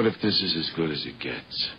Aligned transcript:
What 0.00 0.06
if 0.06 0.18
this 0.22 0.40
is 0.40 0.56
as 0.56 0.70
good 0.76 0.90
as 0.90 1.04
it 1.04 1.18
gets? 1.18 1.72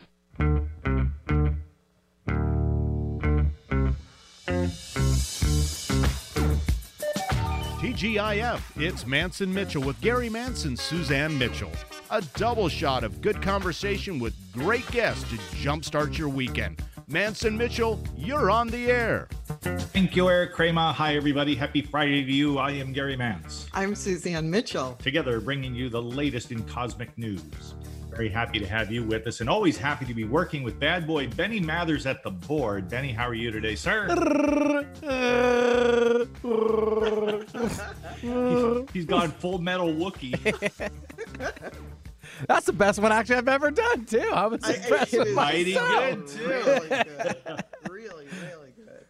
TGIF, 7.80 8.62
it's 8.76 9.08
Mance 9.08 9.42
and 9.42 9.52
Mitchell 9.52 9.82
with 9.82 10.00
Gary 10.02 10.30
Manson, 10.30 10.78
Suzanne 10.78 11.36
Mitchell. 11.36 11.72
A 12.12 12.22
double 12.36 12.70
shot 12.70 13.04
of 13.04 13.24
good 13.24 13.42
conversation 13.42 14.20
with 14.20 14.36
great 14.54 14.86
guests 14.92 15.28
to 15.32 15.38
jumpstart 15.58 16.16
your 16.16 16.30
weekend. 16.30 16.80
Mance 17.08 17.44
and 17.46 17.58
Mitchell, 17.58 18.00
you're 18.16 18.52
on 18.52 18.68
the 18.68 18.92
air. 18.92 19.30
Thank 19.62 20.16
you, 20.16 20.30
Eric 20.30 20.54
Kramer. 20.54 20.94
Hi, 20.94 21.16
everybody. 21.16 21.56
Happy 21.56 21.82
Friday 21.82 22.24
to 22.24 22.32
you. 22.32 22.60
I 22.60 22.70
am 22.70 22.94
Gary 22.94 23.18
Mance. 23.18 23.66
I'm 23.74 23.96
Suzanne 23.96 24.48
Mitchell. 24.48 24.94
Together, 25.02 25.42
bringing 25.42 25.74
you 25.74 25.90
the 25.90 26.04
latest 26.04 26.52
in 26.52 26.62
cosmic 26.66 27.18
news. 27.18 27.74
Very 28.12 28.30
happy 28.30 28.60
to 28.60 28.68
have 28.68 28.92
you 28.92 29.04
with 29.04 29.26
us 29.26 29.40
and 29.40 29.50
always 29.50 29.78
happy 29.78 30.06
to 30.06 30.14
be 30.14 30.26
working 30.26 30.64
with 30.64 30.78
bad 30.80 31.08
boy 31.08 31.28
Benny 31.30 31.60
Mathers 31.62 32.06
at 32.06 32.24
the 32.24 32.30
board. 32.32 32.90
Benny, 32.90 33.14
how 33.14 33.28
are 33.28 33.34
you 33.34 33.52
today, 33.52 33.76
sir? 33.76 34.08
he's, 38.22 38.90
he's 38.94 39.06
gone 39.06 39.32
full 39.32 39.60
metal 39.60 39.88
Wookie. 39.94 40.38
That's 42.48 42.66
the 42.66 42.74
best 42.74 43.00
one 43.00 43.12
actually 43.12 43.36
I've 43.36 43.48
ever 43.48 43.70
done 43.72 44.06
too. 44.06 44.30
I 44.34 44.48
was 44.48 44.64
I- 44.64 44.74
impressed 44.74 45.14
it 45.14 45.20
with 45.20 45.28
is 45.30 45.36
Mighty 45.36 45.76
myself. 45.76 46.16
good, 46.16 46.28
too. 46.28 46.48
Really 46.52 46.90
good. 46.90 47.64
really, 47.90 48.26
really 48.42 48.72
good. 48.76 49.06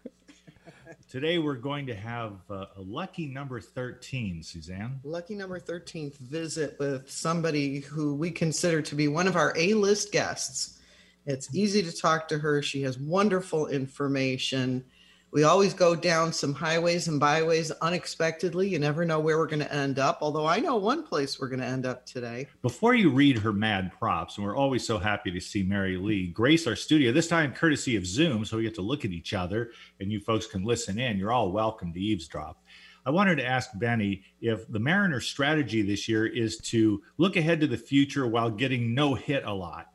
Today, 1.11 1.39
we're 1.39 1.55
going 1.55 1.88
to 1.88 1.93
have 1.93 2.35
uh, 2.49 2.67
a 2.77 2.81
lucky 2.81 3.25
number 3.25 3.59
13, 3.59 4.41
Suzanne. 4.43 4.97
Lucky 5.03 5.35
number 5.35 5.59
13th 5.59 6.17
visit 6.19 6.77
with 6.79 7.11
somebody 7.11 7.81
who 7.81 8.15
we 8.15 8.31
consider 8.31 8.81
to 8.83 8.95
be 8.95 9.09
one 9.09 9.27
of 9.27 9.35
our 9.35 9.52
A 9.57 9.73
list 9.73 10.13
guests. 10.13 10.79
It's 11.25 11.53
easy 11.53 11.83
to 11.83 11.91
talk 11.91 12.29
to 12.29 12.39
her. 12.39 12.61
She 12.61 12.83
has 12.83 12.97
wonderful 12.97 13.67
information. 13.67 14.86
We 15.33 15.43
always 15.45 15.73
go 15.73 15.95
down 15.95 16.33
some 16.33 16.53
highways 16.53 17.07
and 17.07 17.17
byways 17.17 17.71
unexpectedly. 17.71 18.67
You 18.67 18.79
never 18.79 19.05
know 19.05 19.21
where 19.21 19.37
we're 19.37 19.47
going 19.47 19.61
to 19.61 19.73
end 19.73 19.97
up, 19.97 20.17
although 20.19 20.45
I 20.45 20.59
know 20.59 20.75
one 20.75 21.03
place 21.03 21.39
we're 21.39 21.47
going 21.47 21.61
to 21.61 21.65
end 21.65 21.85
up 21.85 22.05
today. 22.05 22.49
Before 22.61 22.95
you 22.95 23.09
read 23.09 23.37
her 23.37 23.53
mad 23.53 23.93
props, 23.97 24.35
and 24.35 24.45
we're 24.45 24.57
always 24.57 24.85
so 24.85 24.99
happy 24.99 25.31
to 25.31 25.39
see 25.39 25.63
Mary 25.63 25.95
Lee 25.95 26.27
grace 26.27 26.67
our 26.67 26.75
studio, 26.75 27.13
this 27.13 27.29
time 27.29 27.53
courtesy 27.53 27.95
of 27.95 28.05
Zoom, 28.05 28.43
so 28.43 28.57
we 28.57 28.63
get 28.63 28.75
to 28.75 28.81
look 28.81 29.05
at 29.05 29.11
each 29.11 29.33
other 29.33 29.71
and 30.02 30.11
you 30.11 30.19
folks 30.19 30.47
can 30.47 30.65
listen 30.65 30.99
in. 30.99 31.17
You're 31.17 31.31
all 31.31 31.53
welcome 31.53 31.93
to 31.93 31.99
eavesdrop. 31.99 32.61
I 33.05 33.11
wanted 33.11 33.37
to 33.37 33.45
ask 33.45 33.69
Benny 33.75 34.23
if 34.41 34.67
the 34.67 34.79
Mariners' 34.79 35.27
strategy 35.27 35.81
this 35.81 36.09
year 36.09 36.27
is 36.27 36.57
to 36.57 37.02
look 37.17 37.37
ahead 37.37 37.61
to 37.61 37.67
the 37.67 37.77
future 37.77 38.27
while 38.27 38.49
getting 38.49 38.93
no 38.93 39.13
hit 39.13 39.45
a 39.45 39.53
lot. 39.53 39.91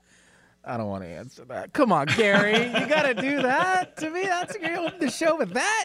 I 0.67 0.77
don't 0.77 0.89
want 0.89 1.05
to 1.05 1.09
answer 1.09 1.45
that. 1.47 1.73
Come 1.73 1.93
on, 1.93 2.07
Gary. 2.17 2.53
you 2.67 2.87
got 2.87 3.03
to 3.03 3.15
do 3.15 3.41
that 3.43 3.97
to 3.99 4.11
me. 4.11 4.23
That's 4.23 4.55
you're 4.59 4.69
gonna 4.69 4.89
open 4.89 4.99
the 5.01 5.11
show 5.11 5.37
with 5.37 5.53
that. 5.53 5.85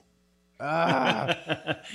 Ah. 0.59 1.37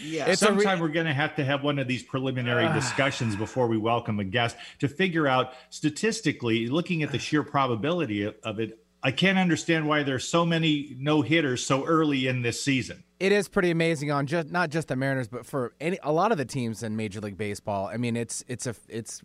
Yeah. 0.03 0.27
It's 0.27 0.42
a 0.42 0.53
re- 0.53 0.65
we're 0.81 0.89
going 0.89 1.07
to 1.07 1.14
have 1.14 1.37
to 1.37 1.45
have 1.45 1.62
one 1.62 1.79
of 1.79 1.87
these 1.87 2.03
preliminary 2.03 2.73
discussions 2.73 3.37
before 3.37 3.69
we 3.69 3.77
welcome 3.79 4.19
a 4.19 4.25
guest 4.25 4.57
to 4.81 4.89
figure 4.89 5.27
out 5.29 5.53
statistically, 5.70 6.67
looking 6.67 7.03
at 7.03 7.12
the 7.12 7.19
sheer 7.19 7.42
probability 7.42 8.23
of, 8.25 8.34
of 8.42 8.59
it. 8.61 8.79
I 9.03 9.12
can't 9.12 9.39
understand 9.39 9.87
why 9.87 10.03
there's 10.03 10.27
so 10.27 10.45
many 10.45 10.97
no 10.98 11.23
hitters 11.23 11.64
so 11.64 11.84
early 11.84 12.27
in 12.27 12.42
this 12.42 12.61
season. 12.61 13.05
it 13.20 13.31
is 13.31 13.47
pretty 13.48 13.70
amazing 13.70 14.11
on 14.11 14.27
just 14.27 14.51
not 14.51 14.70
just 14.70 14.89
the 14.89 14.97
Mariners, 14.97 15.29
but 15.29 15.47
for 15.47 15.75
any 15.81 15.98
a 16.03 16.11
lot 16.12 16.33
of 16.33 16.39
the 16.39 16.45
teams 16.45 16.83
in 16.83 16.97
Major 16.97 17.20
League 17.20 17.39
Baseball. 17.39 17.87
I 17.87 17.98
mean, 17.98 18.17
it's 18.17 18.45
it's 18.48 18.67
a 18.67 18.75
it's 18.89 19.23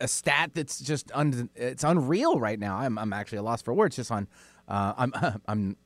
a 0.00 0.08
stat 0.08 0.50
that's 0.54 0.78
just 0.78 1.10
un, 1.14 1.50
it's 1.54 1.84
unreal 1.84 2.38
right 2.38 2.58
now. 2.58 2.76
I'm 2.76 2.98
I'm 2.98 3.12
actually 3.12 3.38
a 3.38 3.42
loss 3.42 3.62
for 3.62 3.74
words 3.74 3.96
just 3.96 4.10
on. 4.10 4.28
Uh, 4.66 4.94
I'm 4.96 5.12
I'm 5.46 5.76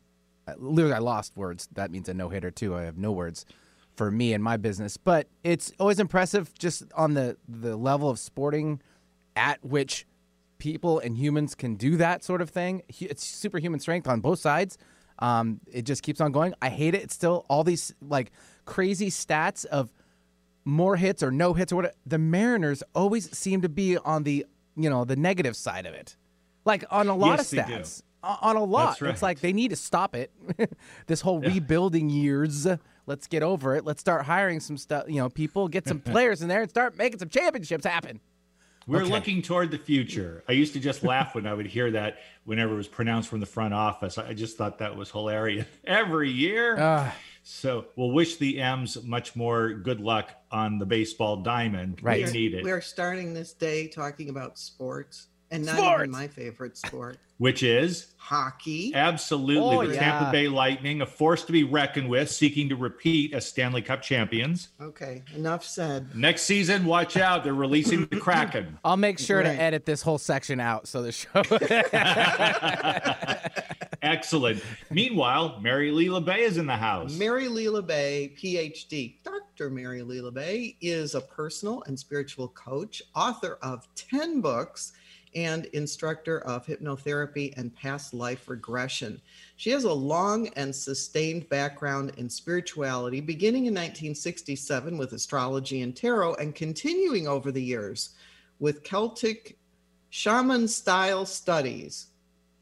literally 0.57 0.95
I 0.95 0.99
lost 0.99 1.37
words. 1.37 1.69
That 1.73 1.91
means 1.91 2.09
a 2.09 2.15
no 2.15 2.29
hitter 2.29 2.51
too. 2.51 2.75
I 2.77 2.83
have 2.83 2.99
no 2.99 3.13
words 3.13 3.45
for 3.95 4.11
me 4.11 4.33
and 4.33 4.43
my 4.43 4.57
business, 4.57 4.97
but 4.97 5.29
it's 5.45 5.73
always 5.79 5.99
impressive 5.99 6.53
just 6.59 6.85
on 6.95 7.15
the 7.15 7.37
the 7.49 7.77
level 7.77 8.09
of 8.11 8.19
sporting 8.19 8.81
at 9.37 9.65
which 9.65 10.07
people 10.59 10.99
and 11.01 11.17
humans 11.17 11.55
can 11.55 11.75
do 11.75 11.97
that 11.97 12.23
sort 12.23 12.41
of 12.41 12.51
thing. 12.51 12.83
It's 13.01 13.25
superhuman 13.25 13.81
strength 13.81 14.07
on 14.07 14.21
both 14.21 14.39
sides. 14.39 14.79
Um, 15.19 15.61
it 15.71 15.83
just 15.83 16.03
keeps 16.03 16.21
on 16.21 16.33
going. 16.33 16.55
I 16.63 16.69
hate 16.69 16.95
it. 16.95 17.03
It's 17.03 17.15
still 17.15 17.45
all 17.49 17.65
these 17.65 17.95
like 18.01 18.33
crazy 18.65 19.11
stats 19.11 19.65
of 19.67 19.93
more 20.65 20.97
hits 20.97 21.23
or 21.23 21.31
no 21.31 21.53
hits 21.55 21.73
or 21.73 21.77
what. 21.77 21.95
The 22.07 22.19
Mariners 22.19 22.83
always 22.95 23.37
seem 23.37 23.63
to 23.63 23.69
be 23.69 23.97
on 23.99 24.23
the 24.25 24.47
you 24.77 24.89
know 24.91 25.05
the 25.05 25.17
negative 25.17 25.57
side 25.57 25.87
of 25.87 25.95
it, 25.95 26.17
like 26.65 26.85
on 26.91 27.09
a 27.09 27.17
lot 27.17 27.39
Yes, 27.39 27.53
of 27.53 27.67
do. 27.67 27.73
stats. 27.75 28.03
O- 28.25 28.39
On 28.43 28.55
a 28.57 28.63
lot, 28.63 29.01
right. 29.01 29.11
it's 29.11 29.21
like 29.23 29.41
they 29.41 29.53
need 29.53 29.71
to 29.71 29.77
stop 29.77 30.15
it. 30.15 30.31
this 31.09 31.21
whole 31.23 31.41
rebuilding 31.41 32.09
years. 32.09 32.67
Let's 33.05 33.27
get 33.27 33.43
over 33.43 33.75
it. 33.75 33.85
Let's 33.85 34.01
start 34.01 34.25
hiring 34.27 34.61
some 34.61 34.77
stuff. 34.77 35.07
You 35.09 35.17
know, 35.17 35.29
people 35.29 35.67
get 35.67 35.89
some 35.89 35.99
players 36.13 36.41
in 36.41 36.47
there 36.47 36.61
and 36.63 36.71
start 36.71 36.97
making 36.97 37.19
some 37.19 37.29
championships 37.29 37.85
happen. 37.85 38.21
We're 38.87 39.03
Okay. 39.03 39.11
looking 39.11 39.43
toward 39.43 39.73
the 39.73 39.79
future. 39.79 40.45
I 40.49 40.53
used 40.53 40.73
to 40.75 40.81
just 40.81 41.03
laugh 41.13 41.35
when 41.35 41.49
I 41.49 41.55
would 41.55 41.67
hear 41.67 41.91
that 41.91 42.19
whenever 42.45 42.75
it 42.75 42.77
was 42.77 42.87
pronounced 42.87 43.29
from 43.29 43.41
the 43.41 43.47
front 43.47 43.75
office. 43.75 44.19
I 44.19 44.35
just 44.35 44.57
thought 44.57 44.79
that 44.79 44.95
was 44.97 45.11
hilarious 45.11 45.67
every 45.85 46.31
year. 46.31 46.77
Ah. 46.79 47.13
So 47.43 47.87
we'll 47.97 48.13
wish 48.13 48.37
the 48.37 48.61
M's 48.61 49.03
much 49.05 49.35
more 49.37 49.73
good 49.75 50.01
luck 50.01 50.31
on 50.51 50.79
the 50.79 50.87
baseball 50.87 51.39
diamond. 51.43 52.01
Right. 52.03 52.25
They 52.27 52.33
need 52.33 52.55
it. 52.55 52.65
We 52.65 52.71
are 52.71 52.81
starting 52.81 53.35
this 53.35 53.53
day 53.53 53.89
talking 53.89 54.29
about 54.29 54.59
sports 54.59 55.27
and 55.51 55.67
not 55.67 55.77
Sports! 55.77 56.01
even 56.01 56.11
my 56.13 56.29
favorite 56.29 56.79
sport, 56.79 57.19
Which 57.37 57.63
is 57.63 58.15
hockey. 58.17 58.95
absolutely 58.95 59.77
Oh, 59.77 59.87
the 59.87 59.93
yeah. 59.93 60.01
Tampa 60.01 60.33
Bay 60.33 60.49
Lightning, 60.49 61.03
a 61.03 61.07
force 61.07 61.45
to 61.45 61.53
be 61.53 61.63
reckoned 61.63 62.09
with, 62.09 62.31
seeking 62.31 62.71
to 62.71 62.77
repeat 62.77 63.35
as 63.35 63.47
Stanley 63.47 63.83
Cup 63.83 64.01
champions. 64.01 64.69
Okay, 64.81 65.23
enough 65.37 65.63
said. 65.63 66.17
Next 66.17 66.45
season, 66.45 66.87
watch 66.87 67.19
out. 67.19 67.45
They're 67.45 67.53
releasing 67.53 68.07
the 68.07 68.17
Kraken. 68.17 68.79
I'll 68.83 68.97
make 68.97 69.19
sure 69.19 69.41
Right. 69.43 69.55
to 69.55 69.61
edit 69.63 69.85
this 69.85 70.01
whole 70.01 70.17
section 70.17 70.59
out 70.59 70.89
so 70.89 71.03
the 71.03 71.13
show. 71.13 71.43
Excellent. 74.03 74.61
Meanwhile, 74.91 75.61
Mary 75.61 75.93
Lee 75.93 76.09
Bay 76.21 76.43
is 76.43 76.57
in 76.57 76.67
the 76.67 76.77
house. 76.77 77.17
Mary 77.17 77.47
Lee 77.47 77.67
LaBay, 77.67 78.37
PhD. 78.37 79.15
Dr. 79.23 79.71
Mary 79.71 80.03
Lee 80.03 80.21
LaBay 80.21 80.77
is 80.81 81.15
a 81.15 81.21
personal 81.21 81.85
and 81.87 81.97
spiritual 81.97 82.49
coach, 82.49 83.01
author 83.15 83.59
of 83.63 83.87
10 83.95 84.41
books, 84.41 84.93
and 85.37 85.67
instructor 85.67 86.41
of 86.41 86.67
hypnotherapy 86.67 87.57
and 87.57 87.75
past 87.75 88.13
life 88.13 88.49
regression. 88.49 89.21
She 89.57 89.71
has 89.71 89.85
a 89.85 89.93
long 89.93 90.49
and 90.49 90.75
sustained 90.75 91.49
background 91.49 92.13
in 92.17 92.29
spirituality, 92.29 93.21
beginning 93.21 93.67
in 93.67 93.75
1967 93.75 94.99
with 94.99 95.13
astrology 95.13 95.83
and 95.83 95.95
tarot, 95.95 96.35
and 96.35 96.55
continuing 96.57 97.29
over 97.29 97.53
the 97.53 97.63
years 97.63 98.11
with 98.59 98.83
Celtic 98.83 99.57
shaman 100.11 100.67
style 100.69 101.25
studies. 101.25 102.09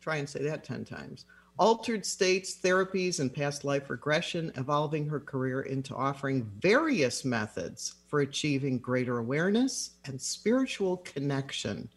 Try 0.00 0.16
and 0.16 0.28
say 0.28 0.42
that 0.42 0.64
10 0.64 0.84
times. 0.84 1.26
Altered 1.58 2.06
states, 2.06 2.56
therapies, 2.56 3.20
and 3.20 3.32
past 3.32 3.64
life 3.64 3.90
regression, 3.90 4.50
evolving 4.56 5.06
her 5.08 5.20
career 5.20 5.60
into 5.60 5.94
offering 5.94 6.50
various 6.58 7.22
methods 7.22 7.96
for 8.08 8.20
achieving 8.20 8.78
greater 8.78 9.18
awareness 9.18 9.90
and 10.06 10.18
spiritual 10.18 10.98
connection. 10.98 11.90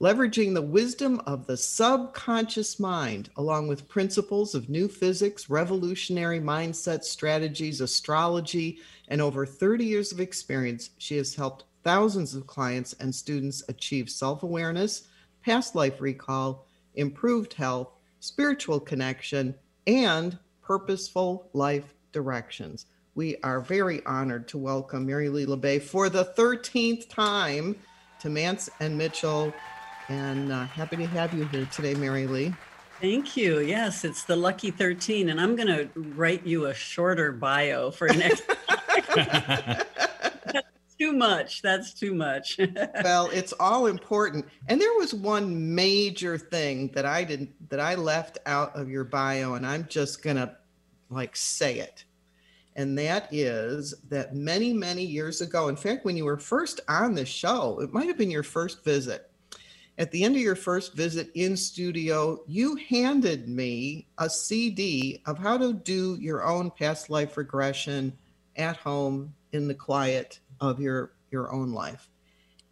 Leveraging 0.00 0.54
the 0.54 0.62
wisdom 0.62 1.20
of 1.26 1.46
the 1.46 1.56
subconscious 1.56 2.78
mind, 2.78 3.30
along 3.36 3.66
with 3.66 3.88
principles 3.88 4.54
of 4.54 4.70
new 4.70 4.86
physics, 4.86 5.50
revolutionary 5.50 6.38
mindset 6.38 7.02
strategies, 7.02 7.80
astrology, 7.80 8.78
and 9.08 9.20
over 9.20 9.44
30 9.44 9.84
years 9.84 10.12
of 10.12 10.20
experience, 10.20 10.90
she 10.98 11.16
has 11.16 11.34
helped 11.34 11.64
thousands 11.82 12.34
of 12.36 12.46
clients 12.46 12.92
and 13.00 13.12
students 13.12 13.64
achieve 13.68 14.08
self 14.08 14.44
awareness, 14.44 15.08
past 15.44 15.74
life 15.74 16.00
recall, 16.00 16.66
improved 16.94 17.54
health, 17.54 17.88
spiritual 18.20 18.80
connection, 18.80 19.54
and 19.86 20.38
purposeful 20.62 21.48
life 21.52 21.94
directions. 22.12 22.86
We 23.14 23.36
are 23.42 23.60
very 23.60 24.04
honored 24.06 24.48
to 24.48 24.58
welcome 24.58 25.06
Mary 25.06 25.28
Lee 25.28 25.46
LaBay 25.46 25.82
for 25.82 26.08
the 26.08 26.24
13th 26.36 27.08
time 27.08 27.76
to 28.20 28.30
Mance 28.30 28.70
and 28.80 28.96
Mitchell. 28.96 29.52
And 30.08 30.52
uh, 30.52 30.64
happy 30.64 30.96
to 30.96 31.06
have 31.06 31.34
you 31.34 31.44
here 31.46 31.66
today, 31.72 31.94
Mary 31.94 32.26
Lee. 32.26 32.54
Thank 33.00 33.36
you. 33.36 33.60
Yes, 33.60 34.04
it's 34.04 34.24
the 34.24 34.36
lucky 34.36 34.70
13. 34.70 35.30
And 35.30 35.40
I'm 35.40 35.56
going 35.56 35.68
to 35.68 35.88
write 36.14 36.46
you 36.46 36.66
a 36.66 36.74
shorter 36.74 37.32
bio 37.32 37.90
for 37.90 38.08
next. 38.08 38.44
too 41.00 41.12
much. 41.12 41.62
That's 41.62 41.94
too 41.94 42.14
much. 42.14 42.60
well, 43.02 43.30
it's 43.32 43.54
all 43.54 43.86
important. 43.86 44.46
And 44.68 44.80
there 44.80 44.92
was 44.98 45.14
one 45.14 45.74
major 45.74 46.36
thing 46.36 46.88
that 46.94 47.06
I 47.06 47.24
didn't 47.24 47.50
that 47.70 47.80
I 47.80 47.94
left 47.94 48.38
out 48.44 48.76
of 48.76 48.90
your 48.90 49.04
bio, 49.04 49.54
and 49.54 49.66
I'm 49.66 49.86
just 49.88 50.22
gonna 50.22 50.58
like 51.08 51.34
say 51.36 51.78
it. 51.78 52.04
And 52.76 52.96
that 52.98 53.28
is 53.32 53.94
that 54.08 54.34
many, 54.34 54.72
many 54.72 55.02
years 55.02 55.40
ago, 55.40 55.68
in 55.68 55.76
fact, 55.76 56.04
when 56.04 56.16
you 56.16 56.24
were 56.24 56.38
first 56.38 56.80
on 56.88 57.14
the 57.14 57.24
show, 57.24 57.80
it 57.80 57.92
might 57.92 58.06
have 58.06 58.18
been 58.18 58.30
your 58.30 58.42
first 58.42 58.84
visit, 58.84 59.30
At 59.98 60.10
the 60.12 60.22
end 60.22 60.36
of 60.36 60.40
your 60.40 60.56
first 60.56 60.94
visit 60.94 61.30
in 61.34 61.56
studio, 61.56 62.40
you 62.46 62.76
handed 62.76 63.48
me 63.48 64.06
a 64.18 64.30
CD 64.30 65.20
of 65.26 65.36
how 65.38 65.58
to 65.58 65.72
do 65.72 66.16
your 66.20 66.44
own 66.44 66.70
past 66.70 67.10
life 67.10 67.36
regression 67.36 68.16
at 68.56 68.76
home 68.76 69.34
in 69.52 69.66
the 69.66 69.74
quiet 69.74 70.38
of 70.60 70.80
your, 70.80 71.12
your 71.30 71.52
own 71.52 71.72
life. 71.72 72.08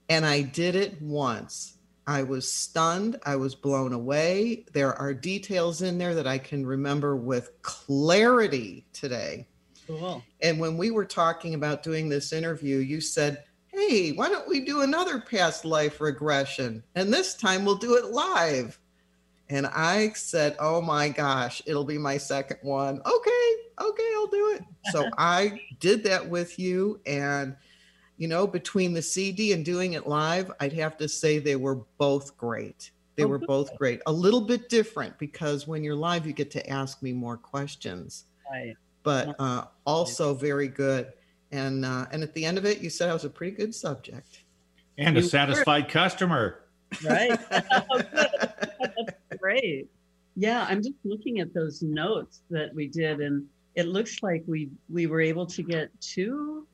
And 0.09 0.25
I 0.25 0.43
did 0.43 0.75
it 0.75 1.01
once. 1.03 1.79
I 2.07 2.23
was 2.23 2.51
stunned. 2.51 3.21
I 3.27 3.37
was 3.37 3.55
blown 3.55 3.93
away. 3.93 4.65
There 4.73 4.95
are 4.95 5.13
details 5.13 5.83
in 5.83 5.99
there 5.99 6.15
that 6.15 6.27
I 6.27 6.39
can 6.39 6.65
remember 6.65 7.17
with 7.17 7.51
clarity 7.61 8.87
today. 8.95 9.47
Cool. 9.87 10.23
And 10.41 10.59
when 10.59 10.79
we 10.79 10.91
were 10.91 11.05
talking 11.05 11.53
about 11.53 11.83
doing 11.83 12.09
this 12.09 12.33
interview, 12.33 12.79
you 12.79 13.03
said, 13.03 13.45
Hey, 13.67 14.13
why 14.13 14.31
don't 14.31 14.49
we 14.49 14.61
do 14.61 14.81
another 14.81 15.21
past 15.21 15.67
life 15.67 16.01
regression? 16.01 16.83
And 16.95 17.13
this 17.13 17.35
time 17.35 17.67
we'll 17.67 17.77
do 17.77 17.97
it 17.97 18.07
live. 18.07 18.79
And 19.51 19.67
I 19.67 20.13
said, 20.15 20.57
Oh 20.59 20.81
my 20.81 21.11
gosh, 21.11 21.61
it'll 21.67 21.85
be 21.85 21.99
my 21.99 22.17
second 22.17 22.59
one. 22.63 23.03
Okay, 23.05 23.53
okay, 23.81 24.11
I'll 24.17 24.27
do 24.29 24.57
it. 24.57 24.63
So 24.93 25.11
I 25.19 25.61
did 25.79 26.05
that 26.05 26.27
with 26.27 26.59
you. 26.59 27.01
And, 27.05 27.57
you 28.19 28.29
know, 28.29 28.47
between 28.47 28.93
the 28.93 29.03
CD 29.03 29.53
and 29.53 29.65
doing 29.65 29.95
it 29.95 30.07
live, 30.07 30.51
I'd 30.61 30.73
have 30.75 30.97
to 30.99 31.09
say 31.09 31.39
they 31.39 31.57
were 31.57 31.77
both 31.99 32.37
great. 32.37 32.91
They 33.17 33.25
Oh, 33.25 33.29
were 33.29 33.39
good. 33.39 33.47
both 33.49 33.77
great. 33.79 34.01
A 34.07 34.13
little 34.13 34.41
bit 34.43 34.69
different 34.69 35.19
because 35.19 35.67
when 35.67 35.83
you're 35.83 35.95
live, 35.97 36.27
you 36.27 36.33
get 36.33 36.51
to 36.53 36.69
ask 36.71 37.03
me 37.03 37.13
more 37.13 37.37
questions 37.37 38.25
Right. 38.51 38.75
but 39.03 39.35
uh, 39.39 39.65
also 39.87 40.35
very 40.35 40.69
good. 40.69 41.13
And 41.53 41.85
uh, 41.85 42.07
and 42.13 42.23
at 42.23 42.35
the 42.35 42.45
end 42.45 42.59
of 42.59 42.65
it, 42.67 42.81
you 42.81 42.91
said 42.91 43.09
I 43.09 43.13
was 43.15 43.25
a 43.25 43.31
pretty 43.31 43.57
good 43.57 43.75
subject. 43.75 44.43
And 44.99 45.17
a 45.17 45.21
You 45.21 45.25
were. 45.27 45.31
satisfied 45.31 45.89
customer. 45.89 46.61
Right. 47.05 47.39
Oh. 47.91 48.03
That's 48.13 49.41
great. 49.41 49.89
Yeah, 50.37 50.65
I'm 50.69 50.83
just 50.83 50.95
looking 51.05 51.41
at 51.41 51.53
those 51.55 51.83
notes 51.83 52.43
that 52.51 52.73
we 52.75 52.87
did, 52.87 53.21
and 53.21 53.47
it 53.75 53.89
looks 53.89 54.23
like 54.23 54.45
we 54.47 54.69
we 54.89 55.07
were 55.07 55.21
able 55.21 55.47
to 55.47 55.63
get 55.63 55.91
two 56.01 56.67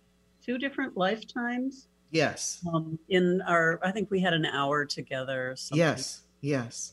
two 0.45 0.59
different 0.59 0.97
lifetimes 0.97 1.89
yes, 2.11 2.61
um, 2.73 2.99
in 3.09 3.43
our. 3.43 3.81
I 3.83 3.91
think 3.91 4.11
we 4.11 4.21
had 4.21 4.33
an 4.33 4.47
hour 4.47 4.85
together. 4.85 5.51
Or 5.51 5.57
yes, 5.73 6.23
yes. 6.41 6.93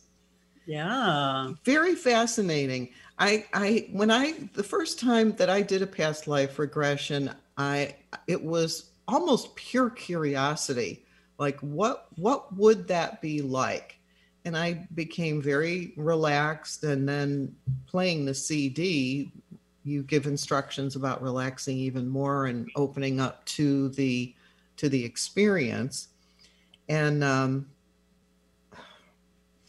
Yeah. 0.65 1.53
Very 1.65 1.95
fascinating. 1.95 2.89
I 3.19 3.45
I 3.53 3.89
when 3.91 4.11
I 4.11 4.49
the 4.53 4.63
first 4.63 4.99
time 4.99 5.33
that 5.33 5.49
I 5.49 5.61
did 5.61 5.81
a 5.81 5.87
past 5.87 6.27
life 6.27 6.59
regression, 6.59 7.31
I 7.57 7.95
it 8.27 8.41
was 8.41 8.91
almost 9.07 9.55
pure 9.55 9.89
curiosity. 9.89 11.05
Like 11.37 11.59
what 11.59 12.07
what 12.17 12.55
would 12.55 12.87
that 12.87 13.21
be 13.21 13.41
like? 13.41 13.97
And 14.45 14.57
I 14.57 14.87
became 14.95 15.41
very 15.41 15.93
relaxed 15.97 16.83
and 16.83 17.07
then 17.07 17.55
playing 17.85 18.25
the 18.25 18.33
CD, 18.33 19.31
you 19.83 20.03
give 20.03 20.25
instructions 20.27 20.95
about 20.95 21.21
relaxing 21.21 21.77
even 21.77 22.07
more 22.07 22.45
and 22.45 22.69
opening 22.75 23.19
up 23.19 23.43
to 23.45 23.89
the 23.89 24.33
to 24.77 24.89
the 24.89 25.03
experience. 25.03 26.09
And 26.89 27.23
um 27.23 27.67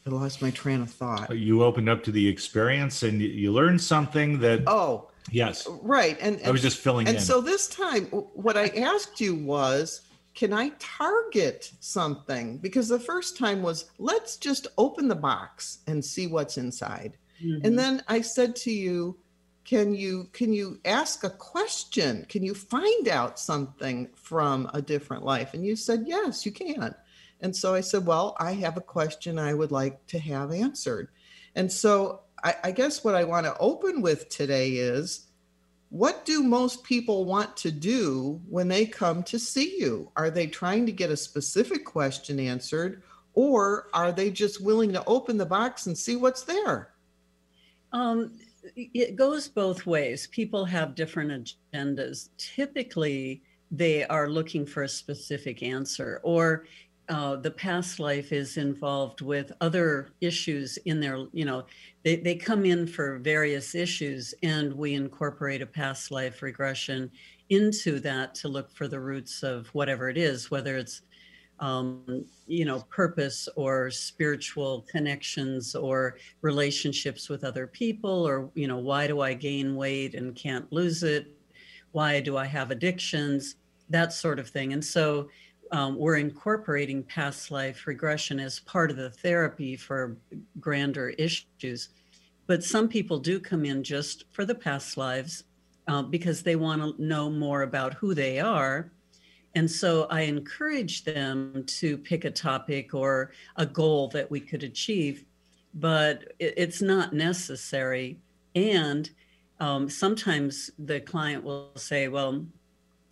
I 0.05 0.11
lost 0.11 0.43
my 0.43 0.51
train 0.51 0.81
of 0.83 0.91
thought. 0.91 1.37
You 1.37 1.63
opened 1.63 1.89
up 1.89 2.03
to 2.05 2.11
the 2.13 2.27
experience 2.27 3.03
and 3.05 3.21
you, 3.21 3.29
you 3.29 3.53
learned 3.53 3.81
something 3.81 4.41
that, 4.41 4.65
Oh, 4.67 5.11
yes, 5.31 5.67
right. 5.83 6.19
And, 6.21 6.41
I 6.45 6.51
was 6.51 6.61
just 6.63 6.79
filling 6.79 7.07
and 7.07 7.17
in. 7.19 7.23
so 7.23 7.41
this 7.41 7.69
time, 7.69 8.07
what 8.07 8.57
I 8.57 8.67
asked 8.69 9.21
you 9.21 9.37
was, 9.37 10.01
can 10.35 10.53
I 10.53 10.71
target 10.81 11.73
something? 11.79 12.59
Because 12.59 12.89
the 12.89 12.99
first 12.99 13.39
time 13.39 13.63
was, 13.63 13.91
let's 13.99 14.37
just 14.39 14.67
open 14.77 15.07
the 15.07 15.15
box 15.15 15.79
and 15.87 16.05
see 16.05 16.27
what's 16.27 16.59
inside. 16.59 17.17
Mhm. 17.41 17.65
And 17.65 17.79
then 17.79 18.03
I 18.09 18.23
said 18.23 18.57
to 18.57 18.73
you, 18.73 19.17
can 19.65 19.95
you 19.95 20.29
can 20.33 20.53
you 20.53 20.81
ask 20.85 21.25
a 21.25 21.31
question? 21.31 22.27
Can 22.29 22.43
you 22.43 22.55
find 22.55 23.09
out 23.09 23.39
something 23.39 24.09
from 24.15 24.71
a 24.75 24.83
different 24.83 25.25
life? 25.25 25.55
And 25.55 25.65
you 25.65 25.77
said, 25.77 26.05
yes, 26.07 26.45
you 26.45 26.53
can. 26.53 26.95
And 27.41 27.55
so 27.55 27.75
I 27.75 27.81
said, 27.81 28.07
well, 28.07 28.37
I 28.39 28.53
have 28.53 28.77
a 28.77 28.83
question 28.83 29.39
I 29.39 29.55
would 29.55 29.73
like 29.73 30.07
to 30.09 30.19
have 30.19 30.53
answered. 30.53 31.09
And 31.55 31.71
so 31.71 32.23
I, 32.43 32.55
I 32.65 32.71
guess 32.73 33.05
what 33.05 33.15
I 33.15 33.25
want 33.25 33.47
to 33.47 33.57
open 33.59 34.03
with 34.03 34.29
today 34.29 34.71
is 34.71 35.27
what 35.91 36.25
do 36.25 36.43
most 36.43 36.85
people 36.85 37.25
want 37.25 37.57
to 37.59 37.71
do 37.71 38.41
when 38.49 38.69
they 38.69 38.87
come 38.87 39.23
to 39.25 39.39
see 39.39 39.79
you? 39.79 40.11
Are 40.17 40.31
they 40.31 40.47
trying 40.47 40.87
to 40.87 40.93
get 40.93 41.11
a 41.11 41.17
specific 41.17 41.85
question 41.85 42.41
answered, 42.41 43.03
or 43.35 43.89
are 43.93 44.11
they 44.11 44.31
just 44.31 44.65
willing 44.65 44.93
to 44.95 45.05
open 45.05 45.37
the 45.37 45.45
box 45.45 45.87
and 45.87 45.97
see 45.97 46.17
what's 46.17 46.45
there? 46.45 46.95
Um, 47.93 48.39
it 48.77 49.17
goes 49.17 49.49
both 49.49 49.87
ways. 49.87 50.27
People 50.29 50.65
have 50.65 50.95
different 50.95 51.55
agendas. 51.75 52.29
Typically, 52.37 53.43
they 53.71 54.05
are 54.05 54.29
looking 54.29 54.67
for 54.67 54.83
a 54.83 54.89
specific 54.89 55.63
answer, 55.63 56.21
or 56.23 56.67
uh, 57.09 57.37
the 57.37 57.51
past 57.51 57.99
life 57.99 58.33
is 58.33 58.57
involved 58.57 59.21
with 59.21 59.53
other 59.61 60.11
issues 60.21 60.77
in 60.85 61.01
their, 61.01 61.27
you 61.33 61.45
know, 61.45 61.65
they, 62.05 62.17
they 62.17 62.35
come 62.35 62.65
in 62.65 62.87
for 62.87 63.19
various 63.19 63.75
issues, 63.75 64.35
and 64.43 64.73
we 64.73 64.95
incorporate 64.95 65.63
a 65.63 65.67
past 65.67 66.11
life 66.11 66.43
regression 66.43 67.11
into 67.49 67.99
that 68.01 68.35
to 68.35 68.49
look 68.49 68.71
for 68.71 68.89
the 68.89 69.01
roots 69.01 69.43
of 69.43 69.67
whatever 69.69 70.09
it 70.09 70.17
is, 70.17 70.51
whether 70.51 70.77
it's 70.77 71.03
um, 71.61 72.25
you 72.47 72.65
know, 72.65 72.81
purpose 72.91 73.49
or 73.57 73.91
spiritual 73.91 74.85
connections 74.91 75.75
or 75.75 76.17
relationships 76.41 77.29
with 77.29 77.45
other 77.45 77.67
people, 77.67 78.27
or, 78.27 78.51
you 78.55 78.67
know, 78.67 78.79
why 78.79 79.07
do 79.07 79.21
I 79.21 79.35
gain 79.35 79.77
weight 79.77 80.15
and 80.15 80.35
can't 80.35 80.71
lose 80.73 81.03
it? 81.03 81.27
Why 81.93 82.21
do 82.21 82.37
I 82.37 82.47
have 82.47 82.71
addictions? 82.71 83.57
That 83.91 84.13
sort 84.13 84.39
of 84.39 84.49
thing. 84.49 84.73
And 84.73 84.85
so 84.85 85.29
um, 85.71 85.97
we're 85.97 86.17
incorporating 86.17 87.03
past 87.05 87.51
life 87.51 87.87
regression 87.87 88.41
as 88.41 88.61
part 88.61 88.91
of 88.91 88.97
the 88.97 89.11
therapy 89.11 89.77
for 89.77 90.17
grander 90.61 91.11
issues. 91.11 91.91
But 92.47 92.65
some 92.65 92.89
people 92.89 93.19
do 93.19 93.41
come 93.41 93.65
in 93.65 93.83
just 93.83 94.25
for 94.33 94.45
the 94.45 94.55
past 94.55 94.97
lives 94.97 95.45
uh, 95.89 96.03
because 96.03 96.43
they 96.43 96.57
want 96.57 96.83
to 96.83 97.03
know 97.03 97.31
more 97.31 97.63
about 97.63 97.95
who 97.95 98.15
they 98.15 98.41
are. 98.41 98.93
And 99.55 99.71
so 99.71 100.07
I 100.11 100.23
encourage 100.23 101.05
them 101.05 101.65
to 101.67 101.99
pick 101.99 102.25
a 102.25 102.31
topic 102.31 102.95
or 102.95 103.33
a 103.57 103.67
goal 103.67 104.09
that 104.09 104.31
we 104.31 104.41
could 104.41 104.63
achieve, 104.63 105.25
but 105.75 106.33
it's 106.39 106.81
not 106.81 107.13
necessary. 107.13 108.19
And 108.55 109.11
um, 109.61 109.89
sometimes 109.89 110.71
the 110.79 111.01
client 111.01 111.45
will 111.45 111.71
say, 111.77 112.09
Well, 112.09 112.45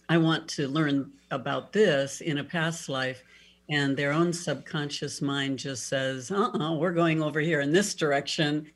I 0.08 0.18
want 0.18 0.48
to 0.48 0.66
learn 0.66 1.12
about 1.30 1.72
this 1.72 2.20
in 2.20 2.38
a 2.38 2.44
past 2.44 2.88
life. 2.88 3.22
And 3.68 3.96
their 3.96 4.12
own 4.12 4.32
subconscious 4.32 5.22
mind 5.22 5.60
just 5.60 5.86
says, 5.86 6.32
uh 6.32 6.50
uh-uh, 6.52 6.72
uh, 6.72 6.74
we 6.76 6.86
are 6.86 6.92
going 6.92 7.22
over 7.22 7.38
here 7.38 7.60
in 7.60 7.72
this 7.72 7.94
direction. 7.94 8.68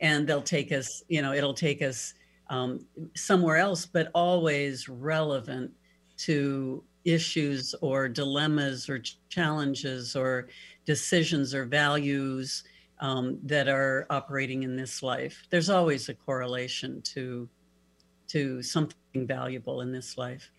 And 0.00 0.26
they'll 0.28 0.42
take 0.42 0.70
us, 0.70 1.02
you 1.08 1.22
know, 1.22 1.32
it'll 1.32 1.54
take 1.54 1.82
us 1.82 2.14
um, 2.48 2.86
somewhere 3.16 3.56
else, 3.56 3.86
but 3.86 4.10
always 4.14 4.88
relevant 4.88 5.72
to 6.18 6.84
issues 7.06 7.74
or 7.80 8.08
dilemmas 8.08 8.88
or 8.88 9.00
challenges 9.28 10.16
or 10.16 10.48
decisions 10.84 11.54
or 11.54 11.64
values 11.64 12.64
um, 13.00 13.38
that 13.44 13.68
are 13.68 14.06
operating 14.10 14.62
in 14.62 14.76
this 14.76 15.02
life. 15.02 15.46
There's 15.50 15.70
always 15.70 16.08
a 16.08 16.14
correlation 16.14 17.00
to 17.02 17.48
to 18.28 18.60
something 18.60 19.26
valuable 19.26 19.82
in 19.82 19.92
this 19.92 20.18
life. 20.18 20.50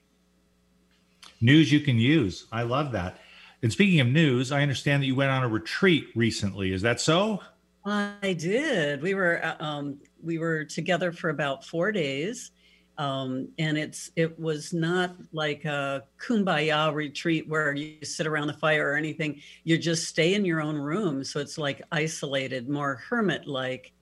news 1.41 1.69
you 1.69 1.81
can 1.81 1.97
use. 1.97 2.47
I 2.49 2.63
love 2.63 2.93
that. 2.93 3.19
And 3.61 3.71
speaking 3.71 3.99
of 3.99 4.07
news, 4.07 4.53
I 4.53 4.61
understand 4.61 5.03
that 5.03 5.07
you 5.07 5.15
went 5.15 5.31
on 5.31 5.43
a 5.43 5.49
retreat 5.49 6.07
recently. 6.15 6.71
Is 6.71 6.81
that 6.83 7.01
so? 7.01 7.41
I 7.83 8.35
did. 8.37 9.01
We 9.01 9.13
were 9.15 9.43
uh, 9.43 9.55
um, 9.59 9.99
we 10.21 10.37
were 10.37 10.63
together 10.63 11.11
for 11.11 11.29
about 11.29 11.65
four 11.65 11.91
days, 11.91 12.51
um, 12.97 13.49
and 13.59 13.77
it's 13.77 14.09
it 14.15 14.39
was 14.39 14.73
not 14.73 15.15
like 15.31 15.65
a 15.65 16.03
kumbaya 16.19 16.93
retreat 16.93 17.47
where 17.47 17.73
you 17.73 18.03
sit 18.03 18.25
around 18.25 18.47
the 18.47 18.53
fire 18.53 18.91
or 18.91 18.95
anything. 18.95 19.39
You 19.63 19.77
just 19.77 20.07
stay 20.07 20.33
in 20.33 20.45
your 20.45 20.61
own 20.61 20.75
room, 20.75 21.23
so 21.23 21.39
it's 21.39 21.57
like 21.57 21.81
isolated, 21.91 22.69
more 22.69 22.95
hermit 23.09 23.47
like. 23.47 23.93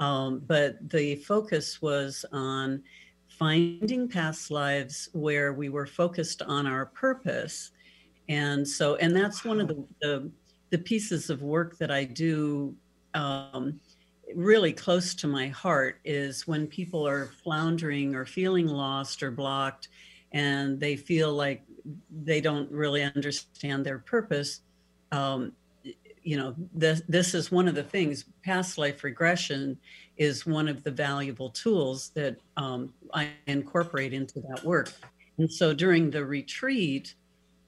Um, 0.00 0.42
but 0.46 0.90
the 0.90 1.16
focus 1.16 1.80
was 1.80 2.24
on 2.32 2.82
finding 3.28 4.08
past 4.08 4.50
lives 4.50 5.08
where 5.12 5.52
we 5.52 5.68
were 5.68 5.86
focused 5.86 6.42
on 6.42 6.66
our 6.66 6.86
purpose, 6.86 7.70
and 8.28 8.66
so 8.66 8.96
and 8.96 9.14
that's 9.14 9.44
one 9.44 9.60
of 9.60 9.68
the 9.68 9.84
the, 10.00 10.30
the 10.70 10.78
pieces 10.78 11.30
of 11.30 11.42
work 11.42 11.78
that 11.78 11.92
I 11.92 12.04
do 12.04 12.74
um, 13.14 13.78
really 14.34 14.72
close 14.72 15.14
to 15.14 15.26
my 15.26 15.48
heart 15.48 16.00
is 16.04 16.46
when 16.46 16.66
people 16.66 17.06
are 17.06 17.26
floundering 17.42 18.14
or 18.14 18.24
feeling 18.24 18.66
lost 18.66 19.22
or 19.22 19.30
blocked 19.30 19.88
and 20.32 20.80
they 20.80 20.96
feel 20.96 21.32
like 21.32 21.62
they 22.24 22.40
don't 22.40 22.70
really 22.70 23.02
understand 23.02 23.84
their 23.84 23.98
purpose. 23.98 24.60
Um, 25.10 25.52
you 26.22 26.36
know, 26.36 26.54
this, 26.72 27.02
this 27.08 27.34
is 27.34 27.50
one 27.50 27.68
of 27.68 27.74
the 27.74 27.82
things, 27.82 28.24
past 28.44 28.78
life 28.78 29.02
regression 29.04 29.76
is 30.16 30.46
one 30.46 30.68
of 30.68 30.84
the 30.84 30.90
valuable 30.90 31.50
tools 31.50 32.10
that 32.14 32.36
um, 32.56 32.92
I 33.12 33.30
incorporate 33.46 34.12
into 34.12 34.40
that 34.48 34.62
work. 34.64 34.92
And 35.38 35.50
so 35.50 35.74
during 35.74 36.10
the 36.10 36.24
retreat, 36.24 37.14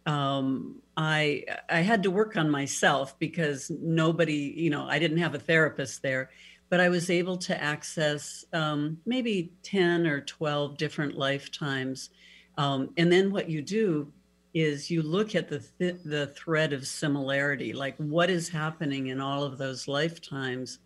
um, 0.07 0.83
I 0.97 1.45
I 1.69 1.81
had 1.81 2.03
to 2.03 2.11
work 2.11 2.37
on 2.37 2.51
myself 2.51 3.19
because 3.19 3.71
nobody, 3.71 4.55
you 4.57 4.71
know, 4.71 4.87
I 4.87 4.99
didn't 4.99 5.19
have 5.19 5.35
a 5.35 5.39
therapist 5.39 6.03
there, 6.03 6.31
but 6.69 6.81
I 6.81 6.89
was 6.89 7.11
able 7.11 7.37
to 7.39 7.63
access 7.63 8.45
um, 8.53 8.99
maybe 9.07 9.53
ten 9.63 10.07
or 10.07 10.21
twelve 10.21 10.77
different 10.77 11.17
lifetimes, 11.17 12.11
um, 12.59 12.91
and 12.97 13.11
then 13.11 13.33
what 13.33 13.49
you 13.49 13.63
do 13.63 14.13
is 14.53 14.89
you 14.91 15.03
look 15.03 15.35
at 15.35 15.49
the 15.49 15.59
th- 15.79 16.03
the 16.05 16.29
thread 16.29 16.73
of 16.73 16.87
similarity, 16.87 17.73
like 17.73 17.97
what 17.97 18.31
is 18.31 18.49
happening 18.49 19.09
in 19.09 19.21
all 19.21 19.43
of 19.43 19.59
those 19.59 19.89
lifetimes, 19.89 20.79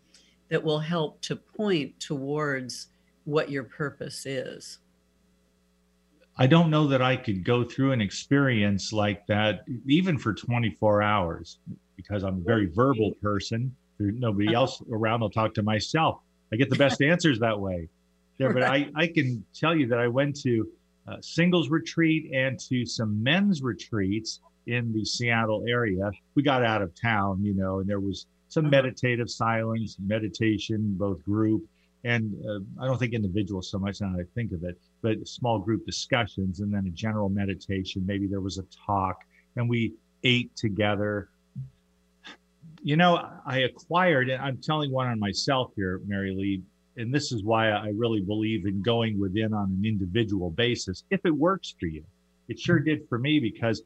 that 0.48 0.64
will 0.64 0.78
help 0.78 1.20
to 1.20 1.36
point 1.36 2.00
towards 2.00 2.88
what 3.24 3.50
your 3.50 3.64
purpose 3.64 4.24
is. 4.24 4.78
I 6.38 6.46
don't 6.46 6.70
know 6.70 6.86
that 6.88 7.02
I 7.02 7.16
could 7.16 7.42
go 7.44 7.64
through 7.64 7.92
an 7.92 8.00
experience 8.00 8.92
like 8.92 9.26
that 9.26 9.64
even 9.86 10.18
for 10.18 10.32
24 10.32 11.02
hours 11.02 11.58
because 11.96 12.22
I'm 12.22 12.36
a 12.38 12.44
very 12.44 12.66
verbal 12.66 13.12
person. 13.20 13.74
There's 13.98 14.14
nobody 14.14 14.46
Uh-huh. 14.48 14.56
else 14.60 14.80
around. 14.92 15.22
I'll 15.22 15.30
talk 15.30 15.52
to 15.54 15.62
myself. 15.64 16.20
I 16.52 16.56
get 16.56 16.70
the 16.70 16.76
best 16.76 17.02
answers 17.02 17.40
that 17.40 17.58
way. 17.58 17.88
Yeah, 18.38 18.52
but 18.52 18.62
I, 18.62 18.88
I 18.94 19.08
can 19.08 19.44
tell 19.52 19.74
you 19.74 19.88
that 19.88 19.98
I 19.98 20.06
went 20.06 20.36
to 20.42 20.68
a 21.08 21.20
singles 21.22 21.70
retreat 21.70 22.30
and 22.32 22.56
to 22.60 22.86
some 22.86 23.20
men's 23.20 23.60
retreats 23.62 24.40
in 24.68 24.92
the 24.92 25.04
Seattle 25.04 25.64
area. 25.66 26.10
We 26.36 26.42
got 26.44 26.64
out 26.64 26.82
of 26.82 26.94
town, 26.94 27.42
you 27.42 27.54
know, 27.54 27.80
and 27.80 27.88
there 27.88 27.98
was 28.00 28.26
some 28.48 28.66
Uh-huh. 28.66 28.70
meditative 28.70 29.28
silence, 29.28 29.96
meditation, 29.98 30.94
both 30.96 31.22
group 31.24 31.64
and 32.04 32.34
uh, 32.48 32.60
I 32.82 32.86
don't 32.86 32.98
think 32.98 33.12
individuals 33.12 33.70
so 33.70 33.78
much 33.78 34.00
now 34.00 34.12
that 34.16 34.20
I 34.20 34.26
think 34.34 34.52
of 34.52 34.62
it, 34.64 34.78
but 35.02 35.26
small 35.26 35.58
group 35.58 35.84
discussions 35.84 36.60
and 36.60 36.72
then 36.72 36.86
a 36.86 36.90
general 36.90 37.28
meditation. 37.28 38.04
Maybe 38.06 38.26
there 38.26 38.40
was 38.40 38.58
a 38.58 38.64
talk 38.86 39.22
and 39.56 39.68
we 39.68 39.94
ate 40.22 40.54
together. 40.56 41.28
You 42.82 42.96
know, 42.96 43.28
I 43.44 43.60
acquired, 43.60 44.30
and 44.30 44.40
I'm 44.40 44.58
telling 44.58 44.92
one 44.92 45.08
on 45.08 45.18
myself 45.18 45.72
here, 45.74 46.00
Mary 46.06 46.34
Lee, 46.34 46.62
and 46.96 47.12
this 47.12 47.32
is 47.32 47.42
why 47.42 47.70
I 47.70 47.92
really 47.96 48.20
believe 48.20 48.66
in 48.66 48.82
going 48.82 49.18
within 49.18 49.52
on 49.52 49.70
an 49.70 49.84
individual 49.84 50.50
basis 50.50 51.04
if 51.10 51.20
it 51.24 51.34
works 51.34 51.74
for 51.78 51.86
you. 51.86 52.04
It 52.48 52.58
sure 52.58 52.78
did 52.78 53.08
for 53.08 53.18
me 53.18 53.40
because 53.40 53.82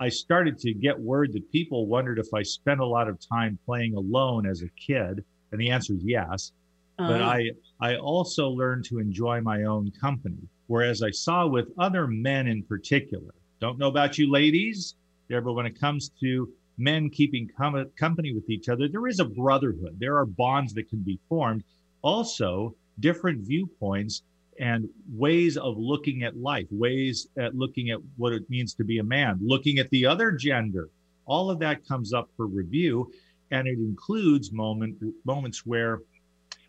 I 0.00 0.08
started 0.08 0.58
to 0.60 0.72
get 0.72 0.98
word 0.98 1.32
that 1.34 1.50
people 1.52 1.86
wondered 1.86 2.18
if 2.18 2.32
I 2.34 2.42
spent 2.42 2.80
a 2.80 2.86
lot 2.86 3.08
of 3.08 3.18
time 3.20 3.58
playing 3.66 3.94
alone 3.94 4.46
as 4.46 4.62
a 4.62 4.68
kid. 4.70 5.24
And 5.52 5.60
the 5.60 5.70
answer 5.70 5.94
is 5.94 6.02
yes 6.04 6.52
but 6.98 7.22
Uh, 7.22 7.24
I 7.24 7.50
I 7.80 7.96
also 7.96 8.48
learned 8.50 8.84
to 8.86 8.98
enjoy 8.98 9.40
my 9.40 9.64
own 9.64 9.90
company. 9.92 10.48
Whereas 10.66 11.02
I 11.02 11.10
saw 11.10 11.46
with 11.46 11.72
other 11.78 12.06
men 12.06 12.46
in 12.46 12.62
particular, 12.62 13.32
don't 13.60 13.78
know 13.78 13.88
about 13.88 14.18
you 14.18 14.30
ladies 14.30 14.96
there, 15.28 15.40
but 15.40 15.54
when 15.54 15.64
it 15.64 15.78
comes 15.80 16.10
to 16.20 16.52
men 16.76 17.08
keeping 17.08 17.48
com- 17.56 17.90
company 17.96 18.34
with 18.34 18.48
each 18.50 18.68
other, 18.68 18.88
there 18.88 19.06
is 19.06 19.20
a 19.20 19.24
brotherhood. 19.24 19.96
There 19.98 20.16
are 20.16 20.26
bonds 20.26 20.74
that 20.74 20.88
can 20.90 21.00
be 21.00 21.18
formed. 21.28 21.64
Also, 22.02 22.74
different 23.00 23.46
viewpoints 23.46 24.22
and 24.60 24.88
ways 25.14 25.56
of 25.56 25.78
looking 25.78 26.24
at 26.24 26.36
life, 26.36 26.66
ways 26.70 27.28
at 27.38 27.54
looking 27.54 27.90
at 27.90 28.00
what 28.16 28.32
it 28.32 28.48
means 28.50 28.74
to 28.74 28.84
be 28.84 28.98
a 28.98 29.04
man, 29.04 29.38
looking 29.40 29.78
at 29.78 29.88
the 29.90 30.04
other 30.04 30.32
gender. 30.32 30.90
All 31.26 31.50
of 31.50 31.58
that 31.60 31.86
comes 31.86 32.12
up 32.12 32.28
for 32.36 32.46
review, 32.46 33.12
and 33.50 33.66
it 33.68 33.78
includes 33.78 34.52
moment 34.52 34.96
moments 35.24 35.64
where 35.64 36.00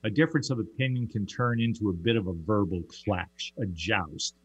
a 0.03 0.09
difference 0.09 0.49
of 0.49 0.59
opinion 0.59 1.07
can 1.07 1.25
turn 1.25 1.59
into 1.59 1.89
a 1.89 1.93
bit 1.93 2.15
of 2.15 2.27
a 2.27 2.33
verbal 2.33 2.81
clash, 3.03 3.53
a 3.59 3.65
joust. 3.67 4.35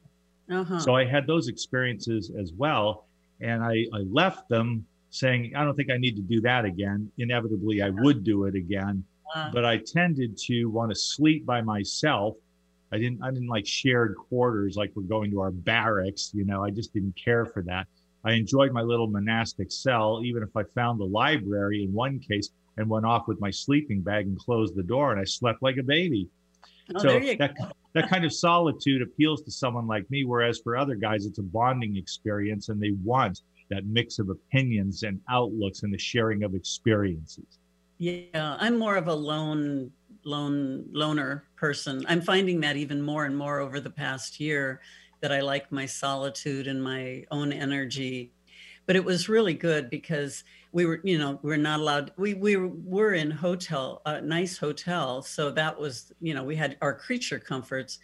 uh-huh. 0.50 0.78
So 0.80 0.94
I 0.94 1.04
had 1.04 1.26
those 1.26 1.48
experiences 1.48 2.30
as 2.38 2.52
well. 2.52 3.06
And 3.40 3.62
I, 3.62 3.86
I 3.92 3.98
left 4.10 4.48
them 4.48 4.86
saying, 5.10 5.54
I 5.56 5.64
don't 5.64 5.76
think 5.76 5.90
I 5.90 5.96
need 5.96 6.16
to 6.16 6.22
do 6.22 6.40
that 6.42 6.64
again. 6.64 7.10
Inevitably, 7.18 7.82
I 7.82 7.90
would 7.90 8.24
do 8.24 8.44
it 8.44 8.54
again. 8.54 9.04
Uh, 9.34 9.50
But 9.52 9.64
I 9.64 9.78
tended 9.78 10.36
to 10.46 10.66
want 10.66 10.90
to 10.90 10.94
sleep 10.94 11.44
by 11.46 11.60
myself. 11.60 12.36
I 12.92 12.98
didn't 12.98 13.22
I 13.22 13.30
didn't 13.30 13.48
like 13.48 13.66
shared 13.66 14.14
quarters 14.16 14.76
like 14.76 14.92
we're 14.94 15.02
going 15.02 15.30
to 15.32 15.40
our 15.40 15.50
barracks, 15.50 16.30
you 16.32 16.44
know, 16.44 16.62
I 16.62 16.70
just 16.70 16.92
didn't 16.92 17.16
care 17.16 17.44
for 17.44 17.62
that. 17.62 17.88
I 18.24 18.32
enjoyed 18.32 18.72
my 18.72 18.82
little 18.82 19.08
monastic 19.08 19.72
cell, 19.72 20.20
even 20.24 20.42
if 20.42 20.56
I 20.56 20.62
found 20.74 21.00
the 21.00 21.04
library 21.04 21.82
in 21.82 21.92
one 21.92 22.20
case 22.20 22.50
and 22.76 22.88
went 22.88 23.06
off 23.06 23.28
with 23.28 23.40
my 23.40 23.50
sleeping 23.50 24.00
bag 24.00 24.26
and 24.26 24.38
closed 24.38 24.74
the 24.74 24.82
door 24.82 25.12
and 25.12 25.20
I 25.20 25.24
slept 25.24 25.62
like 25.62 25.76
a 25.76 25.82
baby. 25.82 26.28
oh, 26.94 26.98
so 26.98 27.20
that, 27.38 27.54
that 27.94 28.08
kind 28.10 28.24
of 28.24 28.32
solitude 28.32 29.02
appeals 29.02 29.42
to 29.42 29.50
someone 29.50 29.86
like 29.86 30.10
me, 30.10 30.24
whereas 30.24 30.60
for 30.62 30.76
other 30.76 30.94
guys, 30.94 31.26
it's 31.26 31.38
a 31.38 31.42
bonding 31.42 31.96
experience 31.96 32.68
and 32.68 32.80
they 32.80 32.92
want 33.04 33.42
that 33.70 33.86
mix 33.86 34.18
of 34.18 34.28
opinions 34.28 35.02
and 35.02 35.20
outlooks 35.30 35.82
and 35.82 35.92
the 35.92 35.98
sharing 35.98 36.42
of 36.42 36.54
experiences. 36.54 37.58
Yeah, 37.98 38.56
I'm 38.58 38.78
more 38.78 38.96
of 38.96 39.08
a 39.08 39.14
lone 39.14 39.90
lone 40.24 40.84
loner 40.92 41.44
person. 41.56 42.04
I'm 42.08 42.20
finding 42.20 42.60
that 42.60 42.76
even 42.76 43.00
more 43.00 43.24
and 43.24 43.36
more 43.36 43.60
over 43.60 43.78
the 43.80 43.90
past 43.90 44.40
year 44.40 44.80
that 45.20 45.32
I 45.32 45.40
like 45.40 45.70
my 45.70 45.86
solitude 45.86 46.66
and 46.66 46.82
my 46.82 47.24
own 47.30 47.52
energy. 47.52 48.32
But 48.86 48.96
it 48.96 49.04
was 49.04 49.28
really 49.28 49.54
good 49.54 49.88
because 49.88 50.44
we 50.74 50.86
were, 50.86 51.00
you 51.04 51.18
know, 51.18 51.38
we're 51.42 51.56
not 51.56 51.78
allowed. 51.78 52.10
We 52.16 52.34
we 52.34 52.56
were 52.56 53.14
in 53.14 53.30
hotel, 53.30 54.02
a 54.06 54.20
nice 54.20 54.58
hotel, 54.58 55.22
so 55.22 55.52
that 55.52 55.78
was, 55.78 56.12
you 56.20 56.34
know, 56.34 56.42
we 56.42 56.56
had 56.56 56.76
our 56.82 56.92
creature 56.92 57.38
comforts, 57.38 58.00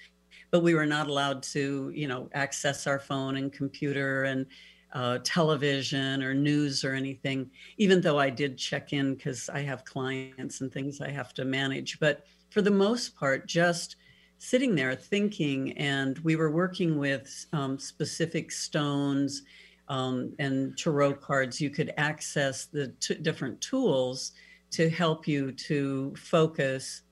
but 0.52 0.60
we 0.60 0.74
were 0.74 0.86
not 0.86 1.08
allowed 1.08 1.42
to, 1.54 1.90
you 1.92 2.06
know, 2.06 2.30
access 2.32 2.86
our 2.86 3.00
phone 3.00 3.36
and 3.36 3.52
computer 3.52 4.22
and 4.22 4.46
uh, 4.92 5.18
television 5.24 6.22
or 6.22 6.34
news 6.34 6.84
or 6.84 6.94
anything 6.94 7.48
even 7.78 8.00
though 8.00 8.18
I 8.18 8.28
did 8.28 8.58
check 8.58 8.92
in 8.92 9.14
because 9.14 9.48
I 9.48 9.60
have 9.60 9.84
clients 9.84 10.60
and 10.60 10.72
things 10.72 11.00
I 11.00 11.10
have 11.10 11.32
to 11.34 11.44
manage. 11.44 12.00
But 12.00 12.24
for 12.50 12.60
the 12.60 12.72
most 12.72 13.14
part, 13.14 13.46
just 13.46 13.96
sitting 14.38 14.74
there 14.74 14.96
thinking, 14.96 15.72
and 15.78 16.18
we 16.20 16.34
were 16.34 16.50
working 16.50 16.98
with 16.98 17.46
um, 17.52 17.78
specific 17.78 18.50
stones 18.50 19.42
um, 19.90 20.32
and 20.38 20.78
tarot 20.78 21.14
cards. 21.14 21.60
You 21.60 21.68
could 21.68 21.92
access 21.98 22.64
the 22.64 22.94
t- 23.00 23.16
different 23.16 23.60
tools 23.60 24.32
to 24.70 24.88
help 24.88 25.28
you 25.28 25.52
to 25.52 26.14
focus. 26.16 27.02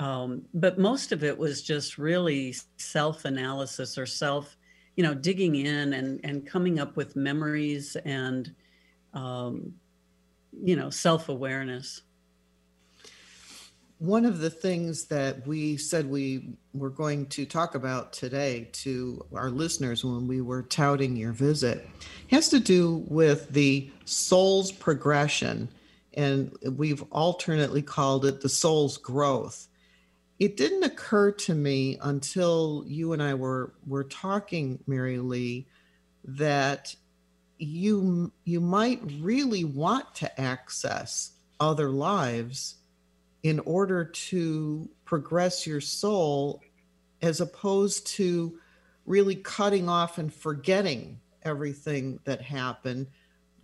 Um, 0.00 0.42
but 0.54 0.78
most 0.78 1.12
of 1.12 1.22
it 1.22 1.38
was 1.38 1.62
just 1.62 1.96
really 1.98 2.56
self 2.78 3.24
analysis 3.24 3.96
or 3.96 4.06
self, 4.06 4.56
you 4.96 5.04
know, 5.04 5.14
digging 5.14 5.54
in 5.54 5.92
and, 5.92 6.18
and 6.24 6.44
coming 6.44 6.80
up 6.80 6.96
with 6.96 7.14
memories 7.14 7.96
and 8.04 8.52
um, 9.14 9.74
you 10.60 10.76
know 10.76 10.90
self-awareness 10.90 12.02
One 14.02 14.24
of 14.24 14.40
the 14.40 14.50
things 14.50 15.04
that 15.04 15.46
we 15.46 15.76
said 15.76 16.10
we 16.10 16.56
were 16.74 16.90
going 16.90 17.26
to 17.26 17.46
talk 17.46 17.76
about 17.76 18.12
today 18.12 18.68
to 18.72 19.24
our 19.32 19.48
listeners 19.48 20.04
when 20.04 20.26
we 20.26 20.40
were 20.40 20.64
touting 20.64 21.14
your 21.14 21.30
visit 21.30 21.88
has 22.28 22.48
to 22.48 22.58
do 22.58 23.04
with 23.06 23.50
the 23.50 23.92
soul's 24.04 24.72
progression. 24.72 25.68
And 26.14 26.52
we've 26.68 27.04
alternately 27.12 27.80
called 27.80 28.26
it 28.26 28.40
the 28.40 28.48
soul's 28.48 28.98
growth. 28.98 29.68
It 30.40 30.56
didn't 30.56 30.82
occur 30.82 31.30
to 31.30 31.54
me 31.54 31.96
until 32.02 32.82
you 32.88 33.12
and 33.12 33.22
I 33.22 33.34
were, 33.34 33.72
were 33.86 34.02
talking, 34.02 34.80
Mary 34.84 35.18
Lee, 35.18 35.68
that 36.24 36.96
you 37.56 38.32
you 38.42 38.60
might 38.60 39.00
really 39.20 39.62
want 39.62 40.12
to 40.16 40.40
access 40.40 41.34
other 41.60 41.88
lives 41.88 42.78
in 43.42 43.58
order 43.60 44.04
to 44.04 44.88
progress 45.04 45.66
your 45.66 45.80
soul 45.80 46.62
as 47.22 47.40
opposed 47.40 48.06
to 48.06 48.58
really 49.06 49.36
cutting 49.36 49.88
off 49.88 50.18
and 50.18 50.32
forgetting 50.32 51.18
everything 51.42 52.18
that 52.24 52.40
happened 52.40 53.06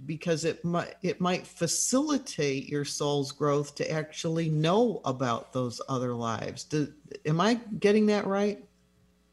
because 0.07 0.45
it 0.45 0.65
might 0.65 0.95
it 1.03 1.21
might 1.21 1.47
facilitate 1.47 2.69
your 2.69 2.85
soul's 2.85 3.33
growth 3.33 3.75
to 3.75 3.91
actually 3.91 4.49
know 4.49 5.01
about 5.05 5.53
those 5.53 5.81
other 5.89 6.15
lives. 6.15 6.65
Do, 6.65 6.93
am 7.27 7.41
I 7.41 7.55
getting 7.81 8.07
that 8.07 8.27
right? 8.27 8.65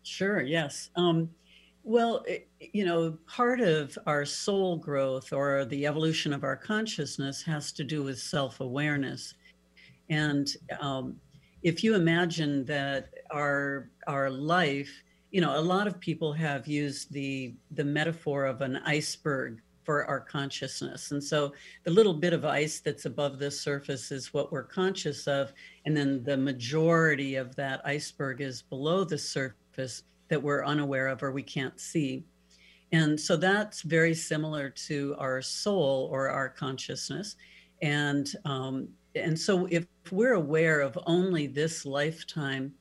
sure 0.06 0.42
yes 0.42 0.90
um, 0.96 1.30
well 1.84 2.24
you 2.60 2.86
know 2.86 3.18
part 3.28 3.60
of 3.60 3.98
our 4.06 4.26
soul 4.26 4.78
growth 4.78 5.34
or 5.34 5.66
the 5.66 5.86
evolution 5.86 6.32
of 6.32 6.44
our 6.44 6.56
consciousness 6.56 7.42
has 7.42 7.72
to 7.72 7.84
do 7.84 8.04
with 8.04 8.20
self-awareness 8.20 9.34
and 10.10 10.56
um, 10.80 11.16
if 11.64 11.84
you 11.84 11.96
imagine 11.96 12.66
that 12.66 13.10
our 13.32 13.90
our 14.08 14.30
life 14.30 14.92
you 15.32 15.42
know 15.42 15.58
a 15.58 15.62
lot 15.62 15.88
of 15.88 16.00
people 16.00 16.32
have 16.32 16.68
used 16.68 17.12
the 17.12 17.54
the 17.72 17.84
metaphor 17.84 18.46
of 18.46 18.62
an 18.62 18.78
iceberg 18.86 19.62
for 19.86 20.04
our 20.06 20.20
consciousness. 20.20 21.12
And 21.12 21.24
so 21.24 21.54
the 21.84 21.92
little 21.92 22.14
bit 22.14 22.34
of 22.34 22.44
ice 22.44 22.80
that's 22.80 23.06
above 23.06 23.38
the 23.38 23.52
surface 23.52 24.12
is 24.12 24.34
what 24.34 24.52
we're 24.52 24.64
conscious 24.64 25.28
of. 25.28 25.54
And 25.86 25.96
then 25.96 26.24
the 26.24 26.36
majority 26.36 27.36
of 27.36 27.56
that 27.56 27.82
iceberg 27.86 28.42
is 28.42 28.64
below 28.64 29.04
the 29.04 29.18
surface 29.18 30.04
that 30.28 30.42
we're 30.42 30.66
unaware 30.66 31.08
of 31.08 31.22
or 31.22 31.32
we 31.32 31.44
can't 31.44 31.80
see. 31.80 32.26
And 32.92 33.20
so 33.20 33.38
that's 33.38 33.84
very 33.84 34.16
similar 34.16 34.70
to 34.88 35.16
our 35.20 35.42
soul 35.42 36.10
or 36.12 36.30
our 36.30 36.50
consciousness. 36.50 37.36
And 37.82 38.28
um, 38.44 38.88
and 39.16 39.40
so 39.40 39.68
if 39.72 39.88
we're 40.12 40.34
aware 40.34 40.82
of 40.82 40.98
only 41.06 41.48
this 41.48 41.86
lifetime, 41.86 42.74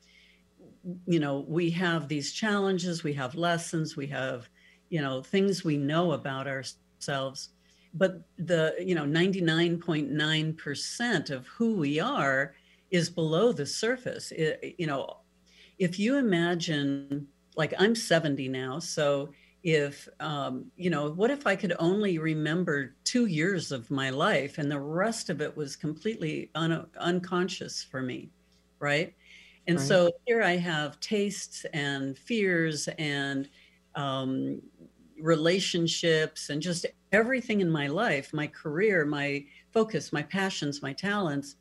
you 1.07 1.21
know, 1.21 1.45
we 1.49 1.71
have 1.71 2.09
these 2.09 2.33
challenges, 2.33 3.03
we 3.03 3.13
have 3.15 3.35
lessons, 3.35 3.97
we 3.97 4.07
have, 4.09 4.49
you 4.91 5.01
know, 5.01 5.23
things 5.23 5.65
we 5.65 5.77
know 5.77 6.13
about 6.13 6.47
ourselves 6.47 7.51
but 7.95 8.21
the 8.39 8.75
you 8.79 8.95
know 8.95 9.05
99.9% 9.05 11.31
of 11.31 11.47
who 11.47 11.77
we 11.77 11.99
are 12.01 12.55
is 12.91 13.09
below 13.09 13.53
the 13.53 13.65
surface. 13.65 14.31
It, 14.33 14.75
you 14.79 14.87
know 14.87 15.21
if 15.79 15.99
you 15.99 16.19
imagine 16.19 17.27
like 17.57 17.75
i'm 17.79 17.97
70 17.97 18.49
now 18.49 18.79
so 18.79 19.31
if 19.65 20.09
um, 20.21 20.71
you 20.77 20.91
know 20.91 21.11
what 21.11 21.31
if 21.31 21.47
i 21.47 21.57
could 21.57 21.75
only 21.79 22.19
remember 22.19 22.95
two 23.03 23.27
years 23.27 23.73
of 23.73 23.91
my 23.91 24.11
life 24.11 24.59
and 24.59 24.71
the 24.71 24.79
rest 24.79 25.31
of 25.31 25.41
it 25.41 25.57
was 25.57 25.75
completely 25.75 26.51
un- 26.55 26.87
unconscious 27.01 27.83
for 27.83 28.03
me 28.03 28.31
right 28.79 29.15
and 29.67 29.79
right. 29.79 29.89
so 29.89 30.11
here 30.27 30.43
i 30.43 30.57
have 30.57 31.01
tastes 31.01 31.65
and 31.73 32.17
fears 32.19 32.89
and 32.99 33.49
um, 33.95 34.61
relationships 35.21 36.51
and 36.51 36.61
just 36.61 36.87
everything 37.13 37.61
in 37.61 37.71
my 37.71 37.87
life, 37.87 38.33
my 38.33 38.47
career, 38.47 39.05
my 39.05 39.45
focus, 39.73 40.13
my 40.13 40.23
passions, 40.23 40.83
my 40.83 40.93
talents. 40.93 41.57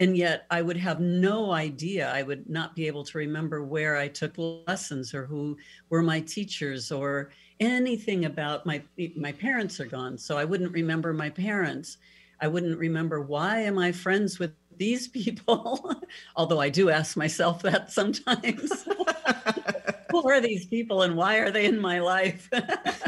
And 0.00 0.16
yet 0.16 0.46
I 0.50 0.62
would 0.62 0.76
have 0.76 1.00
no 1.00 1.50
idea. 1.50 2.10
I 2.12 2.22
would 2.22 2.48
not 2.48 2.76
be 2.76 2.86
able 2.86 3.04
to 3.04 3.18
remember 3.18 3.64
where 3.64 3.96
I 3.96 4.06
took 4.08 4.34
lessons 4.36 5.12
or 5.12 5.26
who 5.26 5.56
were 5.90 6.02
my 6.02 6.20
teachers 6.20 6.92
or 6.92 7.30
anything 7.60 8.24
about 8.24 8.64
my 8.64 8.82
my 9.16 9.32
parents 9.32 9.80
are 9.80 9.86
gone. 9.86 10.16
So 10.16 10.38
I 10.38 10.44
wouldn't 10.44 10.72
remember 10.72 11.12
my 11.12 11.30
parents. 11.30 11.98
I 12.40 12.46
wouldn't 12.46 12.78
remember 12.78 13.20
why 13.20 13.60
am 13.60 13.78
I 13.78 13.90
friends 13.90 14.38
with 14.38 14.52
these 14.76 15.08
people? 15.08 15.96
Although 16.36 16.60
I 16.60 16.68
do 16.68 16.90
ask 16.90 17.16
myself 17.16 17.62
that 17.62 17.90
sometimes. 17.90 18.86
Who 20.10 20.28
are 20.28 20.40
these 20.40 20.66
people 20.66 21.02
and 21.02 21.16
why 21.16 21.36
are 21.36 21.50
they 21.50 21.66
in 21.66 21.78
my 21.78 21.98
life? 21.98 22.48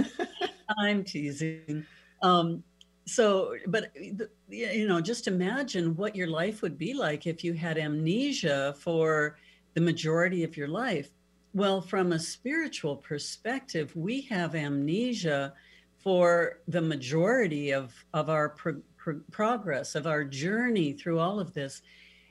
I'm 0.78 1.02
teasing. 1.04 1.86
Um, 2.22 2.62
so, 3.10 3.56
but 3.66 3.90
eh, 3.96 4.12
you 4.48 4.86
know, 4.86 5.00
just 5.00 5.26
imagine 5.26 5.96
what 5.96 6.14
your 6.14 6.28
life 6.28 6.62
would 6.62 6.78
be 6.78 6.94
like 6.94 7.26
if 7.26 7.42
you 7.42 7.54
had 7.54 7.76
amnesia 7.76 8.74
for 8.78 9.36
the 9.74 9.80
majority 9.80 10.44
of 10.44 10.56
your 10.56 10.68
life. 10.68 11.10
Well, 11.52 11.80
from 11.80 12.12
a 12.12 12.18
spiritual 12.18 12.96
perspective, 12.96 13.94
we 13.96 14.20
have 14.22 14.54
amnesia 14.54 15.54
for 15.98 16.60
the 16.68 16.80
majority 16.80 17.72
of 17.72 17.92
of 18.14 18.30
our 18.30 18.50
pro- 18.50 18.82
pro- 18.96 19.20
progress, 19.32 19.96
of 19.96 20.06
our 20.06 20.24
journey 20.24 20.92
through 20.92 21.18
all 21.18 21.40
of 21.40 21.52
this, 21.52 21.82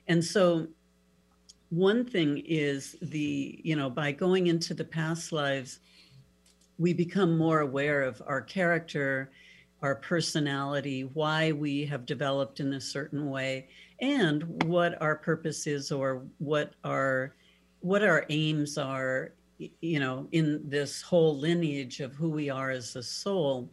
and 0.07 0.23
so 0.23 0.67
one 1.69 2.05
thing 2.05 2.41
is 2.45 2.95
the 3.01 3.59
you 3.63 3.75
know 3.75 3.89
by 3.89 4.13
going 4.13 4.47
into 4.47 4.73
the 4.73 4.85
past 4.85 5.33
lives 5.33 5.81
we 6.77 6.93
become 6.93 7.37
more 7.37 7.59
aware 7.59 8.01
of 8.03 8.23
our 8.25 8.41
character, 8.41 9.29
our 9.81 9.95
personality, 9.95 11.03
why 11.13 11.51
we 11.51 11.85
have 11.85 12.05
developed 12.05 12.59
in 12.59 12.73
a 12.73 12.81
certain 12.81 13.29
way, 13.29 13.67
and 14.01 14.43
what 14.63 15.01
our 15.01 15.15
purpose 15.15 15.67
is 15.67 15.91
or 15.91 16.23
what 16.39 16.73
our 16.83 17.35
what 17.81 18.03
our 18.03 18.25
aims 18.29 18.77
are, 18.77 19.31
you 19.57 19.99
know, 19.99 20.27
in 20.33 20.61
this 20.67 21.01
whole 21.01 21.37
lineage 21.37 22.01
of 22.01 22.13
who 22.13 22.29
we 22.29 22.49
are 22.49 22.71
as 22.71 22.95
a 22.95 23.03
soul. 23.03 23.69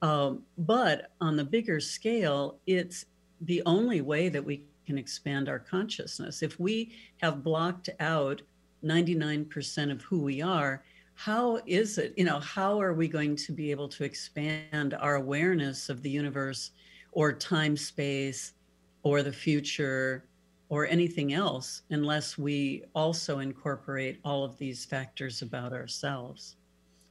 Um, 0.00 0.42
but 0.58 1.12
on 1.20 1.36
the 1.36 1.44
bigger 1.44 1.78
scale, 1.78 2.58
it's 2.66 3.06
the 3.42 3.62
only 3.64 4.00
way 4.00 4.28
that 4.28 4.44
we 4.44 4.64
can 4.86 4.98
expand 4.98 5.48
our 5.48 5.60
consciousness. 5.60 6.42
If 6.42 6.58
we 6.58 6.92
have 7.18 7.44
blocked 7.44 7.90
out 8.00 8.42
99% 8.84 9.92
of 9.92 10.02
who 10.02 10.20
we 10.20 10.42
are, 10.42 10.82
how 11.14 11.60
is 11.66 11.98
it, 11.98 12.14
you 12.16 12.24
know, 12.24 12.40
how 12.40 12.80
are 12.80 12.94
we 12.94 13.08
going 13.08 13.36
to 13.36 13.52
be 13.52 13.70
able 13.70 13.88
to 13.88 14.04
expand 14.04 14.94
our 14.94 15.16
awareness 15.16 15.88
of 15.88 16.02
the 16.02 16.10
universe 16.10 16.70
or 17.12 17.32
time 17.32 17.76
space 17.76 18.54
or 19.02 19.22
the 19.22 19.32
future 19.32 20.24
or 20.68 20.86
anything 20.86 21.32
else 21.32 21.82
unless 21.90 22.38
we 22.38 22.84
also 22.94 23.40
incorporate 23.40 24.18
all 24.24 24.44
of 24.44 24.56
these 24.58 24.84
factors 24.84 25.42
about 25.42 25.72
ourselves? 25.72 26.56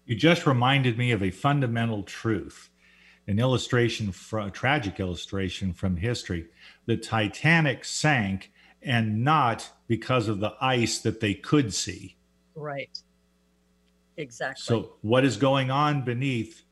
You 0.05 0.15
just 0.15 0.47
reminded 0.47 0.97
me 0.97 1.11
of 1.11 1.21
a 1.21 1.31
fundamental 1.31 2.03
truth, 2.03 2.69
an 3.27 3.39
illustration, 3.39 4.11
from, 4.11 4.47
a 4.47 4.51
tragic 4.51 4.99
illustration 4.99 5.73
from 5.73 5.95
history. 5.95 6.47
The 6.85 6.97
Titanic 6.97 7.85
sank 7.85 8.51
and 8.81 9.23
not 9.23 9.69
because 9.87 10.27
of 10.27 10.39
the 10.39 10.55
ice 10.59 10.97
that 10.99 11.19
they 11.19 11.35
could 11.35 11.71
see. 11.71 12.17
Right 12.55 12.89
Exactly. 14.21 14.61
So, 14.63 14.93
what 15.01 15.25
is 15.25 15.35
going 15.35 15.71
on 15.71 16.05
beneath 16.05 16.63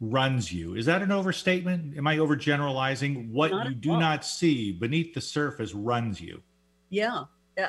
runs 0.00 0.52
you? 0.52 0.74
Is 0.74 0.86
that 0.86 1.02
an 1.02 1.12
overstatement? 1.12 1.96
Am 1.96 2.06
I 2.06 2.16
overgeneralizing? 2.16 3.30
What 3.30 3.50
not 3.50 3.68
you 3.68 3.74
do 3.74 3.92
all. 3.92 4.00
not 4.00 4.24
see 4.24 4.72
beneath 4.72 5.14
the 5.14 5.20
surface 5.20 5.74
runs 5.74 6.20
you. 6.20 6.42
Yeah, 6.90 7.24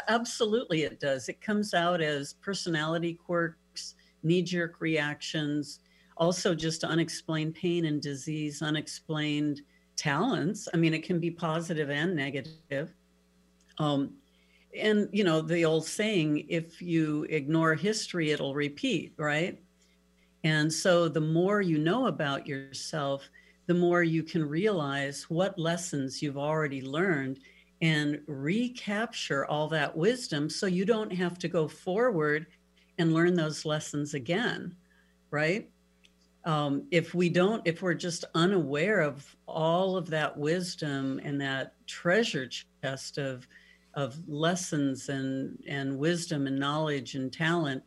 absolutely, 0.08 0.84
it 0.84 1.00
does. 1.00 1.30
It 1.30 1.42
comes 1.42 1.74
out 1.74 2.02
as 2.02 2.34
personality 2.34 3.14
quirks, 3.14 3.96
knee 4.24 4.42
jerk 4.42 4.82
reactions, 4.82 5.80
also 6.18 6.54
just 6.54 6.84
unexplained 6.84 7.56
pain 7.56 7.86
and 7.86 8.02
disease, 8.02 8.62
unexplained 8.62 9.62
talents. 9.96 10.68
I 10.74 10.78
mean, 10.78 10.94
it 10.94 11.04
can 11.04 11.20
be 11.20 11.32
positive 11.32 11.90
and 11.90 12.16
negative. 12.16 12.94
Um, 13.78 14.14
and 14.78 15.10
you 15.12 15.24
know 15.24 15.42
the 15.42 15.66
old 15.66 15.86
saying 15.86 16.46
if 16.50 16.82
you 16.82 17.26
ignore 17.30 17.76
history 17.76 18.32
it'll 18.32 18.56
repeat 18.56 19.14
right? 19.18 19.60
And 20.44 20.72
so 20.72 21.10
the 21.10 21.22
more 21.22 21.62
you 21.62 21.78
know 21.78 22.08
about 22.08 22.48
yourself 22.48 23.30
the 23.68 23.74
more 23.74 24.04
you 24.04 24.24
can 24.24 24.48
realize 24.48 25.30
what 25.30 25.60
lessons 25.60 26.22
you've 26.22 26.38
already 26.38 26.82
learned 26.82 27.40
and 27.82 28.20
recapture 28.28 29.46
all 29.46 29.68
that 29.68 29.96
wisdom 29.96 30.50
so 30.50 30.66
you 30.66 30.86
don't 30.86 31.14
have 31.14 31.38
to 31.40 31.48
go 31.48 31.68
forward 31.68 32.48
and 32.98 33.14
learn 33.14 33.36
those 33.36 33.66
lessons 33.66 34.14
again 34.14 34.76
right? 35.32 35.70
Um, 36.46 36.88
if 36.90 37.14
we 37.14 37.30
don't 37.30 37.62
if 37.66 37.82
we're 37.82 37.94
just 37.94 38.26
unaware 38.34 39.02
of 39.02 39.36
all 39.46 39.98
of 39.98 40.10
that 40.10 40.38
wisdom 40.38 41.20
and 41.24 41.40
that 41.42 41.74
treasure 41.86 42.50
chest 42.82 43.18
of 43.18 43.48
of 43.94 44.18
lessons 44.28 45.10
and 45.10 45.62
and 45.68 45.98
wisdom 45.98 46.48
and 46.48 46.60
knowledge 46.60 47.16
and 47.16 47.34
talent 47.34 47.84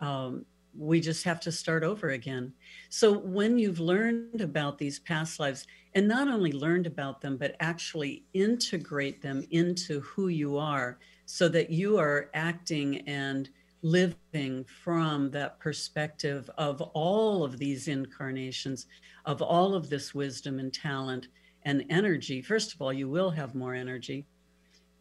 um, 0.00 0.44
we 0.76 1.00
just 1.00 1.24
have 1.24 1.40
to 1.40 1.52
start 1.52 1.84
over 1.84 2.10
again. 2.10 2.52
So 2.88 3.18
when 3.18 3.58
you've 3.58 3.80
learned 3.80 4.40
about 4.40 4.78
these 4.78 4.98
past 4.98 5.38
lives 5.38 5.66
and 5.94 6.08
not 6.08 6.28
only 6.28 6.52
learned 6.52 6.86
about 6.86 7.20
them 7.20 7.36
but 7.36 7.56
actually 7.60 8.24
integrate 8.34 9.22
them 9.22 9.44
into 9.50 10.00
who 10.00 10.28
you 10.28 10.58
are 10.58 10.98
so 11.26 11.48
that 11.48 11.70
you 11.70 11.98
are 11.98 12.30
acting 12.34 13.08
and 13.08 13.48
living 13.82 14.64
from 14.82 15.30
that 15.30 15.58
perspective 15.60 16.50
of 16.58 16.80
all 16.80 17.44
of 17.44 17.58
these 17.58 17.86
incarnations 17.86 18.86
of 19.26 19.42
all 19.42 19.74
of 19.74 19.88
this 19.88 20.14
wisdom 20.14 20.58
and 20.58 20.72
talent 20.72 21.28
and 21.62 21.84
energy. 21.88 22.42
First 22.42 22.74
of 22.74 22.82
all 22.82 22.92
you 22.92 23.08
will 23.08 23.30
have 23.30 23.54
more 23.54 23.74
energy 23.74 24.26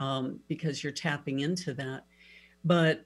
um, 0.04 0.40
because 0.48 0.84
you're 0.84 0.94
tapping 0.94 1.40
into 1.40 1.74
that. 1.76 2.06
But 2.66 3.06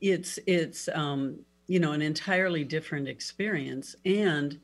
it's 0.00 0.38
it's 0.46 0.88
um, 0.94 1.38
you 1.66 1.80
know 1.80 1.92
an 1.92 2.02
entirely 2.02 2.64
different 2.64 3.08
experience, 3.08 3.96
and 4.04 4.58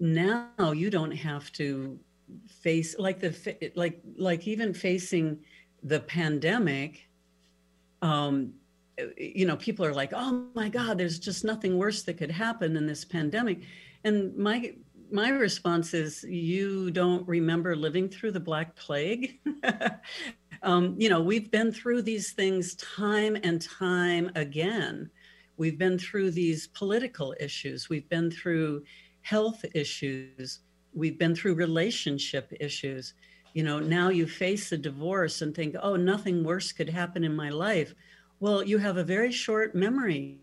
now 0.00 0.72
you 0.72 0.90
don't 0.90 1.12
have 1.12 1.50
to 1.52 1.98
face 2.46 2.96
like 2.98 3.20
the 3.20 3.70
like 3.74 4.00
like 4.16 4.46
even 4.46 4.74
facing 4.74 5.38
the 5.82 6.00
pandemic. 6.00 7.08
Um, 8.02 8.52
you 9.16 9.46
know, 9.46 9.56
people 9.56 9.84
are 9.84 9.94
like, 9.94 10.12
"Oh 10.14 10.46
my 10.54 10.68
God, 10.68 10.98
there's 10.98 11.18
just 11.18 11.44
nothing 11.44 11.78
worse 11.78 12.02
that 12.02 12.18
could 12.18 12.30
happen 12.30 12.74
than 12.74 12.86
this 12.86 13.04
pandemic," 13.04 13.62
and 14.04 14.36
my 14.36 14.74
my 15.10 15.30
response 15.30 15.94
is 15.94 16.22
you 16.24 16.90
don't 16.90 17.26
remember 17.26 17.74
living 17.74 18.10
through 18.10 18.32
the 18.32 18.40
black 18.40 18.76
plague 18.76 19.40
um, 20.62 20.94
you 20.98 21.08
know, 21.08 21.20
we've 21.20 21.50
been 21.50 21.72
through 21.72 22.02
these 22.02 22.32
things 22.32 22.74
time 22.76 23.36
and 23.42 23.60
time 23.60 24.30
again. 24.34 25.10
We've 25.56 25.78
been 25.78 25.98
through 25.98 26.30
these 26.32 26.68
political 26.68 27.34
issues. 27.40 27.88
We've 27.88 28.08
been 28.08 28.30
through 28.30 28.84
health 29.22 29.64
issues. 29.74 30.60
We've 30.94 31.18
been 31.18 31.34
through 31.34 31.54
relationship 31.54 32.52
issues. 32.60 33.14
You 33.54 33.64
know, 33.64 33.78
now 33.80 34.08
you 34.08 34.26
face 34.26 34.72
a 34.72 34.78
divorce 34.78 35.42
and 35.42 35.54
think, 35.54 35.74
oh, 35.82 35.96
nothing 35.96 36.44
worse 36.44 36.70
could 36.72 36.88
happen 36.88 37.24
in 37.24 37.34
my 37.34 37.50
life. 37.50 37.94
Well, 38.40 38.62
you 38.62 38.78
have 38.78 38.98
a 38.98 39.04
very 39.04 39.32
short 39.32 39.74
memory. 39.74 40.38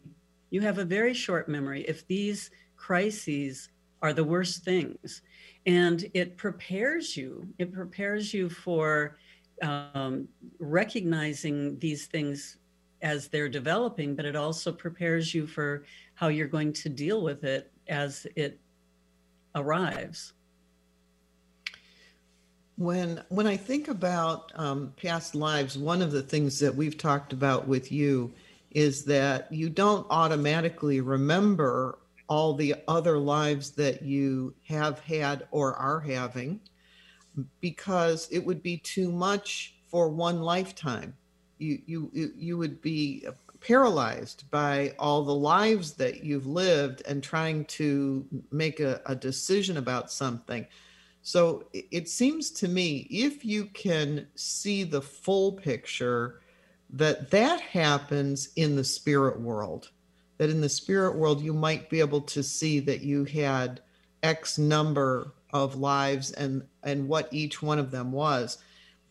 You 0.50 0.62
have 0.62 0.80
a 0.80 0.86
very 0.86 1.14
short 1.14 1.48
memory 1.48 1.84
if 1.88 2.06
these 2.08 2.52
crises 2.76 3.70
are 4.02 4.14
the 4.14 4.24
worst 4.24 4.64
things. 4.64 5.22
And 5.66 6.06
it 6.14 6.38
prepares 6.38 7.16
you, 7.16 7.48
it 7.58 7.74
prepares 7.74 8.34
you 8.34 8.50
for 8.50 9.18
um, 9.62 10.28
recognizing 10.60 11.80
these 11.80 12.08
things 12.08 12.58
as 13.02 13.28
they're 13.28 13.50
developing, 13.50 14.16
but 14.16 14.26
it 14.26 14.36
also 14.36 14.72
prepares 14.72 15.34
you 15.34 15.46
for 15.46 15.84
how 16.16 16.28
you're 16.28 16.48
going 16.48 16.74
to 16.74 16.90
deal 16.90 17.22
with 17.22 17.44
it 17.44 17.72
as 17.88 18.26
it 18.36 18.60
arrives. 19.54 20.34
When 22.78 23.24
when 23.30 23.48
I 23.48 23.56
think 23.56 23.88
about 23.88 24.52
um, 24.56 24.94
past 24.98 25.34
lives, 25.34 25.78
one 25.78 26.02
of 26.02 26.12
the 26.12 26.22
things 26.22 26.60
that 26.60 26.76
we've 26.76 26.98
talked 26.98 27.32
about 27.32 27.68
with 27.68 27.92
you 27.92 28.34
is 28.72 29.06
that 29.06 29.50
you 29.52 29.70
don't 29.70 30.06
automatically 30.10 31.00
remember 31.00 32.00
all 32.28 32.54
the 32.54 32.76
other 32.88 33.18
lives 33.18 33.72
that 33.72 34.02
you 34.02 34.54
have 34.68 35.00
had 35.00 35.48
or 35.52 35.76
are 35.76 36.02
having 36.02 36.60
because 37.62 38.28
it 38.32 38.40
would 38.40 38.62
be 38.62 38.78
too 38.78 39.12
much 39.12 39.76
for 39.88 40.10
one 40.10 40.42
lifetime. 40.42 41.16
You 41.58 41.80
you 41.86 42.32
you 42.36 42.58
would 42.58 42.82
be 42.82 43.26
paralyzed 43.62 44.50
by 44.52 44.94
all 45.00 45.24
the 45.24 45.34
lives 45.34 45.94
that 45.94 46.24
you've 46.24 46.46
lived 46.46 47.02
and 47.08 47.24
trying 47.24 47.66
to 47.66 48.26
make 48.52 48.80
a, 48.80 49.02
a 49.08 49.16
decision 49.16 49.78
about 49.78 50.12
something. 50.12 50.68
So 51.24 51.66
it 51.74 52.08
seems 52.08 52.52
to 52.52 52.68
me 52.68 53.08
if 53.10 53.44
you 53.44 53.66
can 53.66 54.28
see 54.36 54.84
the 54.84 55.02
full 55.02 55.54
picture, 55.54 56.42
that 56.92 57.32
that 57.32 57.60
happens 57.62 58.50
in 58.56 58.76
the 58.76 58.84
spirit 58.84 59.40
world. 59.40 59.90
That 60.38 60.52
in 60.52 60.62
the 60.62 60.70
spirit 60.70 61.16
world 61.16 61.42
you 61.42 61.54
might 61.54 61.90
be 61.90 62.00
able 62.00 62.22
to 62.22 62.44
see 62.44 62.80
that 62.82 63.02
you 63.02 63.26
had 63.26 63.82
X 64.22 64.60
number 64.60 65.34
of 65.56 65.78
lives 65.78 66.32
and 66.34 66.62
and 66.84 67.08
what 67.08 67.30
each 67.32 67.62
one 67.62 67.80
of 67.80 67.90
them 67.90 68.12
was. 68.12 68.58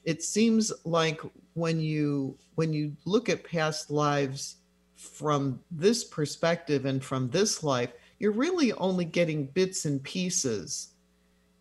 It 0.04 0.22
seems 0.22 0.70
like 0.84 1.22
when 1.54 1.80
you 1.80 2.36
when 2.54 2.74
you 2.74 2.94
look 3.06 3.30
at 3.30 3.44
past 3.44 3.90
lives 3.90 4.56
from 4.94 5.58
this 5.70 6.04
perspective 6.04 6.84
and 6.84 7.02
from 7.02 7.30
this 7.30 7.64
life 7.64 7.92
you're 8.18 8.32
really 8.32 8.72
only 8.74 9.04
getting 9.04 9.46
bits 9.46 9.86
and 9.86 10.02
pieces. 10.02 10.88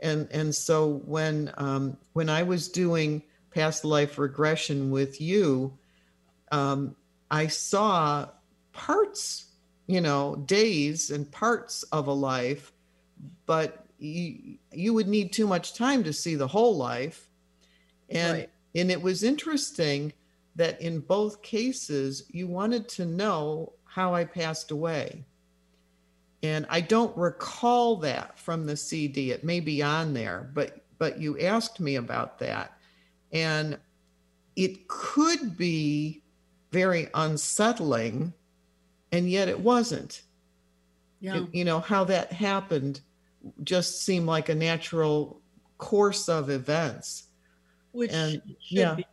And 0.02 0.28
and 0.32 0.54
so 0.54 1.02
when 1.06 1.54
um, 1.58 1.98
when 2.12 2.30
i 2.30 2.44
was 2.44 2.68
doing 2.68 3.24
past 3.52 3.86
life 3.86 4.18
regression 4.18 4.92
with 4.92 5.22
you 5.22 5.78
um, 6.52 6.94
i 7.32 7.48
saw 7.48 8.28
parts 8.74 9.46
you 9.88 10.02
know 10.02 10.36
days 10.46 11.10
and 11.10 11.32
parts 11.32 11.84
of 11.84 12.08
a 12.08 12.14
life 12.14 12.74
but 13.46 13.83
you, 14.04 14.58
you 14.72 14.94
would 14.94 15.08
need 15.08 15.32
too 15.32 15.48
much 15.48 15.74
time 15.74 16.04
to 16.04 16.14
see 16.14 16.36
the 16.36 16.48
whole 16.48 16.76
life. 16.76 17.30
And 18.10 18.34
right. 18.34 18.50
and 18.76 18.92
it 18.92 19.02
was 19.02 19.24
interesting 19.24 20.14
that 20.56 20.80
in 20.82 21.00
both 21.00 21.42
cases 21.42 22.24
you 22.30 22.48
wanted 22.48 22.88
to 22.90 23.06
know 23.06 23.74
how 23.86 24.14
I 24.14 24.26
passed 24.26 24.72
away. 24.72 25.24
And 26.42 26.66
I 26.70 26.82
don't 26.82 27.16
recall 27.18 27.96
that 27.98 28.38
from 28.38 28.66
the 28.66 28.76
CD. 28.76 29.32
It 29.32 29.44
may 29.44 29.60
be 29.60 29.82
on 29.82 30.14
there, 30.14 30.50
but 30.54 30.84
but 30.98 31.20
you 31.20 31.40
asked 31.40 31.80
me 31.80 31.96
about 31.96 32.40
that. 32.40 32.78
And 33.32 33.78
it 34.56 34.88
could 34.88 35.58
be 35.58 36.22
very 36.72 37.08
unsettling, 37.14 38.34
and 39.12 39.30
yet 39.30 39.48
it 39.48 39.60
wasn't. 39.60 40.24
Yeah. 41.20 41.38
It, 41.38 41.56
you 41.56 41.64
know, 41.64 41.80
how 41.80 42.04
that 42.06 42.34
happened 42.34 43.00
just 43.64 44.04
seem 44.04 44.26
like 44.26 44.50
a 44.50 44.56
natural 44.56 45.42
course 45.78 46.30
of 46.30 46.50
events. 46.50 47.28
Which 47.92 48.12
and 48.12 48.42
yeah, 48.70 48.96
be, 48.96 49.06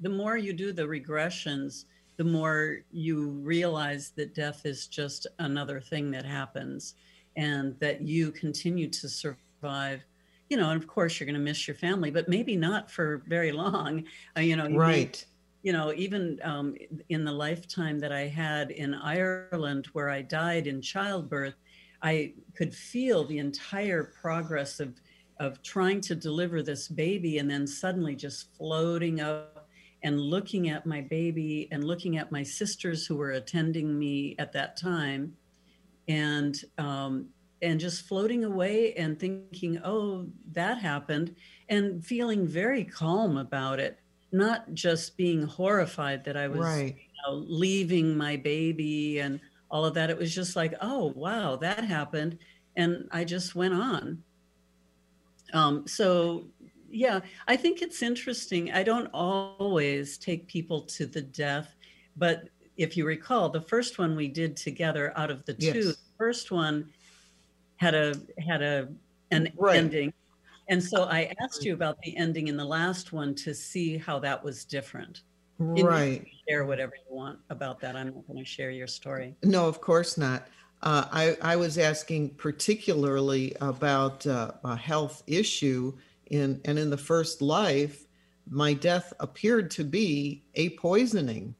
the 0.00 0.10
more 0.10 0.36
you 0.36 0.52
do 0.52 0.72
the 0.72 0.82
regressions, 0.82 1.84
the 2.16 2.24
more 2.24 2.78
you 2.92 3.28
realize 3.28 4.10
that 4.16 4.34
death 4.34 4.66
is 4.66 4.86
just 4.86 5.26
another 5.38 5.80
thing 5.80 6.10
that 6.10 6.24
happens 6.24 6.94
and 7.36 7.78
that 7.80 8.02
you 8.02 8.30
continue 8.30 8.88
to 8.88 9.08
survive. 9.08 10.04
You 10.50 10.58
know 10.58 10.68
and 10.68 10.80
of 10.80 10.86
course 10.86 11.18
you're 11.18 11.26
going 11.26 11.34
to 11.34 11.40
miss 11.40 11.66
your 11.66 11.76
family 11.76 12.10
but 12.10 12.28
maybe 12.28 12.56
not 12.56 12.90
for 12.90 13.22
very 13.26 13.52
long. 13.52 14.04
Uh, 14.36 14.40
you 14.40 14.54
know 14.54 14.68
right. 14.68 15.24
you 15.62 15.72
know 15.72 15.94
even 15.94 16.38
um, 16.44 16.74
in 17.08 17.24
the 17.24 17.32
lifetime 17.32 17.98
that 18.00 18.12
i 18.12 18.26
had 18.26 18.70
in 18.70 18.92
ireland 18.92 19.86
where 19.94 20.10
i 20.10 20.20
died 20.20 20.66
in 20.66 20.82
childbirth 20.82 21.54
I 22.02 22.34
could 22.56 22.74
feel 22.74 23.24
the 23.24 23.38
entire 23.38 24.04
progress 24.04 24.80
of 24.80 25.00
of 25.40 25.62
trying 25.62 26.00
to 26.00 26.14
deliver 26.14 26.62
this 26.62 26.86
baby 26.86 27.38
and 27.38 27.50
then 27.50 27.66
suddenly 27.66 28.14
just 28.14 28.54
floating 28.56 29.20
up 29.20 29.66
and 30.04 30.20
looking 30.20 30.68
at 30.68 30.86
my 30.86 31.00
baby 31.00 31.68
and 31.72 31.84
looking 31.84 32.16
at 32.16 32.30
my 32.30 32.42
sisters 32.42 33.06
who 33.06 33.16
were 33.16 33.32
attending 33.32 33.98
me 33.98 34.36
at 34.38 34.52
that 34.52 34.76
time 34.76 35.32
and 36.08 36.62
um, 36.78 37.28
and 37.60 37.78
just 37.78 38.06
floating 38.06 38.44
away 38.44 38.92
and 38.94 39.18
thinking 39.18 39.80
oh 39.84 40.26
that 40.52 40.78
happened 40.78 41.34
and 41.68 42.04
feeling 42.04 42.46
very 42.46 42.84
calm 42.84 43.36
about 43.36 43.78
it 43.78 43.98
not 44.32 44.72
just 44.74 45.16
being 45.16 45.42
horrified 45.42 46.24
that 46.24 46.36
i 46.36 46.48
was 46.48 46.60
right. 46.60 46.96
you 46.96 47.32
know, 47.32 47.34
leaving 47.48 48.16
my 48.16 48.36
baby 48.36 49.20
and 49.20 49.40
all 49.72 49.86
of 49.86 49.94
that. 49.94 50.10
It 50.10 50.18
was 50.18 50.32
just 50.32 50.54
like, 50.54 50.74
oh, 50.80 51.12
wow, 51.16 51.56
that 51.56 51.84
happened. 51.84 52.38
And 52.76 53.08
I 53.10 53.24
just 53.24 53.54
went 53.54 53.74
on. 53.74 54.22
Um, 55.54 55.88
so, 55.88 56.44
yeah, 56.90 57.20
I 57.48 57.56
think 57.56 57.80
it's 57.80 58.02
interesting. 58.02 58.70
I 58.70 58.82
don't 58.82 59.08
always 59.14 60.18
take 60.18 60.46
people 60.46 60.82
to 60.82 61.06
the 61.06 61.22
death, 61.22 61.74
but 62.16 62.50
if 62.76 62.96
you 62.96 63.06
recall, 63.06 63.48
the 63.48 63.60
first 63.60 63.98
one 63.98 64.14
we 64.14 64.28
did 64.28 64.56
together 64.56 65.12
out 65.16 65.30
of 65.30 65.44
the 65.46 65.54
two, 65.54 65.66
yes. 65.66 65.84
the 65.84 65.96
first 66.18 66.50
one 66.50 66.90
had 67.76 67.94
a 67.94 68.14
had 68.38 68.62
a 68.62 68.88
an 69.30 69.52
right. 69.56 69.76
ending. 69.76 70.12
And 70.68 70.82
so 70.82 71.04
I 71.04 71.32
asked 71.42 71.64
you 71.64 71.74
about 71.74 71.98
the 72.02 72.16
ending 72.16 72.48
in 72.48 72.56
the 72.56 72.64
last 72.64 73.12
one 73.12 73.34
to 73.36 73.54
see 73.54 73.98
how 73.98 74.18
that 74.20 74.42
was 74.42 74.64
different. 74.64 75.22
Right. 75.58 76.26
share 76.48 76.64
whatever 76.64 76.92
you 77.08 77.14
want 77.14 77.38
about 77.50 77.80
that. 77.80 77.96
I'm 77.96 78.06
not 78.06 78.26
going 78.26 78.38
to 78.38 78.44
share 78.44 78.70
your 78.70 78.86
story. 78.86 79.36
No, 79.42 79.68
of 79.68 79.80
course 79.80 80.18
not. 80.18 80.48
Uh, 80.82 81.06
I, 81.12 81.36
I 81.40 81.56
was 81.56 81.78
asking 81.78 82.30
particularly 82.30 83.54
about 83.60 84.26
uh, 84.26 84.52
a 84.64 84.74
health 84.74 85.22
issue 85.26 85.92
in 86.26 86.60
and 86.64 86.78
in 86.78 86.90
the 86.90 86.96
first 86.96 87.40
life, 87.40 88.06
my 88.50 88.72
death 88.72 89.12
appeared 89.20 89.70
to 89.72 89.84
be 89.84 90.42
a 90.54 90.70
poisoning, 90.70 91.54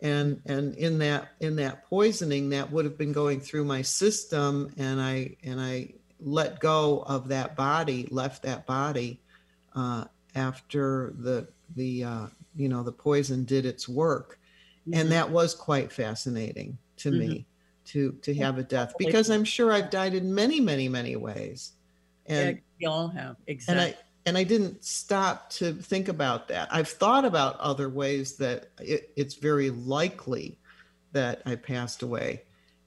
and 0.00 0.40
and 0.46 0.74
in 0.74 0.98
that 0.98 1.28
in 1.40 1.54
that 1.56 1.84
poisoning 1.86 2.48
that 2.50 2.70
would 2.72 2.84
have 2.84 2.98
been 2.98 3.12
going 3.12 3.40
through 3.40 3.64
my 3.64 3.82
system, 3.82 4.72
and 4.76 5.00
I 5.00 5.36
and 5.44 5.60
I 5.60 5.92
let 6.20 6.58
go 6.58 7.04
of 7.06 7.28
that 7.28 7.54
body, 7.54 8.08
left 8.10 8.42
that 8.42 8.66
body 8.66 9.20
uh, 9.76 10.06
after 10.34 11.14
the 11.18 11.46
the 11.76 12.04
uh, 12.04 12.26
you 12.56 12.68
know 12.68 12.82
the 12.82 12.92
poison 12.92 13.44
did 13.44 13.66
its 13.66 13.88
work. 13.88 14.38
Mm-hmm. 14.86 15.00
and 15.00 15.12
that 15.12 15.30
was 15.30 15.54
quite 15.54 15.90
fascinating 15.90 16.76
to 16.98 17.08
mm-hmm. 17.08 17.18
me 17.18 17.46
to 17.86 18.12
to 18.20 18.34
have 18.34 18.58
a 18.58 18.62
death 18.62 18.92
because 18.98 19.30
i'm 19.30 19.44
sure 19.44 19.72
i've 19.72 19.88
died 19.88 20.12
in 20.12 20.34
many 20.34 20.60
many 20.60 20.88
many 20.88 21.16
ways. 21.16 21.72
And 22.26 22.56
yeah, 22.56 22.62
we 22.80 22.86
all 22.86 23.08
have. 23.08 23.36
exactly 23.46 23.82
and 23.84 23.94
i 23.94 23.98
and 24.26 24.36
i 24.36 24.44
didn't 24.44 24.84
stop 24.84 25.48
to 25.50 25.72
think 25.72 26.08
about 26.08 26.48
that. 26.48 26.68
I've 26.70 26.88
thought 26.88 27.24
about 27.24 27.58
other 27.60 27.88
ways 27.88 28.36
that 28.36 28.68
it, 28.78 29.10
it's 29.16 29.36
very 29.36 29.70
likely 29.70 30.58
that 31.12 31.40
i 31.46 31.54
passed 31.54 32.02
away 32.02 32.42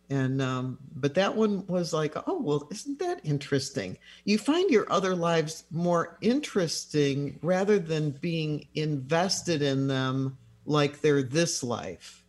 and 0.10 0.42
um, 0.42 0.78
but 0.96 1.14
that 1.16 1.36
one 1.36 1.66
was 1.68 1.94
like 1.94 2.16
oh 2.28 2.40
well 2.40 2.68
isn't 2.72 3.00
that 3.00 3.20
interesting? 3.24 3.98
You 4.26 4.38
find 4.38 4.70
your 4.70 4.92
other 4.92 5.16
lives 5.16 5.66
more 5.72 6.18
interesting 6.22 7.40
rather 7.42 7.80
than 7.80 8.12
being 8.12 8.68
invested 8.76 9.62
in 9.62 9.88
them 9.88 10.38
like 10.66 11.02
they're 11.02 11.24
this 11.24 11.64
life. 11.64 12.24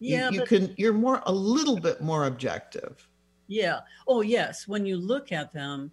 Yeah 0.00 0.30
you, 0.30 0.34
you 0.34 0.40
but, 0.40 0.48
can 0.48 0.74
you're 0.76 0.92
more 0.92 1.22
a 1.26 1.32
little 1.32 1.78
bit 1.78 2.00
more 2.00 2.26
objective. 2.26 3.08
Yeah. 3.46 3.80
Oh 4.06 4.22
yes. 4.22 4.66
When 4.66 4.84
you 4.84 4.96
look 4.96 5.32
at 5.32 5.52
them 5.52 5.92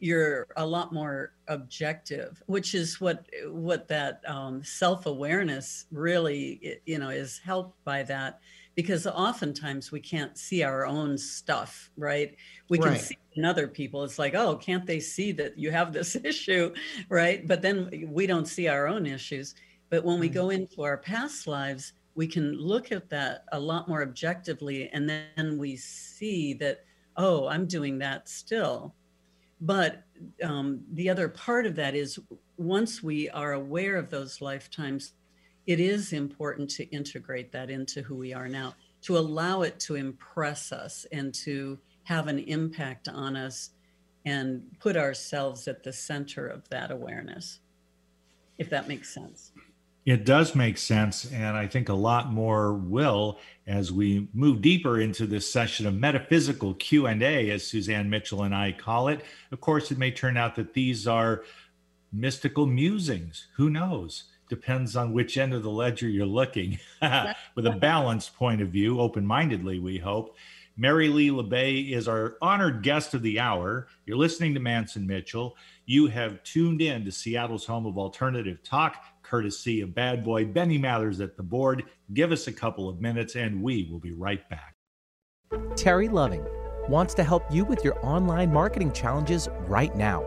you're 0.00 0.46
a 0.56 0.64
lot 0.64 0.92
more 0.92 1.32
objective 1.48 2.40
which 2.46 2.72
is 2.74 3.00
what 3.00 3.26
what 3.46 3.88
that 3.88 4.20
um, 4.28 4.62
self-awareness 4.62 5.86
really 5.90 6.80
you 6.86 6.98
know 6.98 7.08
is 7.08 7.40
helped 7.44 7.82
by 7.84 8.02
that 8.04 8.38
because 8.78 9.08
oftentimes 9.08 9.90
we 9.90 9.98
can't 9.98 10.38
see 10.38 10.62
our 10.62 10.86
own 10.86 11.18
stuff 11.18 11.90
right? 11.96 12.36
We 12.68 12.78
can 12.78 12.92
Right. 12.92 13.00
see 13.00 13.18
in 13.32 13.44
other 13.44 13.66
people. 13.66 14.04
It's 14.04 14.20
like 14.20 14.36
oh 14.36 14.54
can't 14.54 14.86
they 14.86 15.00
see 15.00 15.32
that 15.32 15.58
you 15.58 15.72
have 15.72 15.92
this 15.92 16.14
issue? 16.32 16.72
Right? 17.08 17.44
But 17.48 17.60
then 17.60 18.06
we 18.06 18.24
don't 18.28 18.46
see 18.46 18.68
our 18.68 18.86
own 18.86 19.04
issues. 19.04 19.56
But 19.90 20.04
when 20.04 20.20
we 20.20 20.28
go 20.28 20.50
into 20.50 20.82
our 20.84 20.96
past 20.96 21.48
lives 21.48 21.92
we 22.14 22.28
can 22.28 22.52
look 22.52 22.92
at 22.92 23.08
that 23.08 23.44
a 23.50 23.58
lot 23.58 23.88
more 23.88 24.02
objectively 24.02 24.88
and 24.90 25.08
then 25.08 25.58
we 25.58 25.74
see 25.74 26.54
that 26.54 26.84
oh 27.16 27.48
i'm 27.48 27.66
doing 27.66 27.98
that 27.98 28.28
still. 28.28 28.94
But 29.60 30.04
um, 30.40 30.84
the 30.92 31.10
other 31.10 31.28
part 31.28 31.66
of 31.66 31.74
that 31.74 31.96
is 31.96 32.16
once 32.56 33.02
we 33.02 33.28
are 33.30 33.54
aware 33.54 33.96
of 33.96 34.08
those 34.08 34.40
lifetimes, 34.40 35.14
it 35.68 35.80
is 35.80 36.14
important 36.14 36.70
to 36.70 36.84
integrate 36.84 37.52
that 37.52 37.68
into 37.68 38.00
who 38.00 38.14
we 38.14 38.32
are 38.32 38.48
now, 38.48 38.74
to 39.02 39.18
allow 39.18 39.60
it 39.60 39.78
to 39.78 39.96
impress 39.96 40.72
us 40.72 41.06
and 41.12 41.34
to 41.34 41.78
have 42.04 42.26
an 42.26 42.38
impact 42.38 43.06
on 43.06 43.36
us 43.36 43.68
and 44.24 44.62
put 44.80 44.96
ourselves 44.96 45.68
at 45.68 45.82
the 45.82 45.92
center 45.92 46.46
of 46.46 46.66
that 46.70 46.90
awareness, 46.90 47.60
if 48.56 48.70
that 48.70 48.88
makes 48.88 49.12
sense. 49.12 49.52
It 50.06 50.24
does 50.24 50.54
make 50.54 50.78
sense, 50.78 51.30
and 51.30 51.54
I 51.54 51.66
think 51.66 51.90
a 51.90 51.94
lot 51.94 52.32
more 52.32 52.72
will 52.72 53.38
as 53.66 53.92
we 53.92 54.26
move 54.32 54.62
deeper 54.62 54.98
into 54.98 55.26
this 55.26 55.52
session 55.52 55.86
of 55.86 55.92
metaphysical 55.92 56.72
Q 56.74 57.06
and 57.06 57.22
A, 57.22 57.50
as 57.50 57.66
Suzanne 57.66 58.08
Mitchell 58.08 58.42
and 58.42 58.54
I 58.54 58.72
call 58.72 59.08
it. 59.08 59.22
Of 59.52 59.60
course, 59.60 59.90
it 59.90 59.98
may 59.98 60.12
turn 60.12 60.38
out 60.38 60.56
that 60.56 60.72
these 60.72 61.06
are 61.06 61.44
mystical 62.10 62.64
musings. 62.64 63.48
Who 63.56 63.68
knows? 63.68 64.24
Depends 64.48 64.96
on 64.96 65.12
which 65.12 65.36
end 65.36 65.52
of 65.52 65.62
the 65.62 65.70
ledger 65.70 66.08
you're 66.08 66.26
looking. 66.26 66.78
With 67.54 67.66
a 67.66 67.76
balanced 67.78 68.34
point 68.34 68.62
of 68.62 68.68
view, 68.68 69.00
open-mindedly, 69.00 69.78
we 69.78 69.98
hope. 69.98 70.36
Mary 70.80 71.08
Lee 71.08 71.28
LaBay 71.28 71.90
is 71.90 72.06
our 72.06 72.36
honored 72.40 72.84
guest 72.84 73.12
of 73.12 73.22
the 73.22 73.40
hour. 73.40 73.88
You're 74.06 74.16
listening 74.16 74.54
to 74.54 74.60
Mance 74.60 74.94
and 74.94 75.08
Mitchell. 75.08 75.56
You 75.86 76.06
have 76.06 76.42
tuned 76.44 76.80
in 76.80 77.04
to 77.04 77.10
Seattle's 77.10 77.66
home 77.66 77.84
of 77.84 77.98
alternative 77.98 78.62
talk, 78.62 79.04
courtesy 79.22 79.80
of 79.80 79.92
bad 79.92 80.22
boy 80.22 80.44
Benny 80.44 80.78
Mathers 80.78 81.20
at 81.20 81.36
the 81.36 81.42
board. 81.42 81.82
Give 82.14 82.30
us 82.30 82.46
a 82.46 82.52
couple 82.52 82.88
of 82.88 83.00
minutes 83.00 83.34
and 83.34 83.60
we 83.60 83.88
will 83.90 83.98
be 83.98 84.12
right 84.12 84.48
back. 84.48 84.76
Terry 85.74 86.08
Loving 86.08 86.44
wants 86.88 87.12
to 87.14 87.24
help 87.24 87.42
you 87.50 87.64
with 87.64 87.84
your 87.84 87.98
online 88.06 88.52
marketing 88.52 88.92
challenges 88.92 89.48
right 89.66 89.94
now. 89.96 90.24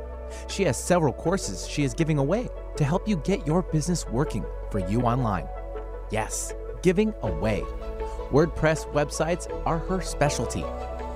She 0.49 0.63
has 0.63 0.81
several 0.81 1.13
courses 1.13 1.65
she 1.67 1.84
is 1.84 1.93
giving 1.93 2.17
away 2.17 2.49
to 2.77 2.84
help 2.84 3.07
you 3.07 3.17
get 3.17 3.45
your 3.45 3.62
business 3.62 4.07
working 4.07 4.45
for 4.71 4.79
you 4.79 5.01
online. 5.01 5.47
Yes, 6.12 6.53
giving 6.81 7.13
away. 7.21 7.63
WordPress 8.31 8.91
websites 8.93 9.47
are 9.65 9.77
her 9.79 10.01
specialty, 10.01 10.63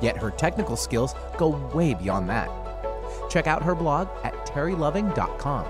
yet 0.02 0.18
her 0.18 0.32
technical 0.32 0.76
skills 0.76 1.14
go 1.38 1.50
way 1.74 1.94
beyond 1.94 2.30
that. 2.30 2.50
Check 3.30 3.48
out 3.48 3.64
her 3.64 3.76
blog 3.76 4.08
at 4.24 4.34
terryloving.com 4.46 5.66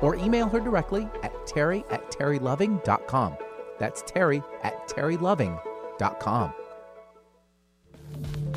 or 0.00 0.16
email 0.16 0.48
her 0.48 0.60
directly 0.60 1.08
at 1.22 1.46
terry 1.46 1.84
at 1.90 2.10
terryloving.com. 2.10 3.36
That's 3.78 4.02
terry 4.02 4.42
at 4.62 4.88
terryloving.com. 4.88 6.54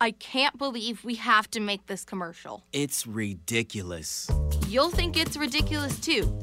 I 0.00 0.10
can't 0.10 0.58
believe 0.58 1.04
we 1.04 1.14
have 1.16 1.50
to 1.52 1.60
make 1.60 1.86
this 1.86 2.04
commercial. 2.04 2.64
It's 2.72 3.06
ridiculous. 3.06 4.28
You'll 4.68 4.90
think 4.90 5.16
it's 5.16 5.36
ridiculous 5.36 5.98
too. 6.00 6.36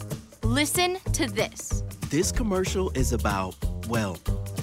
Listen 0.44 0.98
to 1.14 1.28
this. 1.28 1.84
This 2.10 2.32
commercial 2.32 2.92
is 2.92 3.14
about, 3.14 3.56
well, 3.88 4.18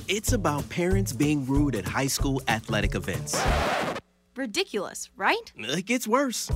it's 0.08 0.32
about 0.32 0.68
parents 0.68 1.12
being 1.12 1.46
rude 1.46 1.74
at 1.76 1.84
high 1.84 2.06
school 2.06 2.42
athletic 2.48 2.94
events. 2.94 3.40
Ridiculous, 4.36 5.10
right? 5.16 5.52
It 5.56 5.86
gets 5.86 6.08
worse. 6.08 6.50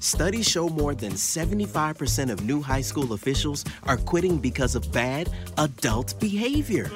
Studies 0.00 0.48
show 0.48 0.68
more 0.68 0.94
than 0.94 1.12
75% 1.12 2.30
of 2.30 2.44
new 2.44 2.60
high 2.62 2.82
school 2.82 3.12
officials 3.14 3.64
are 3.84 3.96
quitting 3.96 4.38
because 4.38 4.74
of 4.74 4.90
bad 4.92 5.30
adult 5.56 6.18
behavior. 6.20 6.90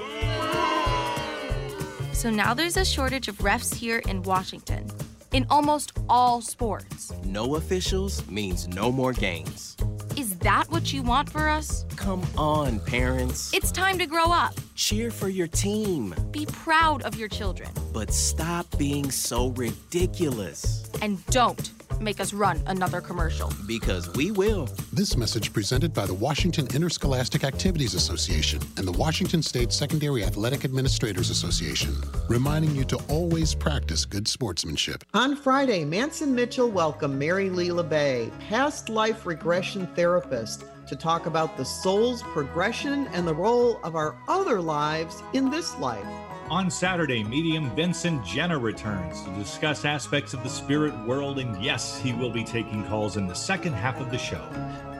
So 2.13 2.31
now 2.31 2.55
there's 2.55 2.77
a 2.77 2.85
shortage 2.85 3.29
of 3.29 3.39
refs 3.39 3.75
here 3.75 3.99
in 4.09 4.23
Washington, 4.23 4.87
in 5.33 5.47
almost 5.51 5.93
all 6.09 6.41
sports. 6.41 7.13
No 7.25 7.57
officials 7.57 8.27
means 8.29 8.69
no 8.69 8.93
more 8.93 9.13
games. 9.13 9.77
Is 10.17 10.37
that 10.39 10.71
what 10.71 10.93
you 10.93 11.03
want 11.03 11.31
for 11.31 11.49
us? 11.49 11.85
Come 11.97 12.23
on, 12.37 12.81
parents. 12.81 13.53
It's 13.55 13.73
time 13.73 13.99
to 13.99 14.07
grow 14.07 14.27
up. 14.27 14.55
Cheer 14.75 15.11
for 15.11 15.29
your 15.31 15.47
team, 15.49 16.15
Be 16.31 16.47
proud 16.47 17.03
of 17.03 17.17
your 17.19 17.29
children. 17.29 17.71
but 17.93 18.13
stop 18.13 18.67
being 18.79 19.11
so 19.11 19.49
ridiculous. 19.51 20.85
And 21.01 21.25
don't 21.27 21.73
make 22.01 22.21
us 22.21 22.33
run 22.33 22.63
another 22.67 23.01
commercial. 23.01 23.53
Because 23.67 24.13
we 24.15 24.31
will. 24.31 24.69
This 24.93 25.17
message 25.17 25.53
presented 25.53 25.93
by 25.93 26.07
the 26.07 26.15
Washington 26.15 26.67
Interscholastic 26.75 27.45
Activities 27.45 27.95
Association 27.95 28.61
and 28.77 28.87
the 28.87 28.93
Washington 28.93 29.43
State 29.43 29.73
Secondary 29.73 30.25
Athletic 30.25 30.65
Administrators 30.65 31.31
Association, 31.31 31.95
reminding 32.29 32.75
you 32.75 32.85
to 32.85 32.97
always 33.09 33.55
practice 33.55 34.05
good 34.05 34.29
sportsmanship. 34.29 35.05
On 35.15 35.37
Friday, 35.37 35.85
Mance 35.85 36.23
and 36.23 36.35
Mitchell 36.35 36.71
welcomed 36.71 37.19
Mary 37.19 37.51
Lee 37.51 37.69
LaBay, 37.69 38.31
past 38.49 38.89
life 38.89 39.27
regression 39.27 39.87
therapist, 39.95 40.65
to 40.87 40.97
talk 40.97 41.27
about 41.27 41.57
the 41.57 41.65
soul's 41.65 42.23
progression 42.23 43.07
and 43.09 43.27
the 43.27 43.35
role 43.35 43.79
of 43.85 43.97
our 43.97 44.17
other 44.29 44.61
lives 44.61 45.23
in 45.33 45.51
this 45.51 45.77
life. 45.79 46.07
On 46.53 46.71
Saturday, 46.71 47.25
medium 47.25 47.75
Vincent 47.75 48.23
Jenner 48.27 48.59
returns 48.59 49.23
to 49.23 49.31
discuss 49.31 49.87
aspects 49.87 50.35
of 50.35 50.43
the 50.43 50.51
spirit 50.51 50.93
world, 51.07 51.39
and 51.39 51.65
yes, 51.65 51.99
he 51.99 52.13
will 52.13 52.29
be 52.29 52.45
taking 52.45 52.85
calls 52.89 53.17
in 53.17 53.27
the 53.27 53.33
second 53.33 53.73
half 53.73 53.99
of 53.99 54.11
the 54.11 54.19
show. 54.19 54.47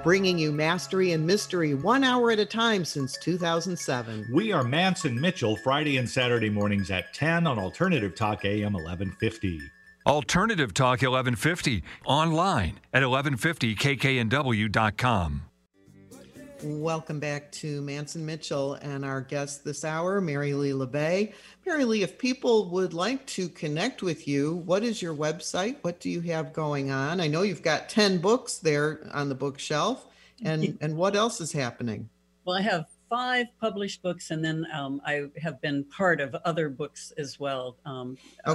Bringing 0.03 0.39
you 0.39 0.51
mastery 0.51 1.13
and 1.13 1.27
mystery 1.27 1.75
one 1.75 2.05
hour 2.05 2.31
at 2.31 2.39
a 2.39 2.47
time 2.47 2.87
since 2.87 3.19
2007. 3.19 4.29
We 4.33 4.51
are 4.51 4.65
Mance 4.65 5.05
and 5.05 5.21
Mitchell 5.21 5.57
Friday 5.57 5.99
and 5.99 6.09
Saturday 6.09 6.49
mornings 6.49 6.91
at 6.91 7.13
10 7.13 7.47
on 7.47 7.59
Alternative 7.59 8.15
Talk 8.15 8.47
AM 8.47 8.73
1150. 8.73 9.61
Alternative 10.07 10.73
Talk 10.73 11.03
1150 11.03 11.85
online 12.07 12.81
at 12.95 13.03
1150kknw.com. 13.03 15.43
Welcome 16.65 17.19
back 17.19 17.51
to 17.53 17.83
Mance 17.83 18.15
and 18.15 18.25
Mitchell 18.25 18.75
and 18.75 19.05
our 19.05 19.21
guest 19.21 19.65
this 19.65 19.85
hour, 19.85 20.21
Mary 20.21 20.55
Lee 20.55 20.71
LaBay. 20.71 21.33
Mary 21.67 21.85
Lee, 21.85 22.05
if 22.05 22.19
people 22.19 22.69
would 22.71 22.95
like 22.95 23.27
to 23.27 23.49
connect 23.49 24.01
with 24.01 24.29
you, 24.29 24.63
what 24.65 24.85
is 24.85 25.03
your 25.03 25.13
website? 25.13 25.79
What 25.83 25.99
do 25.99 26.09
you 26.09 26.21
have 26.21 26.53
going 26.53 26.93
on? 26.93 27.21
I 27.21 27.27
know 27.27 27.43
you've 27.43 27.63
got 27.63 27.89
10 27.89 28.19
books 28.19 28.59
there 28.59 29.09
on 29.13 29.29
the 29.29 29.35
bookshelf. 29.35 30.07
And, 30.45 30.79
and 30.81 30.97
what 30.97 31.17
else 31.17 31.41
is 31.41 31.51
happening? 31.51 32.09
Well, 32.45 32.57
I 32.57 32.63
have 32.63 32.87
five 33.11 33.47
published 33.61 34.01
books, 34.03 34.31
and 34.31 34.45
then 34.45 34.67
um, 34.73 35.03
I 35.05 35.25
have 35.41 35.61
been 35.61 35.85
part 35.85 36.21
of 36.21 36.35
other 36.45 36.69
books 36.69 37.13
as 37.19 37.41
well. 37.41 37.77
Um, 37.85 38.17
uh, 38.45 38.53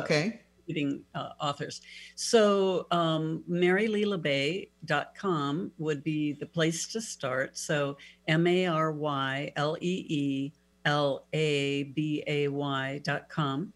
Leading 0.67 1.03
uh, 1.15 1.29
authors. 1.39 1.79
So 2.15 2.87
um, 2.91 3.43
maryleelabay.com 3.49 5.71
would 5.77 6.03
be 6.03 6.33
the 6.33 6.45
place 6.45 6.85
to 6.87 6.99
start. 7.01 7.57
So 7.57 7.97
M 8.27 8.45
A 8.47 8.65
R 8.67 8.91
Y 8.91 9.53
L 9.55 9.77
E 9.79 10.05
E 10.09 10.51
L 10.85 11.25
A 11.33 11.83
B 11.83 12.23
A 12.27 12.49
Y.com. 12.49 13.73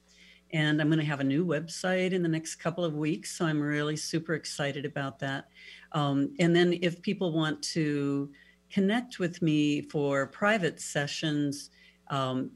And 0.54 0.82
I'm 0.82 0.88
going 0.88 1.00
to 1.00 1.06
have 1.06 1.22
a 1.22 1.26
new 1.26 1.46
website 1.46 2.12
in 2.12 2.22
the 2.22 2.30
next 2.30 2.56
couple 2.56 2.84
of 2.84 2.96
weeks. 2.96 3.38
So 3.38 3.46
I'm 3.46 3.62
really 3.62 3.96
super 3.96 4.34
excited 4.34 4.86
about 4.86 5.18
that. 5.20 5.48
Um, 5.94 6.34
and 6.40 6.56
then 6.56 6.78
if 6.82 7.02
people 7.02 7.32
want 7.32 7.62
to 7.64 8.30
connect 8.70 9.20
with 9.20 9.42
me 9.42 9.82
for 9.82 10.28
private 10.28 10.82
sessions, 10.82 11.70
um, 12.12 12.52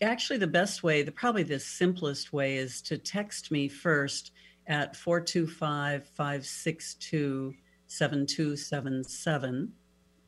actually, 0.00 0.38
the 0.38 0.46
best 0.46 0.84
way, 0.84 1.02
the 1.02 1.10
probably 1.10 1.42
the 1.42 1.58
simplest 1.58 2.32
way, 2.32 2.56
is 2.56 2.80
to 2.82 2.96
text 2.96 3.50
me 3.50 3.68
first 3.68 4.30
at 4.68 4.94
425 4.94 6.06
562 6.06 7.54
7277. 7.88 9.72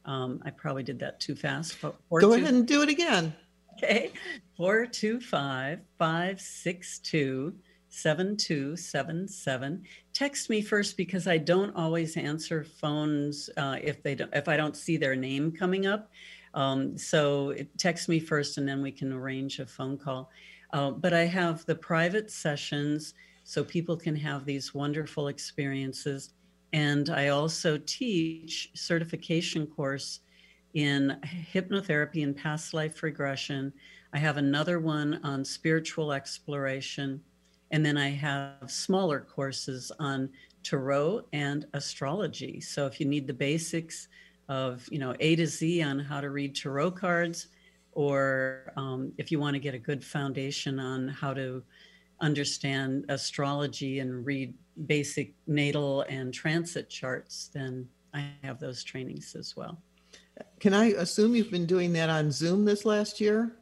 Um, 0.05 0.42
I 0.45 0.51
probably 0.51 0.83
did 0.83 0.99
that 0.99 1.21
too 1.21 1.37
fast. 1.37 1.81
But 1.81 1.95
Go 2.11 2.33
ahead 2.33 2.53
and 2.53 2.66
do 2.66 2.83
it 2.83 2.88
again. 2.88 3.33
Okay. 3.79 4.11
425 4.57 5.81
562 5.97 7.55
7277 7.88 9.85
text 10.14 10.49
me 10.49 10.62
first 10.62 10.97
because 10.97 11.27
i 11.27 11.37
don't 11.37 11.77
always 11.77 12.16
answer 12.16 12.64
phones 12.64 13.51
uh, 13.59 13.77
if 13.83 14.03
they 14.03 14.14
don't 14.14 14.33
if 14.35 14.49
i 14.49 14.57
don't 14.57 14.77
see 14.77 14.97
their 14.97 15.14
name 15.14 15.53
coming 15.53 15.85
up 15.85 16.11
um, 16.55 16.97
so 16.97 17.55
text 17.79 18.09
me 18.09 18.21
first 18.21 18.59
and 18.59 18.69
then 18.69 18.83
we 18.83 18.93
can 18.93 19.12
arrange 19.12 19.59
a 19.59 19.67
phone 19.67 19.97
call. 19.97 20.31
Uh, 20.73 20.91
but 20.91 21.12
i 21.12 21.25
have 21.25 21.65
the 21.67 21.75
private 21.75 22.31
sessions 22.31 23.15
so 23.45 23.62
people 23.62 23.97
can 23.97 24.17
have 24.17 24.45
these 24.45 24.75
wonderful 24.75 25.29
experiences. 25.29 26.31
And 26.73 27.11
i 27.11 27.29
also 27.29 27.79
teach 27.85 28.71
certification 28.75 29.67
course 29.67 30.21
in 30.75 31.19
hypnotherapy 31.53 32.23
and 32.23 32.37
past 32.37 32.73
life 32.75 33.03
regression. 33.03 33.73
I 34.15 34.19
have 34.19 34.37
another 34.37 34.81
one 34.81 35.21
on 35.23 35.45
spiritual 35.45 36.12
exploration. 36.12 37.23
And 37.71 37.85
then 37.85 37.97
I 37.97 38.11
have 38.11 38.71
smaller 38.71 39.21
courses 39.21 39.91
on 39.99 40.29
tarot 40.62 41.23
and 41.33 41.67
astrology. 41.73 42.61
So 42.61 42.87
if 42.87 43.01
you 43.01 43.07
need 43.07 43.27
the 43.27 43.35
basics 43.35 44.09
of, 44.48 44.87
you 44.90 44.98
know, 44.98 45.14
A 45.20 45.37
to 45.37 45.46
Z 45.46 45.83
on 45.83 45.98
how 45.98 46.20
to 46.20 46.31
read 46.31 46.55
tarot 46.55 46.92
cards, 46.92 47.48
or 47.92 48.72
um, 48.76 49.12
if 49.18 49.31
you 49.31 49.38
want 49.38 49.55
to 49.55 49.61
get 49.61 49.74
a 49.74 49.78
good 49.78 50.05
foundation 50.05 50.78
on 50.78 51.09
how 51.09 51.35
to 51.35 51.62
understand 52.20 53.05
astrology 53.09 53.98
and 53.98 54.24
read 54.24 54.55
basic 54.87 55.35
natal 55.46 56.02
and 56.02 56.33
transit 56.33 56.88
charts, 56.88 57.50
then 57.52 57.87
I 58.14 58.31
have 58.42 58.59
those 58.61 58.83
trainings 58.85 59.35
as 59.35 59.57
well. 59.57 59.78
Can 60.61 60.74
I 60.74 60.87
assume 60.92 61.35
you've 61.35 61.50
been 61.50 61.66
doing 61.66 61.92
that 61.94 62.09
on 62.09 62.31
Zoom 62.31 62.64
this 62.64 62.85
last 62.85 63.20
year? 63.20 63.57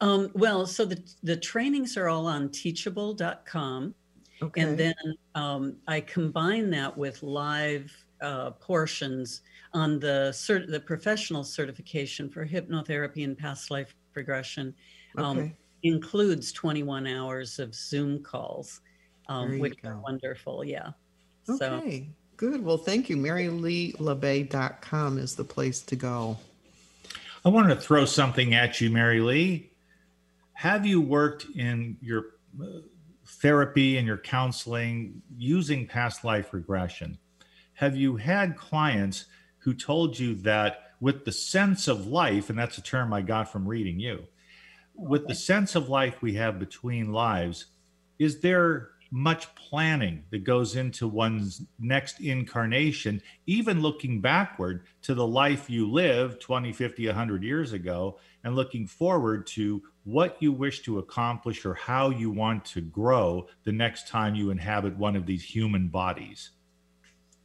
Um, 0.00 0.30
well, 0.34 0.66
so 0.66 0.84
the, 0.84 1.02
the 1.22 1.36
trainings 1.36 1.96
are 1.96 2.08
all 2.08 2.26
on 2.26 2.48
teachable.com. 2.48 3.94
Okay. 4.42 4.60
And 4.60 4.78
then 4.78 4.94
um, 5.34 5.76
I 5.86 6.00
combine 6.00 6.70
that 6.70 6.96
with 6.96 7.22
live 7.22 8.01
uh, 8.22 8.52
portions 8.52 9.42
on 9.74 9.98
the 9.98 10.30
cert- 10.32 10.70
the 10.70 10.80
professional 10.80 11.44
certification 11.44 12.28
for 12.28 12.46
hypnotherapy 12.46 13.24
and 13.24 13.36
past 13.36 13.70
life 13.70 13.94
regression. 14.14 14.74
Um, 15.16 15.38
okay. 15.38 15.56
Includes 15.82 16.52
21 16.52 17.08
hours 17.08 17.58
of 17.58 17.74
Zoom 17.74 18.22
calls, 18.22 18.80
um, 19.28 19.58
which 19.58 19.82
go. 19.82 19.88
are 19.90 19.98
wonderful. 19.98 20.64
Yeah. 20.64 20.90
Okay. 21.48 21.58
So, 21.58 21.82
Good. 22.36 22.64
Well, 22.64 22.78
thank 22.78 23.10
you. 23.10 23.16
maryleelabay.com 23.16 25.18
is 25.18 25.34
the 25.34 25.44
place 25.44 25.80
to 25.82 25.96
go. 25.96 26.38
I 27.44 27.48
want 27.48 27.68
to 27.68 27.76
throw 27.76 28.04
something 28.04 28.54
at 28.54 28.80
you, 28.80 28.90
Mary 28.90 29.20
Lee. 29.20 29.70
Have 30.54 30.86
you 30.86 31.00
worked 31.00 31.46
in 31.56 31.96
your 32.00 32.26
uh, 32.60 32.66
therapy 33.26 33.96
and 33.96 34.06
your 34.06 34.18
counseling 34.18 35.22
using 35.36 35.86
past 35.86 36.24
life 36.24 36.52
regression? 36.52 37.18
Have 37.82 37.96
you 37.96 38.14
had 38.14 38.56
clients 38.56 39.24
who 39.58 39.74
told 39.74 40.16
you 40.16 40.36
that 40.36 40.92
with 41.00 41.24
the 41.24 41.32
sense 41.32 41.88
of 41.88 42.06
life, 42.06 42.48
and 42.48 42.56
that's 42.56 42.78
a 42.78 42.80
term 42.80 43.12
I 43.12 43.22
got 43.22 43.50
from 43.50 43.66
reading 43.66 43.98
you, 43.98 44.22
with 44.94 45.26
the 45.26 45.34
sense 45.34 45.74
of 45.74 45.88
life 45.88 46.22
we 46.22 46.34
have 46.34 46.60
between 46.60 47.12
lives, 47.12 47.66
is 48.20 48.38
there 48.38 48.90
much 49.10 49.52
planning 49.56 50.22
that 50.30 50.44
goes 50.44 50.76
into 50.76 51.08
one's 51.08 51.62
next 51.80 52.20
incarnation, 52.20 53.20
even 53.46 53.82
looking 53.82 54.20
backward 54.20 54.84
to 55.02 55.12
the 55.12 55.26
life 55.26 55.68
you 55.68 55.90
lived 55.90 56.40
20, 56.40 56.72
50, 56.72 57.06
100 57.08 57.42
years 57.42 57.72
ago, 57.72 58.16
and 58.44 58.54
looking 58.54 58.86
forward 58.86 59.44
to 59.48 59.82
what 60.04 60.36
you 60.38 60.52
wish 60.52 60.82
to 60.82 61.00
accomplish 61.00 61.66
or 61.66 61.74
how 61.74 62.10
you 62.10 62.30
want 62.30 62.64
to 62.64 62.80
grow 62.80 63.48
the 63.64 63.72
next 63.72 64.06
time 64.06 64.36
you 64.36 64.50
inhabit 64.50 64.96
one 64.96 65.16
of 65.16 65.26
these 65.26 65.42
human 65.42 65.88
bodies? 65.88 66.50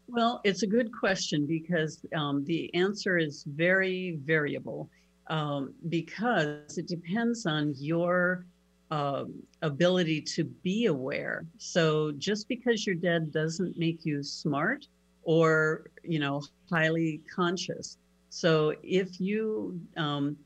Well, 0.07 0.39
it's 0.45 0.63
a 0.63 0.67
good 0.67 0.91
question 0.91 1.45
because 1.45 1.99
um, 2.15 2.45
the 2.45 2.73
answer 2.73 3.17
is 3.17 3.43
very 3.43 4.17
variable 4.23 4.89
um, 5.27 5.73
because 5.89 6.77
it 6.77 6.87
depends 6.87 7.45
on 7.45 7.73
your 7.77 8.45
uh, 8.89 9.25
ability 9.61 10.21
to 10.21 10.45
be 10.45 10.85
aware. 10.85 11.45
So 11.57 12.13
just 12.13 12.47
because 12.47 12.85
you're 12.85 12.95
dead 12.95 13.33
doesn't 13.33 13.77
make 13.77 14.05
you 14.05 14.23
smart 14.23 14.87
or 15.23 15.87
you 16.03 16.19
know 16.19 16.41
highly 16.71 17.21
conscious. 17.33 17.97
So 18.29 18.73
if 18.83 19.19
you 19.19 19.79
um, 19.97 20.37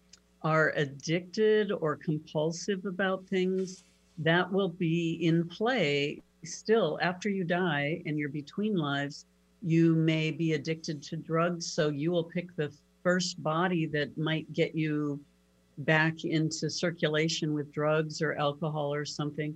are 0.42 0.74
addicted 0.76 1.72
or 1.72 1.96
compulsive 1.96 2.86
about 2.86 3.28
things, 3.28 3.84
that 4.18 4.52
will 4.52 4.70
be 4.70 5.20
in 5.22 5.48
play 5.48 6.20
still 6.44 6.98
after 7.02 7.30
you 7.30 7.44
die 7.44 8.02
and 8.08 8.18
you're 8.18 8.30
between 8.30 8.76
lives. 8.76 9.26
You 9.62 9.96
may 9.96 10.32
be 10.32 10.54
addicted 10.54 11.04
to 11.04 11.18
drugs, 11.18 11.72
so 11.72 11.90
you 11.90 12.12
will 12.12 12.24
pick 12.24 12.56
the 12.56 12.72
first 13.04 13.42
body 13.42 13.86
that 13.88 14.18
might 14.18 14.52
get 14.54 14.76
you 14.76 15.20
back 15.80 16.24
into 16.26 16.70
circulation 16.70 17.54
with 17.54 17.72
drugs 17.72 18.22
or 18.22 18.34
alcohol 18.34 18.94
or 18.94 19.06
something. 19.06 19.56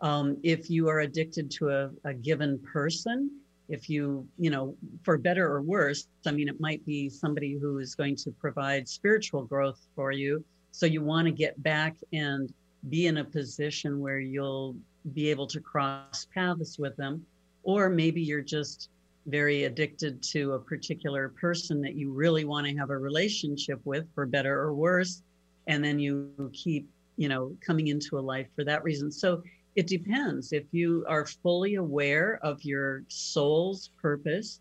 Um, 0.00 0.36
if 0.42 0.70
you 0.70 0.88
are 0.88 1.00
addicted 1.00 1.50
to 1.52 1.68
a, 1.70 1.90
a 2.04 2.14
given 2.14 2.58
person, 2.60 3.30
if 3.68 3.88
you, 3.88 4.26
you 4.38 4.50
know, 4.50 4.74
for 5.02 5.18
better 5.18 5.46
or 5.46 5.62
worse, 5.62 6.08
I 6.26 6.32
mean, 6.32 6.48
it 6.48 6.60
might 6.60 6.84
be 6.86 7.08
somebody 7.08 7.56
who 7.56 7.78
is 7.78 7.94
going 7.94 8.16
to 8.16 8.30
provide 8.32 8.88
spiritual 8.88 9.44
growth 9.44 9.80
for 9.94 10.10
you. 10.10 10.44
So 10.72 10.86
you 10.86 11.02
want 11.02 11.26
to 11.26 11.32
get 11.32 11.60
back 11.62 11.96
and 12.12 12.52
be 12.88 13.06
in 13.06 13.18
a 13.18 13.24
position 13.24 14.00
where 14.00 14.18
you'll 14.18 14.74
be 15.12 15.28
able 15.30 15.46
to 15.48 15.60
cross 15.60 16.26
paths 16.34 16.78
with 16.78 16.96
them. 16.96 17.24
Or 17.62 17.90
maybe 17.90 18.22
you're 18.22 18.40
just 18.40 18.88
very 19.26 19.64
addicted 19.64 20.22
to 20.22 20.52
a 20.52 20.58
particular 20.58 21.28
person 21.40 21.80
that 21.82 21.94
you 21.94 22.12
really 22.12 22.44
want 22.44 22.66
to 22.66 22.76
have 22.76 22.90
a 22.90 22.98
relationship 22.98 23.80
with, 23.84 24.06
for 24.14 24.26
better 24.26 24.58
or 24.58 24.74
worse 24.74 25.22
and 25.70 25.84
then 25.84 25.98
you 25.98 26.50
keep 26.52 26.88
you 27.16 27.28
know 27.28 27.56
coming 27.64 27.88
into 27.88 28.18
a 28.18 28.20
life 28.20 28.48
for 28.54 28.64
that 28.64 28.82
reason. 28.82 29.10
So 29.10 29.42
it 29.76 29.86
depends. 29.86 30.52
If 30.52 30.64
you 30.72 31.04
are 31.08 31.24
fully 31.24 31.76
aware 31.76 32.40
of 32.42 32.62
your 32.64 33.04
soul's 33.08 33.90
purpose 34.02 34.60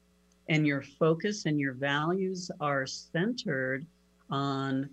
and 0.49 0.67
your 0.67 0.83
focus 0.83 1.45
and 1.45 1.59
your 1.59 1.73
values 1.73 2.51
are 2.59 2.85
centered 2.85 3.85
on 4.29 4.89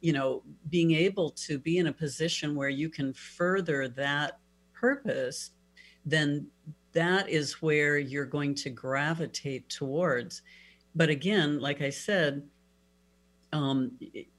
you 0.00 0.12
know 0.12 0.42
being 0.70 0.92
able 0.92 1.30
to 1.30 1.58
be 1.58 1.78
in 1.78 1.88
a 1.88 1.92
position 1.92 2.54
where 2.54 2.68
you 2.68 2.88
can 2.88 3.12
further 3.12 3.88
that 3.88 4.38
purpose 4.72 5.50
then 6.04 6.46
that 6.92 7.28
is 7.28 7.62
where 7.62 7.98
you're 7.98 8.24
going 8.24 8.54
to 8.54 8.70
gravitate 8.70 9.68
towards. 9.68 10.42
But 10.94 11.10
again 11.10 11.60
like 11.60 11.82
i 11.82 11.90
said 11.90 12.42
um, 13.54 13.92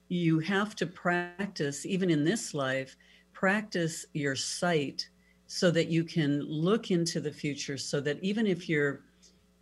you 0.09 0.39
have 0.39 0.75
to 0.75 0.85
practice, 0.85 1.85
even 1.85 2.09
in 2.09 2.23
this 2.23 2.53
life, 2.53 2.95
practice 3.33 4.05
your 4.13 4.35
sight 4.35 5.07
so 5.47 5.71
that 5.71 5.87
you 5.87 6.03
can 6.03 6.41
look 6.41 6.91
into 6.91 7.19
the 7.19 7.31
future, 7.31 7.77
so 7.77 8.01
that 8.01 8.21
even 8.21 8.45
if 8.45 8.67
you're 8.67 9.01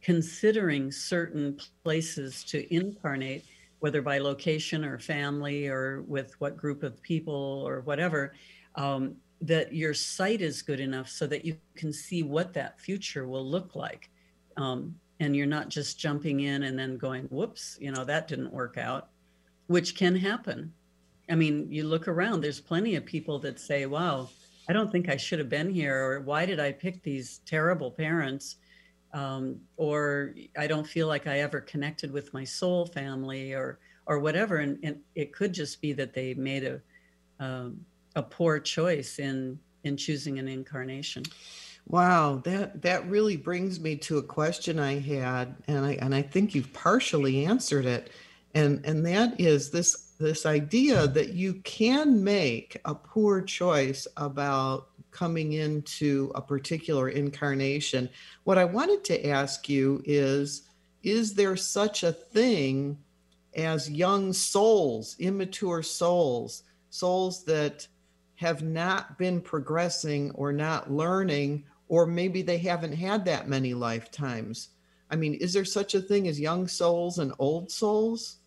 considering 0.02 0.92
certain 0.92 1.58
places 1.84 2.44
to 2.46 2.74
incarnate, 2.74 3.46
whether 3.80 4.02
by 4.02 4.18
location 4.18 4.84
or 4.84 4.98
family 4.98 5.68
or 5.68 6.02
with 6.04 6.40
what 6.40 6.58
group 6.58 6.84
of 6.84 7.02
people 7.04 7.64
or 7.66 7.82
whatever, 7.82 8.34
um, 8.76 9.16
that 9.44 9.74
your 9.74 9.94
sight 9.94 10.42
is 10.42 10.62
good 10.62 10.80
enough 10.80 11.10
so 11.10 11.28
that 11.28 11.46
you 11.46 11.58
can 11.76 11.94
see 11.94 12.24
what 12.24 12.54
that 12.54 12.80
future 12.80 13.28
will 13.28 13.46
look 13.46 13.76
like. 13.76 14.10
Um, 14.58 14.96
and 15.20 15.36
you're 15.36 15.46
not 15.46 15.70
just 15.70 16.00
jumping 16.00 16.42
in 16.42 16.64
and 16.64 16.78
then 16.78 16.98
going, 16.98 17.26
whoops, 17.26 17.78
you 17.80 17.92
know, 17.92 18.04
that 18.04 18.28
didn't 18.28 18.52
work 18.52 18.78
out 18.78 19.10
which 19.68 19.96
can 19.96 20.16
happen. 20.16 20.74
I 21.30 21.36
mean, 21.36 21.68
you 21.72 21.86
look 21.86 22.08
around, 22.08 22.42
there's 22.42 22.60
plenty 22.60 22.96
of 22.96 23.06
people 23.06 23.40
that 23.40 23.60
say, 23.60 23.86
wow, 23.86 24.30
I 24.68 24.74
don't 24.74 24.92
think 24.92 25.10
I 25.10 25.18
should 25.18 25.40
have 25.40 25.50
been 25.50 25.70
here, 25.70 25.98
or 25.98 26.22
why 26.22 26.46
did 26.46 26.60
I 26.60 26.72
pick 26.72 27.02
these 27.02 27.40
terrible 27.46 27.92
parents? 27.92 28.58
Um, 29.14 29.60
or 29.78 30.34
I 30.58 30.68
don't 30.68 30.88
feel 30.88 31.08
like 31.08 31.28
I 31.28 31.40
ever 31.40 31.62
connected 31.62 32.12
with 32.12 32.34
my 32.34 32.44
soul 32.44 32.86
family, 32.86 33.54
or 33.54 33.80
or 34.06 34.20
whatever. 34.20 34.58
And, 34.58 34.78
and 34.84 35.00
it 35.16 35.32
could 35.32 35.54
just 35.54 35.82
be 35.82 35.94
that 35.94 36.14
they 36.14 36.34
made 36.34 36.66
a, 36.66 36.82
um, 37.40 37.86
a 38.16 38.24
poor 38.24 38.60
choice 38.60 39.20
in 39.20 39.60
in 39.84 39.98
choosing 39.98 40.40
an 40.40 40.48
incarnation. 40.48 41.24
Wow, 41.88 42.42
that 42.46 42.82
that 42.84 43.08
really 43.10 43.36
brings 43.36 43.80
me 43.80 43.98
to 43.98 44.18
a 44.18 44.24
question 44.24 44.80
I 44.80 45.00
had, 45.00 45.56
and 45.68 45.86
I 45.86 45.94
and 45.94 46.16
I 46.16 46.22
think 46.22 46.56
you've 46.56 46.74
partially 46.74 47.46
answered 47.46 47.86
it, 47.86 48.12
and 48.54 48.86
and 48.86 49.06
that 49.06 49.40
is 49.40 49.72
this 49.72 50.14
this 50.20 50.46
idea 50.46 51.08
that 51.08 51.34
you 51.34 51.56
can 51.64 52.24
make 52.24 52.80
a 52.86 52.96
poor 52.96 53.42
choice 53.42 54.08
about 54.16 54.88
coming 55.12 55.54
into 55.54 56.32
a 56.36 56.42
particular 56.42 57.10
incarnation. 57.10 58.10
What 58.46 58.58
I 58.58 58.66
wanted 58.66 59.04
to 59.06 59.30
ask 59.30 59.68
you 59.68 60.02
is 60.06 60.64
is 61.04 61.34
there 61.34 61.58
such 61.58 62.04
a 62.04 62.14
thing 62.14 62.98
as 63.56 63.92
young 63.92 64.32
souls, 64.32 65.18
immature 65.20 65.84
souls, 65.84 66.64
souls 66.90 67.44
that 67.44 67.88
have 68.36 68.64
not 68.64 69.18
been 69.18 69.42
progressing 69.42 70.32
or 70.32 70.52
not 70.52 70.92
learning 70.92 71.64
or 71.88 72.06
maybe 72.06 72.42
they 72.42 72.58
haven't 72.58 72.94
had 72.94 73.26
that 73.26 73.48
many 73.48 73.74
lifetimes. 73.74 74.70
I 75.12 75.16
mean, 75.16 75.36
is 75.36 75.54
there 75.54 75.66
such 75.66 75.94
a 75.94 76.02
thing 76.02 76.28
as 76.28 76.40
young 76.40 76.68
souls 76.68 77.20
and 77.20 77.34
old 77.38 77.72
souls? 77.72 78.38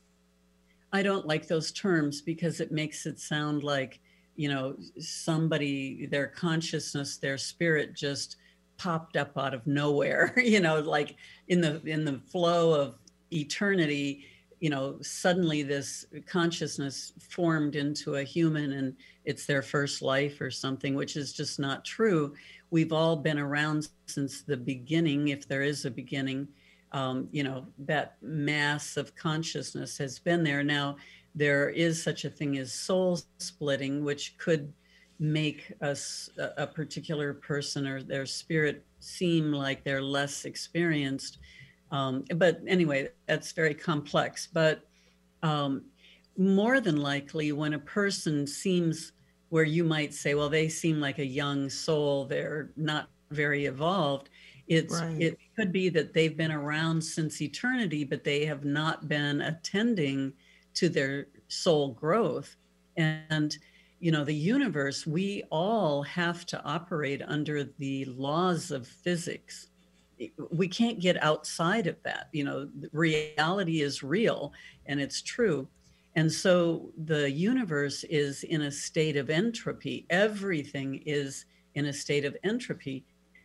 I 0.92 1.02
don't 1.02 1.26
like 1.26 1.46
those 1.46 1.70
terms 1.72 2.20
because 2.20 2.60
it 2.60 2.72
makes 2.72 3.06
it 3.06 3.20
sound 3.20 3.62
like, 3.62 4.00
you 4.34 4.48
know, 4.48 4.76
somebody, 4.98 6.06
their 6.06 6.26
consciousness, 6.26 7.18
their 7.18 7.38
spirit 7.38 7.94
just 7.94 8.36
popped 8.78 9.16
up 9.16 9.38
out 9.38 9.54
of 9.54 9.66
nowhere, 9.66 10.34
you 10.42 10.60
know, 10.60 10.80
like 10.80 11.16
in 11.48 11.60
the 11.60 11.80
in 11.86 12.04
the 12.04 12.20
flow 12.30 12.72
of 12.72 12.98
eternity, 13.32 14.24
you 14.66 14.70
know, 14.70 14.96
suddenly 15.00 15.62
this 15.62 16.06
consciousness 16.26 17.12
formed 17.20 17.76
into 17.76 18.16
a 18.16 18.24
human 18.24 18.72
and 18.72 18.96
it's 19.24 19.46
their 19.46 19.62
first 19.62 20.02
life 20.02 20.40
or 20.40 20.50
something, 20.50 20.96
which 20.96 21.16
is 21.16 21.32
just 21.32 21.60
not 21.60 21.84
true 21.84 22.34
we've 22.70 22.92
all 22.92 23.16
been 23.16 23.38
around 23.38 23.88
since 24.06 24.42
the 24.42 24.56
beginning, 24.56 25.28
if 25.28 25.46
there 25.46 25.62
is 25.62 25.84
a 25.84 25.90
beginning. 25.90 26.48
Um, 26.92 27.28
you 27.30 27.42
know, 27.42 27.66
that 27.78 28.16
mass 28.22 28.96
of 28.96 29.14
consciousness 29.14 29.98
has 29.98 30.18
been 30.18 30.42
there. 30.42 30.62
Now, 30.62 30.96
there 31.34 31.68
is 31.70 32.02
such 32.02 32.24
a 32.24 32.30
thing 32.30 32.56
as 32.58 32.72
soul 32.72 33.20
splitting, 33.38 34.04
which 34.04 34.38
could 34.38 34.72
make 35.18 35.72
us 35.80 36.28
a 36.56 36.66
particular 36.66 37.34
person 37.34 37.86
or 37.86 38.02
their 38.02 38.26
spirit 38.26 38.84
seem 39.00 39.52
like 39.52 39.82
they're 39.82 40.02
less 40.02 40.44
experienced. 40.44 41.38
Um, 41.90 42.24
but 42.36 42.60
anyway, 42.66 43.08
that's 43.26 43.52
very 43.52 43.74
complex. 43.74 44.48
But 44.52 44.82
um, 45.42 45.84
more 46.36 46.80
than 46.80 46.96
likely, 46.96 47.52
when 47.52 47.74
a 47.74 47.78
person 47.78 48.46
seems 48.46 49.12
where 49.48 49.64
you 49.64 49.84
might 49.84 50.12
say, 50.12 50.34
well, 50.34 50.48
they 50.48 50.68
seem 50.68 51.00
like 51.00 51.18
a 51.18 51.26
young 51.26 51.70
soul, 51.70 52.24
they're 52.24 52.70
not 52.76 53.08
very 53.30 53.66
evolved. 53.66 54.30
It's 54.66 55.00
right. 55.00 55.20
it 55.20 55.38
could 55.56 55.72
be 55.72 55.88
that 55.90 56.12
they've 56.12 56.36
been 56.36 56.50
around 56.50 57.00
since 57.02 57.40
eternity, 57.40 58.02
but 58.04 58.24
they 58.24 58.44
have 58.44 58.64
not 58.64 59.08
been 59.08 59.40
attending 59.42 60.32
to 60.74 60.88
their 60.88 61.28
soul 61.48 61.92
growth. 61.92 62.56
And 62.96 63.56
you 63.98 64.12
know, 64.12 64.24
the 64.24 64.34
universe, 64.34 65.06
we 65.06 65.42
all 65.50 66.02
have 66.02 66.44
to 66.46 66.62
operate 66.64 67.22
under 67.26 67.64
the 67.78 68.04
laws 68.06 68.70
of 68.70 68.86
physics. 68.86 69.68
We 70.50 70.68
can't 70.68 71.00
get 71.00 71.22
outside 71.22 71.86
of 71.86 71.96
that. 72.04 72.28
You 72.32 72.44
know, 72.44 72.68
reality 72.92 73.82
is 73.82 74.02
real 74.02 74.52
and 74.86 75.00
it's 75.00 75.22
true. 75.22 75.68
And 76.14 76.32
so 76.32 76.90
the 77.04 77.30
universe 77.30 78.02
is 78.04 78.42
in 78.44 78.62
a 78.62 78.70
state 78.70 79.16
of 79.16 79.28
entropy. 79.28 80.06
Everything 80.08 81.02
is 81.04 81.44
in 81.74 81.86
a 81.86 81.92
state 81.92 82.24
of 82.24 82.36
entropy. 82.42 83.04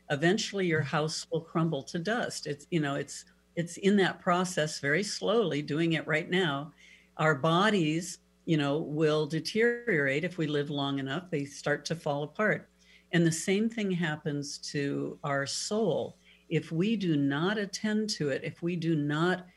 Eventually 0.09 0.65
your 0.65 0.82
house 0.82 1.28
will 1.32 1.41
crumble 1.41 1.84
to 1.84 1.99
dust. 1.99 2.47
It's 2.47 2.67
you 2.72 2.80
know, 2.80 2.95
it's 2.95 3.26
it's 3.55 3.78
in 3.78 3.97
that 3.97 4.22
process 4.22 4.80
very 4.80 5.03
slowly 5.03 5.61
doing 5.61 5.93
it 5.93 6.07
right 6.07 6.30
now. 6.30 6.72
Our 7.17 7.36
bodies, 7.36 8.19
you 8.45 8.55
know, 8.57 8.78
will 8.78 9.26
deteriorate 9.26 10.24
if 10.24 10.38
we 10.38 10.47
live 10.47 10.69
long 10.69 10.99
enough. 10.99 11.30
They 11.30 11.43
start 11.43 11.84
to 11.86 11.95
fall 11.95 12.24
apart. 12.24 12.69
And 13.11 13.28
the 13.28 13.32
same 13.32 13.69
thing 13.69 13.91
happens 13.91 14.57
to 14.72 15.19
our 15.24 15.45
soul. 15.45 16.15
If 16.52 16.72
we 16.72 16.95
do 16.97 17.16
not 17.16 17.58
attend 17.58 18.10
to 18.12 18.30
it, 18.30 18.43
if 18.43 18.62
we 18.62 18.76
do 18.76 18.95
not 18.95 19.47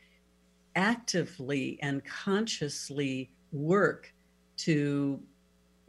actively 0.75 1.77
and 1.81 2.03
consciously 2.05 3.29
work 3.51 4.13
to 4.57 5.21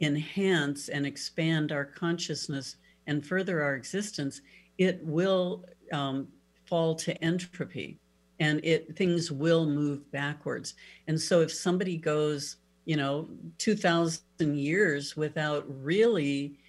enhance 0.01 0.89
and 0.89 1.05
expand 1.05 1.71
our 1.71 1.85
consciousness 1.85 2.75
and 3.07 3.25
further 3.25 3.63
our 3.63 3.75
existence, 3.75 4.41
it 4.77 4.99
will 5.01 5.65
um, 5.93 6.27
fall 6.65 6.93
to 6.95 7.23
entropy 7.23 7.97
and 8.39 8.59
it 8.63 8.95
things 8.95 9.31
will 9.31 9.65
move 9.65 10.09
backwards. 10.11 10.75
And 11.07 11.19
so 11.19 11.41
if 11.41 11.51
somebody 11.51 11.97
goes, 11.97 12.57
you 12.85 12.97
know, 12.97 13.29
2000 13.57 14.21
years 14.57 15.15
without 15.15 15.65
really 15.83 16.59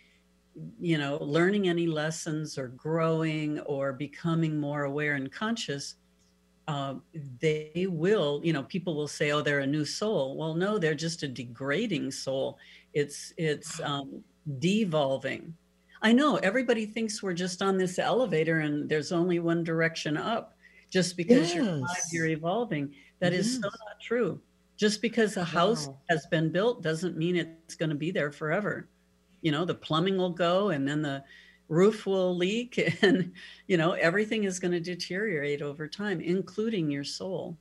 you 0.81 0.99
know 0.99 1.19
learning 1.21 1.69
any 1.69 1.87
lessons 1.87 2.59
or 2.59 2.69
growing 2.69 3.61
or 3.61 3.93
becoming 3.93 4.59
more 4.59 4.85
aware 4.85 5.15
and 5.15 5.31
conscious 5.31 5.97
uh, 6.69 6.97
they 7.41 7.87
will, 7.89 8.43
you 8.45 8.53
know, 8.53 8.63
people 8.63 8.95
will 8.95 9.09
say, 9.09 9.33
"Oh, 9.33 9.41
they're 9.41 9.61
a 9.61 9.67
new 9.67 9.87
soul." 9.87 10.37
Well, 10.37 10.53
no, 10.53 10.79
they're 10.79 10.95
just 10.95 11.23
a 11.23 11.29
degrading 11.29 12.11
soul. 12.11 12.59
It's 12.93 13.33
it's 13.39 13.81
um, 13.81 14.23
devolving. 14.59 15.55
I 16.03 16.13
know 16.13 16.37
everybody 16.37 16.85
thinks 16.85 17.23
we're 17.23 17.33
just 17.33 17.63
on 17.63 17.79
this 17.79 17.99
elevator 17.99 18.61
and 18.61 18.89
there's 18.89 19.13
only 19.13 19.39
one 19.41 19.65
direction 19.65 20.17
up. 20.17 20.55
Just 20.91 21.17
because 21.17 21.55
yes. 21.55 21.55
you're 21.55 21.87
you're 22.13 22.37
evolving. 22.37 22.95
That 23.21 23.33
yes. 23.33 23.47
is 23.47 23.55
so 23.55 23.69
not 23.69 24.01
true. 24.01 24.41
Just 24.77 25.01
because 25.01 25.37
a 25.39 25.45
house 25.45 25.89
wow. 25.89 25.99
has 26.11 26.27
been 26.27 26.53
built 26.53 26.83
doesn't 26.83 27.17
mean 27.17 27.35
it's 27.37 27.75
going 27.75 27.91
to 27.91 27.97
be 27.97 28.11
there 28.11 28.31
forever. 28.31 28.89
You 29.41 29.53
know, 29.53 29.65
the 29.65 29.75
plumbing 29.75 30.17
will 30.17 30.31
go, 30.31 30.71
and 30.71 30.87
then 30.87 31.03
the 31.03 31.23
roof 31.69 32.07
will 32.07 32.37
leak 32.37 32.79
and 33.03 33.33
you 33.67 33.77
know 33.77 33.93
everything 33.93 34.45
is 34.45 34.59
going 34.59 34.73
to 34.73 34.81
deteriorate 34.81 35.63
over 35.63 35.87
time 35.87 36.21
including 36.21 36.91
your 36.91 37.05
soul 37.05 37.57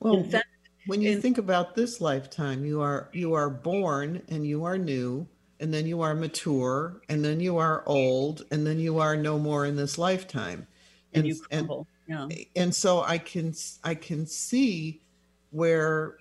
well 0.00 0.22
fact, 0.24 0.46
when 0.86 1.00
you 1.00 1.12
in, 1.12 1.20
think 1.20 1.38
about 1.38 1.74
this 1.74 2.00
lifetime 2.00 2.64
you 2.64 2.80
are 2.80 3.08
you 3.12 3.34
are 3.34 3.50
born 3.50 4.22
and 4.28 4.46
you 4.46 4.64
are 4.64 4.78
new 4.78 5.26
and 5.60 5.72
then 5.72 5.86
you 5.86 6.00
are 6.00 6.14
mature 6.14 7.00
and 7.08 7.24
then 7.24 7.38
you 7.38 7.58
are 7.58 7.82
old 7.86 8.44
and 8.50 8.66
then 8.66 8.78
you 8.78 8.98
are 8.98 9.16
no 9.16 9.38
more 9.38 9.66
in 9.66 9.76
this 9.76 9.98
lifetime 9.98 10.66
and, 11.14 11.24
and 11.24 11.26
you 11.26 11.40
crumble. 11.42 11.86
And, 12.08 12.30
yeah. 12.30 12.62
and 12.62 12.74
so 12.74 13.02
i 13.02 13.18
can 13.18 13.54
i 13.84 13.94
can 13.94 14.26
see 14.26 15.00
where 15.50 16.16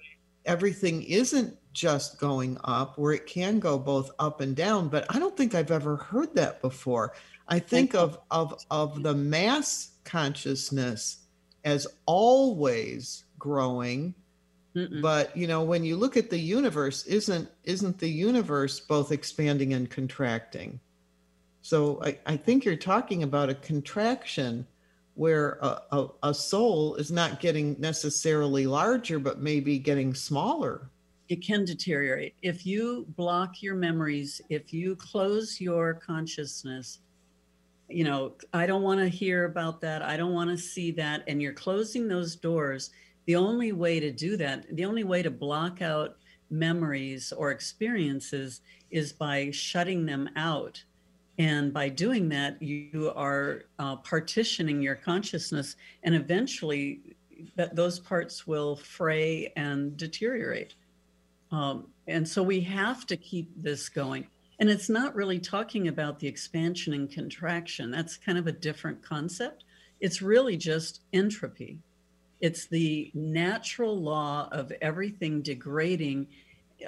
everything 0.46 1.04
isn't 1.04 1.58
just 1.74 2.20
going 2.20 2.58
up, 2.64 2.98
where 2.98 3.14
it 3.14 3.26
can 3.26 3.60
go 3.60 3.78
both 3.78 4.12
up 4.20 4.42
and 4.42 4.56
down. 4.56 4.90
But 4.90 5.06
I 5.10 5.20
don't 5.20 5.36
think 5.36 5.56
I've 5.56 5.72
ever 5.72 5.96
heard 5.96 6.36
that 6.36 6.62
before. 6.62 7.14
I 7.48 7.60
think 7.60 7.96
of 7.96 8.20
of 8.30 8.64
of 8.70 9.04
the 9.04 9.14
mass 9.14 9.92
consciousness 10.04 11.18
as 11.64 11.88
always 12.06 13.26
growing. 13.38 14.16
Mm-mm. 14.76 15.02
But 15.02 15.36
you 15.36 15.48
know, 15.48 15.64
when 15.64 15.84
you 15.84 15.98
look 15.98 16.18
at 16.18 16.30
the 16.30 16.40
universe, 16.40 17.06
isn't 17.06 17.50
isn't 17.64 18.00
the 18.00 18.10
universe 18.10 18.80
both 18.80 19.12
expanding 19.12 19.74
and 19.74 19.90
contracting? 19.90 20.80
So 21.62 22.02
I, 22.04 22.18
I 22.26 22.38
think 22.38 22.66
you're 22.66 22.76
talking 22.76 23.24
about 23.24 23.50
a 23.50 23.56
contraction 23.56 24.66
where 25.14 25.60
a, 25.62 25.82
a, 25.92 26.08
a 26.24 26.34
soul 26.34 26.96
is 26.96 27.12
not 27.12 27.40
getting 27.40 27.76
necessarily 27.80 28.66
larger, 28.66 29.20
but 29.20 29.40
maybe 29.40 29.78
getting 29.78 30.14
smaller 30.14 30.90
it 31.32 31.42
can 31.42 31.64
deteriorate. 31.64 32.36
If 32.42 32.66
you 32.66 33.06
block 33.16 33.64
your 33.64 33.74
memories, 33.74 34.42
if 34.50 34.74
you 34.74 34.98
close 34.98 35.62
your 35.62 35.94
consciousness, 35.94 37.00
you 37.88 38.04
know, 38.04 38.34
I 38.54 38.66
don't 38.66 38.84
want 38.84 39.00
to 39.00 39.08
hear 39.08 39.46
about 39.46 39.80
that. 39.80 40.02
I 40.02 40.18
don't 40.18 40.34
want 40.34 40.50
to 40.50 40.58
see 40.58 40.92
that. 40.92 41.24
And 41.30 41.42
you're 41.42 41.54
closing 41.54 42.10
those 42.10 42.36
doors. 42.36 42.92
The 43.28 43.38
only 43.38 43.72
way 43.72 44.02
to 44.02 44.12
do 44.12 44.36
that, 44.38 44.76
the 44.76 44.84
only 44.84 45.06
way 45.06 45.22
to 45.22 45.32
block 45.32 45.82
out 45.82 46.18
memories 46.50 47.32
or 47.32 47.52
experiences 47.52 48.60
is 48.90 49.14
by 49.14 49.52
shutting 49.52 50.06
them 50.06 50.30
out. 50.36 50.84
And 51.38 51.74
by 51.74 51.88
doing 51.88 52.28
that, 52.30 52.62
you 52.62 53.14
are 53.16 53.64
uh, 53.80 53.96
partitioning 53.96 54.82
your 54.82 54.96
consciousness, 54.96 55.78
and 56.04 56.14
eventually, 56.14 57.16
that 57.56 57.74
those 57.74 58.00
parts 58.00 58.46
will 58.46 58.76
fray 58.76 59.54
and 59.56 59.96
deteriorate. 59.96 60.76
Um, 61.52 61.88
and 62.08 62.28
so 62.28 62.42
we 62.44 62.62
have 62.62 63.06
to 63.08 63.18
keep 63.18 63.52
this 63.62 63.90
going. 63.90 64.28
And 64.60 64.70
it's 64.70 64.90
not 64.90 65.16
really 65.16 65.40
talking 65.40 65.88
about 65.88 66.20
the 66.20 66.28
expansion 66.28 66.94
and 66.94 67.12
contraction. 67.12 67.92
That's 67.92 68.18
kind 68.18 68.38
of 68.38 68.48
a 68.48 68.52
different 68.52 69.02
concept. 69.02 69.64
It's 70.00 70.22
really 70.22 70.56
just 70.58 71.02
entropy. 71.14 71.80
It's 72.40 72.68
the 72.68 73.12
natural 73.14 74.00
law 74.00 74.50
of 74.52 74.72
everything 74.82 75.42
degrading 75.42 76.28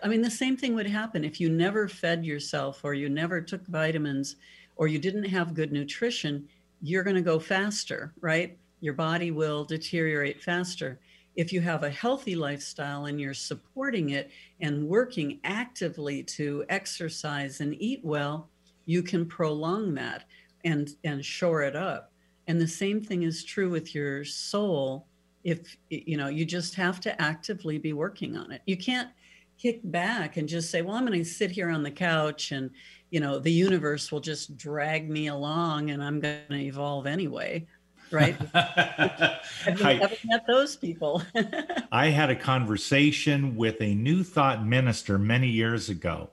I 0.01 0.07
mean, 0.07 0.21
the 0.21 0.31
same 0.31 0.57
thing 0.57 0.73
would 0.75 0.87
happen 0.87 1.23
if 1.23 1.39
you 1.39 1.49
never 1.49 1.87
fed 1.87 2.25
yourself 2.25 2.81
or 2.83 2.93
you 2.93 3.09
never 3.09 3.41
took 3.41 3.65
vitamins 3.67 4.37
or 4.75 4.87
you 4.87 4.97
didn't 4.97 5.25
have 5.25 5.53
good 5.53 5.71
nutrition, 5.71 6.47
you're 6.81 7.03
going 7.03 7.15
to 7.15 7.21
go 7.21 7.39
faster, 7.39 8.13
right? 8.21 8.57
Your 8.79 8.93
body 8.93 9.31
will 9.31 9.65
deteriorate 9.65 10.41
faster. 10.41 10.99
If 11.35 11.51
you 11.51 11.61
have 11.61 11.83
a 11.83 11.89
healthy 11.89 12.35
lifestyle 12.35 13.05
and 13.05 13.19
you're 13.19 13.33
supporting 13.33 14.11
it 14.11 14.31
and 14.61 14.87
working 14.87 15.39
actively 15.43 16.23
to 16.23 16.63
exercise 16.69 17.59
and 17.61 17.75
eat 17.81 18.01
well, 18.03 18.49
you 18.85 19.01
can 19.01 19.25
prolong 19.25 19.93
that 19.95 20.25
and 20.63 20.89
and 21.03 21.23
shore 21.23 21.63
it 21.63 21.75
up. 21.75 22.11
And 22.47 22.59
the 22.59 22.67
same 22.67 23.01
thing 23.01 23.23
is 23.23 23.43
true 23.43 23.69
with 23.69 23.95
your 23.95 24.23
soul. 24.25 25.07
If 25.43 25.77
you 25.89 26.17
know 26.17 26.27
you 26.27 26.45
just 26.45 26.75
have 26.75 26.99
to 27.01 27.21
actively 27.21 27.77
be 27.77 27.93
working 27.93 28.37
on 28.37 28.51
it. 28.51 28.61
You 28.65 28.77
can't 28.77 29.09
kick 29.57 29.79
back 29.83 30.37
and 30.37 30.49
just 30.49 30.71
say 30.71 30.81
well 30.81 30.95
i'm 30.95 31.05
going 31.05 31.17
to 31.17 31.23
sit 31.23 31.51
here 31.51 31.69
on 31.69 31.83
the 31.83 31.91
couch 31.91 32.51
and 32.51 32.69
you 33.11 33.19
know 33.19 33.39
the 33.39 33.51
universe 33.51 34.11
will 34.11 34.19
just 34.19 34.57
drag 34.57 35.09
me 35.09 35.27
along 35.27 35.91
and 35.91 36.03
i'm 36.03 36.19
going 36.19 36.41
to 36.49 36.55
evolve 36.55 37.05
anyway 37.05 37.65
right 38.11 38.35
have 38.53 39.79
you 39.79 39.85
I- 39.85 39.99
ever 40.01 40.15
met 40.25 40.45
those 40.47 40.75
people 40.75 41.21
I 41.91 42.07
had 42.09 42.29
a 42.29 42.35
conversation 42.35 43.55
with 43.55 43.79
a 43.81 43.93
New 43.95 44.23
Thought 44.23 44.65
minister 44.65 45.17
many 45.19 45.47
years 45.47 45.89
ago, 45.89 46.29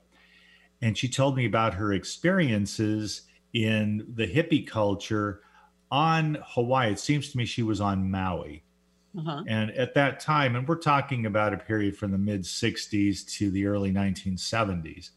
and 0.80 0.96
she 0.96 1.06
told 1.08 1.36
me 1.36 1.44
about 1.46 1.74
her 1.74 1.92
experiences 1.92 3.22
in 3.52 4.06
the 4.14 4.26
hippie 4.26 4.66
culture 4.66 5.42
on 5.90 6.38
Hawaii. 6.42 6.92
It 6.92 6.98
seems 6.98 7.30
to 7.32 7.36
me 7.38 7.44
she 7.44 7.62
was 7.62 7.80
on 7.80 8.10
Maui. 8.10 8.62
uh-huh. 9.18 9.44
And 9.48 9.70
at 9.72 9.92
that 9.94 10.20
time, 10.20 10.56
and 10.56 10.66
we're 10.66 10.76
talking 10.76 11.26
about 11.26 11.52
a 11.52 11.58
period 11.58 11.96
from 11.96 12.10
the 12.12 12.18
mid 12.18 12.42
60s 12.42 13.26
to 13.36 13.50
the 13.50 13.66
early 13.66 13.92
1970s. 13.92 15.10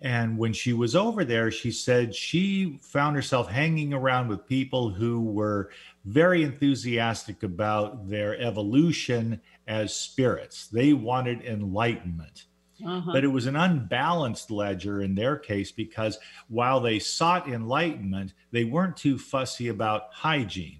And 0.00 0.38
when 0.38 0.52
she 0.52 0.72
was 0.72 0.94
over 0.94 1.24
there, 1.24 1.50
she 1.50 1.72
said 1.72 2.14
she 2.14 2.78
found 2.82 3.16
herself 3.16 3.50
hanging 3.50 3.92
around 3.92 4.28
with 4.28 4.46
people 4.46 4.90
who 4.90 5.20
were 5.20 5.70
very 6.04 6.44
enthusiastic 6.44 7.42
about 7.42 8.08
their 8.08 8.38
evolution 8.40 9.40
as 9.66 9.94
spirits. 9.94 10.68
They 10.68 10.92
wanted 10.92 11.44
enlightenment. 11.44 12.44
Uh-huh. 12.84 13.10
But 13.12 13.24
it 13.24 13.28
was 13.28 13.46
an 13.46 13.56
unbalanced 13.56 14.52
ledger 14.52 15.02
in 15.02 15.16
their 15.16 15.36
case 15.36 15.72
because 15.72 16.18
while 16.46 16.80
they 16.80 17.00
sought 17.00 17.48
enlightenment, 17.48 18.34
they 18.52 18.62
weren't 18.62 18.96
too 18.96 19.18
fussy 19.18 19.66
about 19.66 20.12
hygiene. 20.12 20.78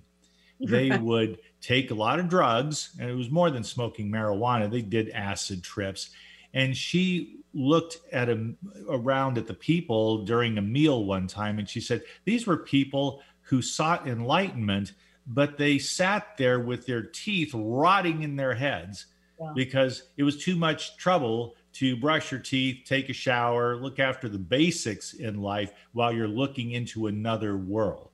They 0.60 0.96
would 0.98 1.38
take 1.60 1.90
a 1.90 1.94
lot 1.94 2.20
of 2.20 2.28
drugs, 2.28 2.96
and 3.00 3.10
it 3.10 3.14
was 3.14 3.30
more 3.30 3.50
than 3.50 3.64
smoking 3.64 4.12
marijuana. 4.12 4.70
They 4.70 4.82
did 4.82 5.10
acid 5.10 5.64
trips. 5.64 6.10
And 6.54 6.76
she 6.76 7.37
looked 7.58 7.98
at 8.12 8.28
a, 8.28 8.54
around 8.88 9.36
at 9.36 9.46
the 9.46 9.54
people 9.54 10.24
during 10.24 10.56
a 10.58 10.62
meal 10.62 11.04
one 11.04 11.26
time, 11.26 11.58
and 11.58 11.68
she 11.68 11.80
said, 11.80 12.02
These 12.24 12.46
were 12.46 12.56
people 12.56 13.20
who 13.42 13.60
sought 13.60 14.06
enlightenment, 14.06 14.92
but 15.26 15.58
they 15.58 15.78
sat 15.78 16.36
there 16.38 16.60
with 16.60 16.86
their 16.86 17.02
teeth 17.02 17.50
rotting 17.54 18.22
in 18.22 18.36
their 18.36 18.54
heads 18.54 19.06
Yeah. 19.40 19.52
because 19.54 20.04
it 20.16 20.22
was 20.22 20.42
too 20.42 20.56
much 20.56 20.96
trouble 20.96 21.54
to 21.74 21.96
brush 21.96 22.30
your 22.32 22.40
teeth, 22.40 22.84
take 22.86 23.08
a 23.08 23.12
shower, 23.12 23.76
look 23.76 23.98
after 23.98 24.28
the 24.28 24.38
basics 24.38 25.12
in 25.14 25.40
life 25.42 25.72
while 25.92 26.12
you're 26.12 26.28
looking 26.28 26.72
into 26.72 27.06
another 27.08 27.56
world. 27.56 28.10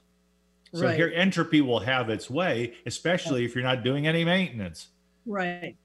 So 0.72 0.86
Right. 0.86 0.96
here, 0.96 1.12
entropy 1.14 1.60
will 1.60 1.78
have 1.80 2.10
its 2.10 2.28
way, 2.28 2.74
especially 2.84 3.44
if 3.44 3.54
you're 3.54 3.62
not 3.62 3.84
doing 3.84 4.06
any 4.06 4.24
maintenance. 4.24 4.88
Right. 5.24 5.76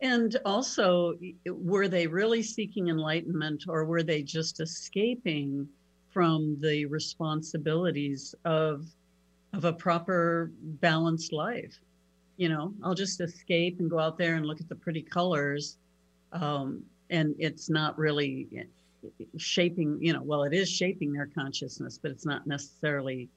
And 0.00 0.36
also, 0.44 1.14
were 1.46 1.88
they 1.88 2.06
really 2.06 2.42
seeking 2.42 2.88
enlightenment 2.88 3.64
or 3.68 3.84
were 3.84 4.02
they 4.02 4.22
just 4.22 4.60
escaping 4.60 5.68
from 6.10 6.56
the 6.60 6.86
responsibilities 6.86 8.34
of 8.44 8.86
of 9.54 9.64
a 9.64 9.72
proper 9.72 10.52
balanced 10.80 11.32
life? 11.32 11.78
You 12.36 12.48
know, 12.48 12.74
I'll 12.84 12.94
just 12.94 13.20
escape 13.20 13.80
and 13.80 13.90
go 13.90 13.98
out 13.98 14.18
there 14.18 14.36
and 14.36 14.46
look 14.46 14.60
at 14.60 14.68
the 14.68 14.74
pretty 14.76 15.02
colors. 15.02 15.78
Um, 16.32 16.84
and 17.10 17.34
it's 17.38 17.70
not 17.70 17.98
really 17.98 18.46
shaping, 19.36 19.98
you 20.00 20.12
know, 20.12 20.22
well, 20.22 20.44
it 20.44 20.52
is 20.52 20.68
shaping 20.68 21.12
their 21.12 21.26
consciousness, 21.26 21.98
but 22.00 22.10
it's 22.10 22.26
not 22.26 22.46
necessarily 22.46 23.28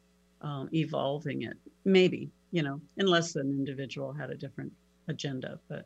um, 0.42 0.70
evolving 0.74 1.44
it. 1.44 1.58
Maybe, 1.86 2.30
you 2.52 2.64
know, 2.64 2.82
unless 2.98 3.36
an 3.36 3.50
individual 3.50 4.14
had 4.14 4.30
a 4.30 4.36
different 4.36 4.72
agenda. 5.08 5.60
But 5.68 5.86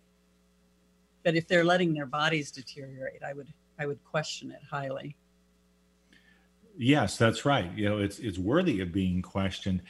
but 1.26 1.36
if 1.36 1.48
they're 1.48 1.66
letting 1.66 1.94
their 1.94 2.06
bodies 2.06 2.52
deteriorate, 2.52 3.24
I 3.28 3.34
would 3.34 3.52
I 3.78 3.86
would 3.88 4.02
question 4.06 4.52
it 4.52 4.62
highly. 4.70 5.18
Yes, 6.78 7.18
that's 7.18 7.44
right. 7.46 7.70
You 7.76 7.90
know, 7.90 7.98
it's 7.98 8.20
it's 8.20 8.38
worthy 8.38 8.80
of 8.80 8.94
being 8.94 9.22
questioned. 9.22 9.82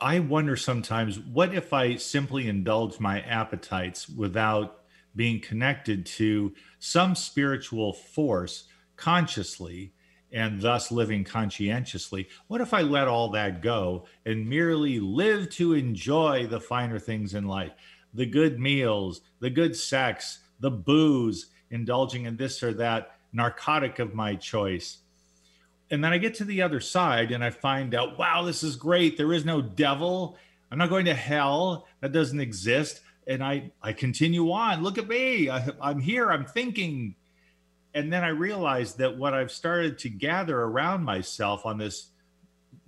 I 0.00 0.18
wonder 0.18 0.56
sometimes 0.56 1.18
what 1.18 1.54
if 1.54 1.72
I 1.72 1.96
simply 1.96 2.48
indulge 2.48 3.00
my 3.00 3.20
appetites 3.20 4.08
without 4.08 4.80
being 5.14 5.40
connected 5.40 6.04
to 6.04 6.52
some 6.80 7.14
spiritual 7.14 7.92
force 7.92 8.64
consciously 8.96 9.94
and 10.32 10.60
thus 10.60 10.90
living 10.90 11.22
conscientiously? 11.24 12.28
What 12.48 12.60
if 12.60 12.74
I 12.74 12.82
let 12.82 13.06
all 13.06 13.28
that 13.30 13.62
go 13.62 14.06
and 14.26 14.48
merely 14.48 14.98
live 14.98 15.50
to 15.50 15.74
enjoy 15.74 16.46
the 16.46 16.60
finer 16.60 16.98
things 16.98 17.34
in 17.34 17.46
life? 17.46 17.72
The 18.14 18.26
good 18.26 18.60
meals, 18.60 19.20
the 19.40 19.50
good 19.50 19.76
sex, 19.76 20.40
the 20.60 20.70
booze, 20.70 21.46
indulging 21.70 22.26
in 22.26 22.36
this 22.36 22.62
or 22.62 22.74
that 22.74 23.16
narcotic 23.32 23.98
of 23.98 24.14
my 24.14 24.34
choice 24.34 24.98
and 25.92 26.02
then 26.02 26.12
I 26.12 26.18
get 26.18 26.34
to 26.36 26.44
the 26.46 26.62
other 26.62 26.80
side 26.80 27.32
and 27.32 27.44
I 27.44 27.50
find 27.50 27.94
out, 27.94 28.18
wow, 28.18 28.42
this 28.42 28.62
is 28.62 28.76
great. 28.76 29.18
There 29.18 29.34
is 29.34 29.44
no 29.44 29.60
devil. 29.60 30.38
I'm 30.70 30.78
not 30.78 30.88
going 30.88 31.04
to 31.04 31.14
hell. 31.14 31.86
That 32.00 32.12
doesn't 32.12 32.40
exist. 32.40 33.02
And 33.26 33.44
I 33.44 33.70
I 33.82 33.92
continue 33.92 34.50
on. 34.50 34.82
Look 34.82 34.96
at 34.96 35.06
me. 35.06 35.50
I, 35.50 35.68
I'm 35.82 36.00
here. 36.00 36.32
I'm 36.32 36.46
thinking. 36.46 37.14
And 37.94 38.10
then 38.10 38.24
I 38.24 38.28
realize 38.28 38.94
that 38.94 39.18
what 39.18 39.34
I've 39.34 39.52
started 39.52 39.98
to 39.98 40.08
gather 40.08 40.58
around 40.58 41.04
myself 41.04 41.66
on 41.66 41.76
this 41.76 42.08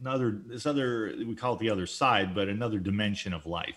another 0.00 0.40
this 0.46 0.64
other 0.64 1.14
we 1.18 1.34
call 1.34 1.54
it 1.54 1.58
the 1.58 1.68
other 1.68 1.86
side, 1.86 2.34
but 2.34 2.48
another 2.48 2.78
dimension 2.78 3.34
of 3.34 3.44
life. 3.44 3.76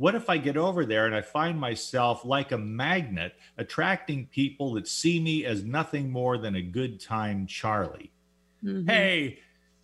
What 0.00 0.14
if 0.14 0.30
I 0.30 0.38
get 0.38 0.56
over 0.56 0.86
there 0.86 1.04
and 1.04 1.14
I 1.14 1.20
find 1.20 1.60
myself 1.60 2.24
like 2.24 2.52
a 2.52 2.56
magnet 2.56 3.34
attracting 3.58 4.28
people 4.32 4.72
that 4.72 4.88
see 4.88 5.20
me 5.20 5.44
as 5.44 5.62
nothing 5.62 6.10
more 6.10 6.38
than 6.38 6.56
a 6.56 6.62
good 6.62 7.02
time 7.02 7.46
Charlie? 7.46 8.10
Mm-hmm. 8.64 8.88
Hey, 8.88 9.40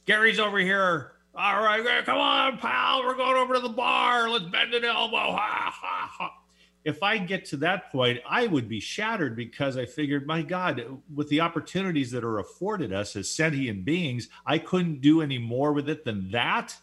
Gary's 0.07 0.39
over 0.39 0.57
here. 0.57 1.13
All 1.35 1.63
right, 1.63 2.03
come 2.07 2.17
on, 2.17 2.57
pal. 2.57 3.05
We're 3.05 3.15
going 3.15 3.37
over 3.37 3.57
to 3.57 3.61
the 3.61 3.69
bar. 3.69 4.31
Let's 4.31 4.47
bend 4.47 4.73
an 4.73 4.87
elbow. 4.87 5.17
Ha, 5.17 5.75
ha, 5.75 6.11
ha. 6.11 6.35
If 6.83 7.03
I 7.03 7.19
get 7.19 7.45
to 7.47 7.59
that 7.59 7.93
point, 7.93 8.21
I 8.27 8.47
would 8.47 8.71
be 8.71 8.81
shattered 8.81 9.37
because 9.37 9.77
I 9.77 9.85
figured, 9.85 10.27
my 10.27 10.41
God, 10.41 10.83
with 11.15 11.29
the 11.29 11.43
opportunities 11.43 12.11
that 12.13 12.25
are 12.25 12.39
afforded 12.39 12.91
us 12.91 13.17
as 13.17 13.31
sentient 13.31 13.85
beings, 13.85 14.31
I 14.47 14.57
couldn't 14.61 15.03
do 15.03 15.21
any 15.21 15.37
more 15.37 15.75
with 15.75 15.91
it 15.91 16.07
than 16.07 16.31
that. 16.31 16.75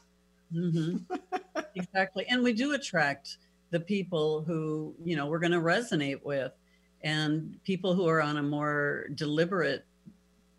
Hmm 0.54 0.98
exactly. 1.76 2.26
And 2.30 2.44
we 2.44 2.54
do 2.54 2.74
attract 2.74 3.38
the 3.72 3.80
people 3.80 4.44
who, 4.44 4.94
you 5.04 5.16
know, 5.16 5.28
we're 5.28 5.40
going 5.40 5.52
to 5.52 5.60
resonate 5.60 6.24
with 6.24 6.52
and 7.04 7.58
people 7.64 7.94
who 7.94 8.08
are 8.08 8.22
on 8.22 8.38
a 8.38 8.44
more 8.44 9.08
deliberate, 9.16 9.86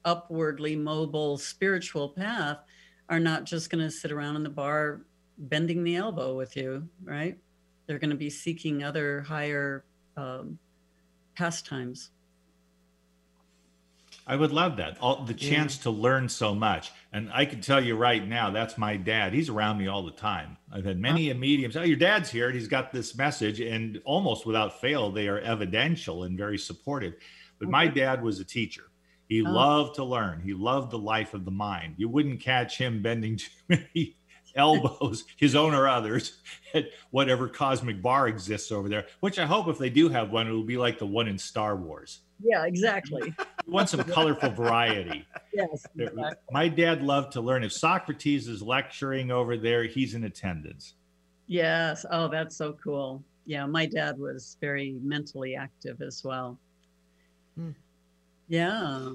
upwardly 0.04 0.76
mobile 0.76 1.38
spiritual 1.38 2.08
path 2.10 2.58
are 3.08 3.20
not 3.20 3.44
just 3.44 3.70
going 3.70 3.82
to 3.84 3.90
sit 3.90 4.12
around 4.12 4.36
in 4.36 4.42
the 4.42 4.50
bar 4.50 5.02
bending 5.38 5.84
the 5.84 5.96
elbow 5.96 6.36
with 6.36 6.56
you, 6.56 6.88
right? 7.04 7.38
They're 7.86 7.98
going 7.98 8.10
to 8.10 8.16
be 8.16 8.30
seeking 8.30 8.82
other 8.82 9.22
higher 9.22 9.84
um, 10.16 10.58
pastimes. 11.36 12.10
I 14.26 14.36
would 14.36 14.52
love 14.52 14.78
that. 14.78 14.96
All, 15.00 15.24
the 15.24 15.34
chance 15.34 15.76
to 15.78 15.90
learn 15.90 16.28
so 16.30 16.54
much. 16.54 16.90
And 17.12 17.30
I 17.32 17.44
can 17.44 17.60
tell 17.60 17.82
you 17.82 17.94
right 17.94 18.26
now, 18.26 18.50
that's 18.50 18.78
my 18.78 18.96
dad. 18.96 19.34
He's 19.34 19.50
around 19.50 19.76
me 19.78 19.86
all 19.86 20.02
the 20.02 20.12
time. 20.12 20.56
I've 20.72 20.84
had 20.86 20.98
many 20.98 21.28
a 21.30 21.34
mediums. 21.34 21.76
Oh, 21.76 21.82
your 21.82 21.98
dad's 21.98 22.30
here 22.30 22.46
and 22.46 22.54
he's 22.54 22.68
got 22.68 22.90
this 22.90 23.14
message. 23.16 23.60
And 23.60 24.00
almost 24.06 24.46
without 24.46 24.80
fail, 24.80 25.10
they 25.12 25.28
are 25.28 25.38
evidential 25.40 26.22
and 26.24 26.38
very 26.38 26.56
supportive. 26.56 27.14
But 27.58 27.68
my 27.68 27.86
dad 27.86 28.22
was 28.22 28.40
a 28.40 28.44
teacher. 28.44 28.84
He 29.28 29.44
Oh. 29.44 29.50
loved 29.50 29.96
to 29.96 30.04
learn. 30.04 30.40
He 30.40 30.54
loved 30.54 30.90
the 30.90 30.98
life 30.98 31.34
of 31.34 31.44
the 31.44 31.50
mind. 31.50 31.94
You 31.98 32.08
wouldn't 32.08 32.40
catch 32.40 32.78
him 32.78 33.02
bending 33.02 33.36
too 33.38 33.50
many 33.68 34.16
elbows, 34.56 35.24
his 35.36 35.54
own 35.54 35.74
or 35.74 35.86
others, 35.88 36.38
at 36.74 36.86
whatever 37.10 37.48
cosmic 37.48 38.00
bar 38.00 38.28
exists 38.28 38.72
over 38.72 38.88
there, 38.88 39.06
which 39.20 39.38
I 39.38 39.44
hope 39.46 39.68
if 39.68 39.78
they 39.78 39.90
do 39.90 40.08
have 40.08 40.30
one, 40.30 40.46
it 40.46 40.52
will 40.52 40.64
be 40.64 40.76
like 40.78 40.98
the 40.98 41.06
one 41.06 41.28
in 41.28 41.38
Star 41.38 41.76
Wars. 41.76 42.20
Yeah, 42.42 42.64
exactly. 42.66 43.34
We 43.66 43.72
want 43.72 43.88
some 43.88 44.04
colorful 44.04 44.50
variety. 44.50 45.26
yes. 45.54 45.86
exactly. 45.98 46.36
My 46.50 46.68
dad 46.68 47.02
loved 47.02 47.32
to 47.32 47.40
learn. 47.40 47.64
If 47.64 47.72
Socrates 47.72 48.46
is 48.46 48.60
lecturing 48.60 49.30
over 49.30 49.56
there, 49.56 49.84
he's 49.84 50.12
in 50.12 50.24
attendance. 50.24 50.92
Yes. 51.46 52.04
Oh, 52.10 52.28
that's 52.28 52.56
so 52.56 52.76
cool. 52.84 53.24
Yeah, 53.46 53.64
my 53.64 53.86
dad 53.86 54.18
was 54.18 54.58
very 54.60 54.96
mentally 55.02 55.56
active 55.56 56.02
as 56.02 56.22
well. 56.22 56.58
Hmm. 57.56 57.70
Yeah. 58.48 59.12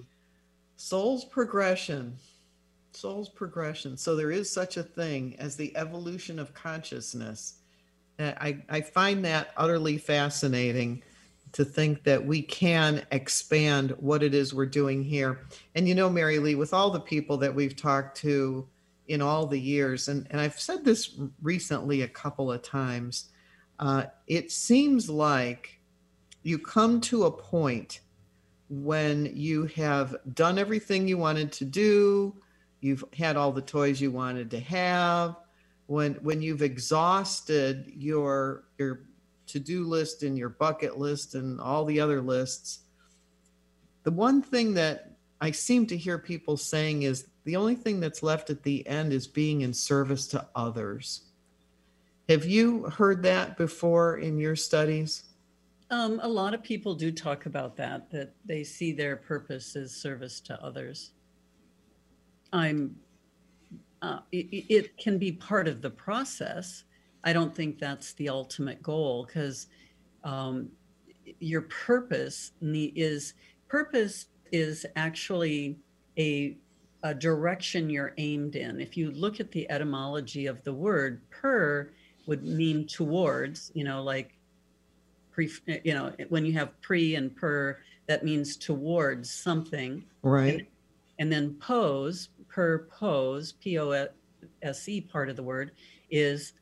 Soul's 0.78 1.26
progression. 1.26 2.15
Soul's 2.93 3.30
progression. 3.30 3.97
So 3.97 4.15
there 4.15 4.32
is 4.32 4.49
such 4.49 4.78
a 4.78 4.84
thing 4.84 5.36
as 5.38 5.55
the 5.55 5.76
evolution 5.78 6.39
of 6.39 6.55
consciousness. 6.55 7.59
I, 8.17 8.57
I 8.67 8.82
find 8.82 9.24
that 9.26 9.51
utterly 9.55 9.97
fascinating 9.97 11.03
to 11.54 11.66
think 11.66 12.04
that 12.04 12.26
we 12.26 12.41
can 12.41 13.06
expand 13.12 13.91
what 14.00 14.24
it 14.24 14.34
is 14.34 14.54
we're 14.54 14.66
doing 14.66 15.04
here. 15.04 15.45
And 15.76 15.88
you 15.88 15.95
know, 15.95 16.10
Mary 16.10 16.39
Lee, 16.39 16.56
with 16.56 16.74
all 16.74 16.89
the 16.89 17.00
people 17.00 17.38
that 17.38 17.54
we've 17.54 17.76
talked 17.76 18.18
to 18.18 18.68
in 19.08 19.22
all 19.22 19.47
the 19.47 19.60
years, 19.60 20.08
and, 20.08 20.28
and 20.30 20.39
I've 20.39 20.60
said 20.60 20.86
this 20.86 21.20
recently 21.41 22.04
a 22.04 22.08
couple 22.08 22.52
of 22.52 22.62
times, 22.62 23.30
uh, 23.80 24.06
it 24.28 24.52
seems 24.52 25.10
like 25.10 25.80
you 26.43 26.60
come 26.60 27.02
to 27.02 27.26
a 27.26 27.32
point 27.32 28.02
when 28.70 29.32
you 29.36 29.66
have 29.66 30.16
done 30.34 30.60
everything 30.60 31.08
you 31.08 31.18
wanted 31.18 31.52
to 31.54 31.66
do, 31.66 32.36
you've 32.82 33.04
had 33.18 33.36
all 33.36 33.52
the 33.52 33.62
toys 33.62 34.00
you 34.00 34.12
wanted 34.12 34.52
to 34.52 34.60
have, 34.60 35.36
when 35.88 36.14
when 36.16 36.41
you've 36.41 36.62
exhausted 36.62 37.91
your 37.95 38.66
your 38.78 39.08
to-do 39.50 39.84
list 39.84 40.24
and 40.24 40.38
your 40.38 40.50
bucket 40.50 40.97
list 40.97 41.36
and 41.36 41.60
all 41.60 41.86
the 41.86 42.00
other 42.00 42.22
lists, 42.22 42.80
the 44.04 44.12
one 44.12 44.41
thing 44.41 44.74
that 44.76 45.12
I 45.41 45.52
seem 45.52 45.86
to 45.88 45.97
hear 45.97 46.18
people 46.18 46.58
saying 46.58 47.04
is 47.04 47.28
the 47.43 47.56
only 47.56 47.76
thing 47.76 48.00
that's 48.00 48.22
left 48.24 48.50
at 48.50 48.64
the 48.64 48.86
end 48.88 49.14
is 49.14 49.28
being 49.28 49.62
in 49.62 49.74
service 49.74 50.28
to 50.28 50.47
others. 50.56 51.24
Have 52.28 52.45
you 52.45 52.84
heard 52.84 53.24
that 53.24 53.58
before 53.58 54.18
in 54.18 54.38
your 54.38 54.56
studies? 54.56 55.24
Um, 55.89 56.20
a 56.22 56.28
lot 56.28 56.54
of 56.54 56.62
people 56.62 56.93
do 56.93 57.12
talk 57.12 57.47
about 57.47 57.76
that, 57.78 58.12
that 58.12 58.34
they 58.45 58.64
see 58.64 58.91
their 58.91 59.16
purpose 59.16 59.76
as 59.76 59.91
service 59.91 60.39
to 60.41 60.64
others. 60.64 61.12
I'm, 62.54 62.95
uh, 64.02 64.20
it, 64.32 64.66
it 64.70 64.97
can 64.97 65.18
be 65.18 65.32
part 65.32 65.68
of 65.68 65.82
the 65.82 65.89
process. 65.89 66.84
I 67.24 67.34
don't 67.34 67.55
think 67.55 67.80
that's 67.80 68.13
the 68.13 68.30
ultimate 68.30 68.82
goal 68.82 69.26
because 69.26 69.67
um, 70.24 70.70
your 71.39 71.61
purpose 71.63 72.51
is 72.61 73.34
purpose 73.67 74.28
is 74.51 74.86
actually 74.95 75.78
a 76.17 76.57
a 77.03 77.13
direction 77.13 77.89
you're 77.89 78.13
aimed 78.17 78.55
in. 78.55 78.82
If 78.82 78.97
you 78.97 79.11
look 79.11 79.39
at 79.39 79.51
the 79.51 79.70
etymology 79.72 80.47
of 80.47 80.63
the 80.63 80.74
word, 80.74 81.22
per 81.30 81.91
would 82.26 82.43
mean 82.43 82.86
towards, 82.88 83.72
you 83.74 83.86
know, 83.86 84.03
like 84.03 84.38
pre, 85.32 85.49
you 85.84 85.93
know, 85.93 86.11
when 86.28 86.45
you 86.45 86.53
have 86.53 86.80
pre 86.82 87.15
and 87.15 87.34
per, 87.34 87.80
that 88.07 88.26
means 88.26 88.57
towards 88.57 89.32
something. 89.32 90.03
Right. 90.24 90.53
And, 90.55 90.67
and 91.20 91.32
then 91.32 91.53
pose, 91.55 92.30
per 92.49 92.88
pose, 92.91 93.53
P 93.53 93.80
O 93.80 94.07
S 94.61 94.89
E 94.89 94.99
part 94.99 95.30
of 95.30 95.36
the 95.38 95.43
word 95.43 95.72
is 96.11 96.53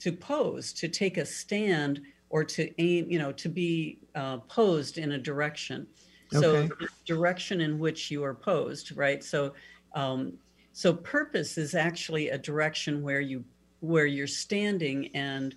to 0.00 0.12
pose, 0.12 0.72
to 0.74 0.88
take 0.88 1.16
a 1.16 1.26
stand 1.26 2.00
or 2.28 2.44
to 2.44 2.70
aim, 2.80 3.10
you 3.10 3.18
know, 3.18 3.32
to 3.32 3.48
be 3.48 4.00
uh, 4.14 4.38
posed 4.48 4.98
in 4.98 5.12
a 5.12 5.18
direction. 5.18 5.86
So 6.30 6.64
Okay. 6.64 6.68
the 6.80 6.88
direction 7.06 7.60
in 7.60 7.78
which 7.78 8.10
you 8.10 8.24
are 8.24 8.34
posed, 8.34 8.96
right? 8.96 9.22
So, 9.22 9.54
um, 9.94 10.38
so 10.72 10.92
purpose 10.92 11.56
is 11.56 11.74
actually 11.74 12.28
a 12.30 12.38
direction 12.38 13.02
where 13.02 13.20
you 13.20 13.44
where 13.80 14.06
you're 14.06 14.26
standing 14.26 15.14
and 15.14 15.54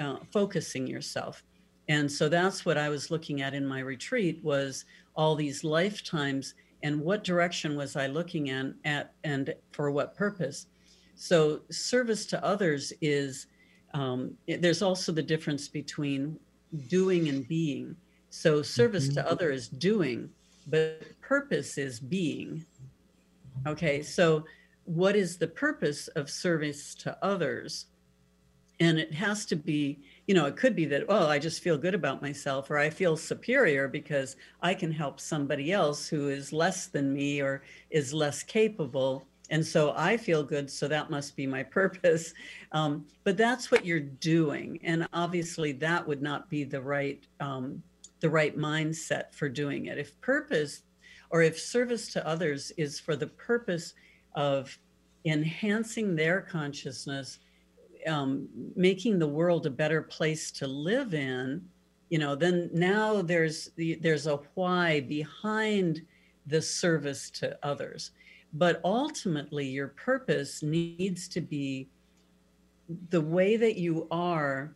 uh, 0.00 0.18
focusing 0.32 0.86
yourself. 0.86 1.42
And 1.88 2.10
so 2.10 2.28
that's 2.28 2.64
what 2.66 2.76
I 2.76 2.88
was 2.88 3.10
looking 3.10 3.40
at 3.42 3.54
in 3.54 3.66
my 3.66 3.80
retreat 3.80 4.40
was 4.42 4.84
all 5.14 5.36
these 5.36 5.64
lifetimes 5.64 6.54
and 6.82 7.00
what 7.00 7.24
direction 7.24 7.76
was 7.76 7.96
I 7.96 8.08
looking 8.08 8.50
at, 8.50 8.66
at 8.84 9.14
and 9.24 9.54
for 9.72 9.90
what 9.90 10.14
purpose. 10.16 10.66
So 11.14 11.62
service 11.70 12.26
to 12.26 12.44
others 12.44 12.92
is 13.00 13.46
um, 13.96 14.36
there's 14.46 14.82
also 14.82 15.10
the 15.10 15.22
difference 15.22 15.68
between 15.68 16.38
doing 16.88 17.30
and 17.30 17.48
being. 17.48 17.96
So 18.28 18.60
service 18.60 19.08
to 19.14 19.26
other 19.26 19.50
is 19.50 19.68
doing, 19.68 20.28
but 20.66 21.02
purpose 21.22 21.78
is 21.78 21.98
being. 21.98 22.66
Okay, 23.66 24.02
so 24.02 24.44
what 24.84 25.16
is 25.16 25.38
the 25.38 25.48
purpose 25.48 26.08
of 26.08 26.28
service 26.28 26.94
to 26.96 27.16
others? 27.24 27.86
And 28.80 28.98
it 28.98 29.14
has 29.14 29.46
to 29.46 29.56
be, 29.56 30.00
you 30.26 30.34
know, 30.34 30.44
it 30.44 30.58
could 30.58 30.76
be 30.76 30.84
that, 30.84 31.04
oh, 31.08 31.28
I 31.28 31.38
just 31.38 31.62
feel 31.62 31.78
good 31.78 31.94
about 31.94 32.20
myself, 32.20 32.70
or 32.70 32.76
I 32.76 32.90
feel 32.90 33.16
superior 33.16 33.88
because 33.88 34.36
I 34.60 34.74
can 34.74 34.92
help 34.92 35.18
somebody 35.18 35.72
else 35.72 36.06
who 36.06 36.28
is 36.28 36.52
less 36.52 36.88
than 36.88 37.14
me 37.14 37.40
or 37.40 37.62
is 37.88 38.12
less 38.12 38.42
capable. 38.42 39.26
And 39.50 39.64
so 39.64 39.92
I 39.96 40.16
feel 40.16 40.42
good, 40.42 40.70
so 40.70 40.88
that 40.88 41.10
must 41.10 41.36
be 41.36 41.46
my 41.46 41.62
purpose. 41.80 42.34
Um, 42.72 43.06
but 43.24 43.36
that's 43.36 43.70
what 43.70 43.84
you're 43.84 44.00
doing. 44.00 44.78
And 44.82 45.06
obviously, 45.12 45.72
that 45.72 46.06
would 46.06 46.22
not 46.22 46.50
be 46.50 46.64
the 46.64 46.80
right. 46.80 47.24
Um, 47.40 47.82
the 48.20 48.30
right 48.30 48.56
mindset 48.56 49.34
for 49.34 49.48
doing 49.48 49.86
it. 49.86 49.98
If 49.98 50.18
purpose 50.20 50.82
or 51.30 51.42
if 51.42 51.58
service 51.58 52.12
to 52.12 52.26
others 52.26 52.72
is 52.76 52.98
for 53.00 53.16
the 53.16 53.26
purpose 53.26 53.94
of 54.34 54.78
enhancing 55.24 56.14
their 56.14 56.40
consciousness, 56.40 57.40
um, 58.06 58.48
making 58.74 59.18
the 59.18 59.26
world 59.26 59.66
a 59.66 59.70
better 59.70 60.02
place 60.02 60.50
to 60.52 60.66
live 60.66 61.14
in, 61.14 61.64
you 62.08 62.18
know, 62.18 62.36
then 62.36 62.70
now 62.72 63.22
there's 63.22 63.70
the, 63.76 63.96
there's 63.96 64.28
a 64.28 64.36
why 64.54 65.00
behind 65.00 66.02
the 66.46 66.62
service 66.62 67.28
to 67.30 67.58
others. 67.64 68.12
But 68.56 68.80
ultimately, 68.84 69.66
your 69.66 69.88
purpose 69.88 70.62
needs 70.62 71.28
to 71.28 71.42
be 71.42 71.88
the 73.10 73.20
way 73.20 73.56
that 73.58 73.76
you 73.76 74.06
are 74.10 74.74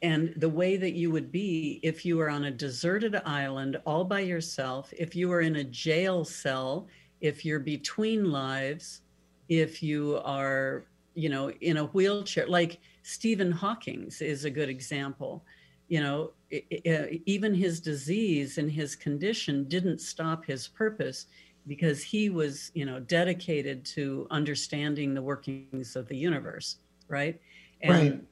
and 0.00 0.32
the 0.36 0.48
way 0.48 0.78
that 0.78 0.92
you 0.92 1.10
would 1.10 1.30
be 1.30 1.78
if 1.82 2.06
you 2.06 2.16
were 2.16 2.30
on 2.30 2.44
a 2.46 2.50
deserted 2.50 3.14
island 3.26 3.76
all 3.84 4.04
by 4.04 4.20
yourself, 4.20 4.92
if 4.96 5.14
you 5.14 5.28
were 5.28 5.42
in 5.42 5.56
a 5.56 5.64
jail 5.64 6.24
cell, 6.24 6.88
if 7.20 7.44
you're 7.44 7.60
between 7.60 8.30
lives, 8.30 9.02
if 9.50 9.82
you 9.82 10.18
are, 10.24 10.84
you 11.14 11.28
know, 11.28 11.50
in 11.50 11.76
a 11.76 11.84
wheelchair, 11.86 12.46
like 12.46 12.80
Stephen 13.02 13.52
Hawking's 13.52 14.22
is 14.22 14.46
a 14.46 14.50
good 14.50 14.70
example. 14.70 15.44
You 15.88 16.00
know, 16.00 16.32
i- 16.50 16.64
i- 16.86 17.20
even 17.26 17.52
his 17.52 17.78
disease 17.78 18.56
and 18.56 18.70
his 18.72 18.96
condition 18.96 19.64
didn't 19.68 20.00
stop 20.00 20.46
his 20.46 20.66
purpose 20.66 21.26
because 21.66 22.02
he 22.02 22.30
was, 22.30 22.70
you 22.74 22.84
know, 22.86 23.00
dedicated 23.00 23.84
to 23.86 24.26
understanding 24.30 25.14
the 25.14 25.22
workings 25.22 25.96
of 25.96 26.08
the 26.08 26.16
universe, 26.16 26.78
right? 27.08 27.40
And 27.80 28.20
Right. 28.20 28.28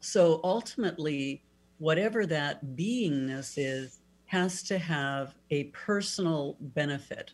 so 0.00 0.40
ultimately, 0.44 1.44
whatever 1.78 2.26
that 2.26 2.64
beingness 2.76 3.54
is, 3.56 4.00
has 4.26 4.62
to 4.64 4.78
have 4.78 5.36
a 5.50 5.64
personal 5.64 6.56
benefit. 6.60 7.32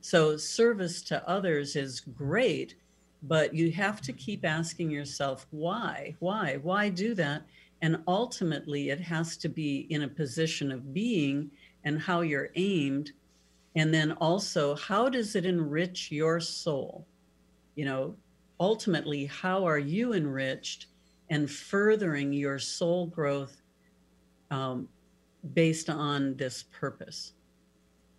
So 0.00 0.36
service 0.36 1.02
to 1.04 1.26
others 1.28 1.76
is 1.76 2.00
great, 2.00 2.76
but 3.22 3.54
you 3.54 3.70
have 3.72 4.00
to 4.02 4.12
keep 4.12 4.44
asking 4.44 4.90
yourself, 4.90 5.46
why? 5.50 6.16
Why? 6.20 6.56
Why 6.58 6.88
do 6.90 7.14
that? 7.16 7.46
And 7.82 8.02
ultimately, 8.06 8.90
it 8.90 9.00
has 9.00 9.36
to 9.38 9.48
be 9.48 9.80
in 9.90 10.02
a 10.02 10.08
position 10.08 10.70
of 10.72 10.92
being 10.94 11.50
and 11.84 12.00
how 12.00 12.20
you're 12.22 12.50
aimed. 12.56 13.12
And 13.76 13.94
then 13.94 14.12
also, 14.12 14.74
how 14.74 15.08
does 15.08 15.36
it 15.36 15.46
enrich 15.46 16.10
your 16.10 16.40
soul? 16.40 17.06
You 17.76 17.84
know, 17.84 18.16
ultimately, 18.58 19.26
how 19.26 19.64
are 19.64 19.78
you 19.78 20.12
enriched 20.12 20.86
and 21.30 21.48
furthering 21.48 22.32
your 22.32 22.58
soul 22.58 23.06
growth 23.06 23.62
um, 24.50 24.88
based 25.54 25.88
on 25.88 26.36
this 26.36 26.64
purpose? 26.64 27.32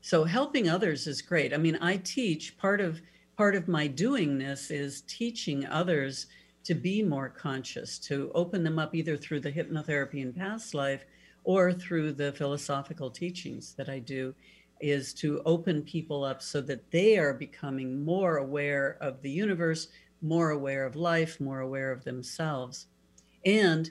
So 0.01 0.23
helping 0.23 0.69
others 0.69 1.05
is 1.05 1.21
great. 1.21 1.53
I 1.53 1.57
mean, 1.57 1.77
I 1.81 1.97
teach 1.97 2.57
part 2.57 2.81
of 2.81 3.01
part 3.37 3.55
of 3.55 3.67
my 3.67 3.87
doing 3.87 4.37
this 4.37 4.71
is 4.71 5.01
teaching 5.01 5.65
others 5.65 6.27
to 6.63 6.75
be 6.75 7.01
more 7.01 7.29
conscious, 7.29 7.97
to 7.97 8.31
open 8.35 8.63
them 8.63 8.77
up 8.77 8.93
either 8.93 9.17
through 9.17 9.39
the 9.39 9.51
hypnotherapy 9.51 10.21
in 10.21 10.31
past 10.33 10.73
life 10.73 11.05
or 11.43 11.73
through 11.73 12.13
the 12.13 12.31
philosophical 12.33 13.09
teachings 13.09 13.73
that 13.73 13.89
I 13.89 13.99
do 13.99 14.33
is 14.81 15.13
to 15.15 15.41
open 15.45 15.81
people 15.81 16.23
up 16.23 16.41
so 16.41 16.61
that 16.61 16.89
they 16.91 17.17
are 17.17 17.33
becoming 17.33 18.03
more 18.03 18.37
aware 18.37 18.97
of 19.01 19.21
the 19.21 19.29
universe, 19.29 19.87
more 20.21 20.51
aware 20.51 20.85
of 20.85 20.95
life, 20.95 21.39
more 21.39 21.61
aware 21.61 21.91
of 21.91 22.03
themselves. 22.03 22.87
And 23.45 23.89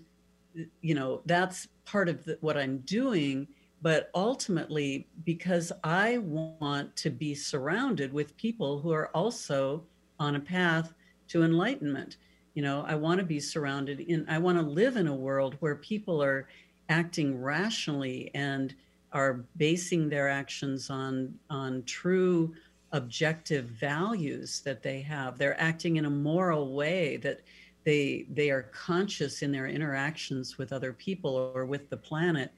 you 0.80 0.94
know, 0.94 1.22
that's 1.26 1.68
part 1.84 2.08
of 2.08 2.24
the, 2.24 2.36
what 2.40 2.56
I'm 2.56 2.78
doing 2.78 3.46
but 3.82 4.10
ultimately 4.14 5.08
because 5.24 5.72
i 5.84 6.18
want 6.18 6.94
to 6.96 7.10
be 7.10 7.34
surrounded 7.34 8.12
with 8.12 8.36
people 8.36 8.80
who 8.80 8.92
are 8.92 9.08
also 9.08 9.82
on 10.18 10.36
a 10.36 10.40
path 10.40 10.92
to 11.28 11.42
enlightenment 11.42 12.16
you 12.54 12.62
know 12.62 12.84
i 12.86 12.94
want 12.94 13.18
to 13.18 13.26
be 13.26 13.40
surrounded 13.40 14.00
in 14.00 14.24
i 14.28 14.38
want 14.38 14.58
to 14.58 14.64
live 14.64 14.96
in 14.96 15.08
a 15.08 15.14
world 15.14 15.56
where 15.60 15.76
people 15.76 16.22
are 16.22 16.48
acting 16.88 17.40
rationally 17.40 18.30
and 18.34 18.74
are 19.12 19.44
basing 19.56 20.08
their 20.08 20.28
actions 20.28 20.90
on 20.90 21.34
on 21.48 21.82
true 21.84 22.54
objective 22.92 23.66
values 23.66 24.60
that 24.64 24.82
they 24.82 25.00
have. 25.00 25.38
They're 25.38 25.60
acting 25.60 25.96
in 25.96 26.04
a 26.04 26.10
moral 26.10 26.74
way 26.74 27.16
that 27.18 27.40
they 27.84 28.26
they 28.30 28.50
are 28.50 28.70
conscious 28.72 29.42
in 29.42 29.52
their 29.52 29.66
interactions 29.66 30.58
with 30.58 30.72
other 30.72 30.92
people 30.92 31.52
or 31.54 31.64
with 31.64 31.88
the 31.90 31.96
planet. 31.96 32.52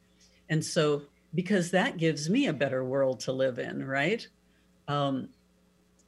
And 0.49 0.65
so 0.65 1.03
because 1.35 1.71
that 1.71 1.97
gives 1.97 2.29
me 2.29 2.47
a 2.47 2.53
better 2.53 2.85
world 2.85 3.21
to 3.21 3.33
live 3.33 3.59
in, 3.59 3.87
right? 3.87 4.27
Um, 4.89 5.29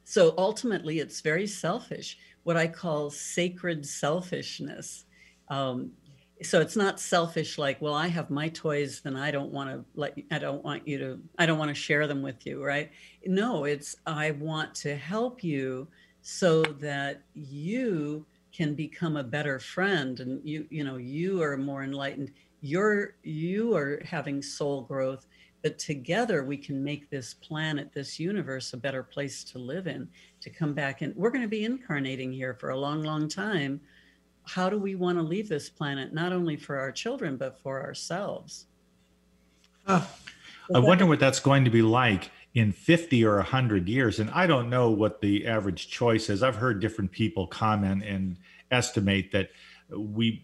so 0.03 0.35
ultimately, 0.37 0.99
it's 0.99 1.21
very 1.21 1.47
selfish, 1.47 2.17
what 2.43 2.57
I 2.57 2.67
call 2.67 3.09
sacred 3.09 3.85
selfishness. 3.85 5.05
Um, 5.49 5.91
so 6.43 6.59
it's 6.59 6.75
not 6.75 6.99
selfish 6.99 7.57
like 7.57 7.81
well 7.81 7.93
i 7.93 8.07
have 8.07 8.29
my 8.29 8.49
toys 8.49 9.01
then 9.01 9.15
i 9.15 9.31
don't 9.31 9.51
want 9.51 9.69
to 9.69 9.83
let 9.95 10.17
i 10.31 10.37
don't 10.37 10.63
want 10.63 10.85
you 10.87 10.97
to 10.97 11.19
i 11.37 11.45
don't 11.45 11.57
want 11.57 11.69
to 11.69 11.75
share 11.75 12.07
them 12.07 12.21
with 12.21 12.45
you 12.45 12.63
right? 12.63 12.91
No 13.25 13.63
it's 13.63 13.95
i 14.05 14.31
want 14.31 14.75
to 14.75 14.95
help 14.95 15.43
you 15.43 15.87
so 16.21 16.63
that 16.63 17.21
you 17.33 18.25
can 18.55 18.73
become 18.73 19.17
a 19.17 19.23
better 19.23 19.59
friend 19.59 20.19
and 20.19 20.41
you 20.43 20.65
you 20.69 20.83
know 20.83 20.97
you 20.97 21.41
are 21.41 21.57
more 21.57 21.83
enlightened. 21.83 22.31
You're 22.61 23.15
you 23.23 23.75
are 23.75 24.01
having 24.05 24.41
soul 24.41 24.81
growth 24.81 25.27
but 25.61 25.77
together 25.77 26.43
we 26.43 26.57
can 26.57 26.83
make 26.83 27.09
this 27.09 27.33
planet 27.33 27.91
this 27.93 28.19
universe 28.19 28.73
a 28.73 28.77
better 28.77 29.03
place 29.03 29.43
to 29.43 29.59
live 29.59 29.87
in 29.87 30.07
to 30.39 30.49
come 30.49 30.73
back 30.73 31.01
and 31.01 31.15
we're 31.15 31.31
going 31.31 31.41
to 31.41 31.47
be 31.47 31.65
incarnating 31.65 32.31
here 32.31 32.53
for 32.53 32.69
a 32.69 32.79
long 32.79 33.03
long 33.03 33.27
time 33.27 33.81
how 34.47 34.69
do 34.69 34.77
we 34.77 34.95
want 34.95 35.17
to 35.17 35.23
leave 35.23 35.49
this 35.49 35.69
planet, 35.69 36.13
not 36.13 36.31
only 36.31 36.55
for 36.55 36.79
our 36.79 36.91
children, 36.91 37.37
but 37.37 37.59
for 37.59 37.81
ourselves? 37.81 38.67
I 39.87 40.03
wonder 40.73 41.05
what 41.05 41.19
that's 41.19 41.39
going 41.39 41.65
to 41.65 41.69
be 41.69 41.81
like 41.81 42.31
in 42.53 42.71
50 42.71 43.25
or 43.25 43.35
100 43.35 43.87
years. 43.87 44.19
And 44.19 44.29
I 44.31 44.47
don't 44.47 44.69
know 44.69 44.89
what 44.89 45.21
the 45.21 45.45
average 45.45 45.89
choice 45.89 46.29
is. 46.29 46.41
I've 46.41 46.55
heard 46.55 46.79
different 46.79 47.11
people 47.11 47.47
comment 47.47 48.03
and 48.03 48.37
estimate 48.71 49.31
that 49.33 49.49
we, 49.95 50.43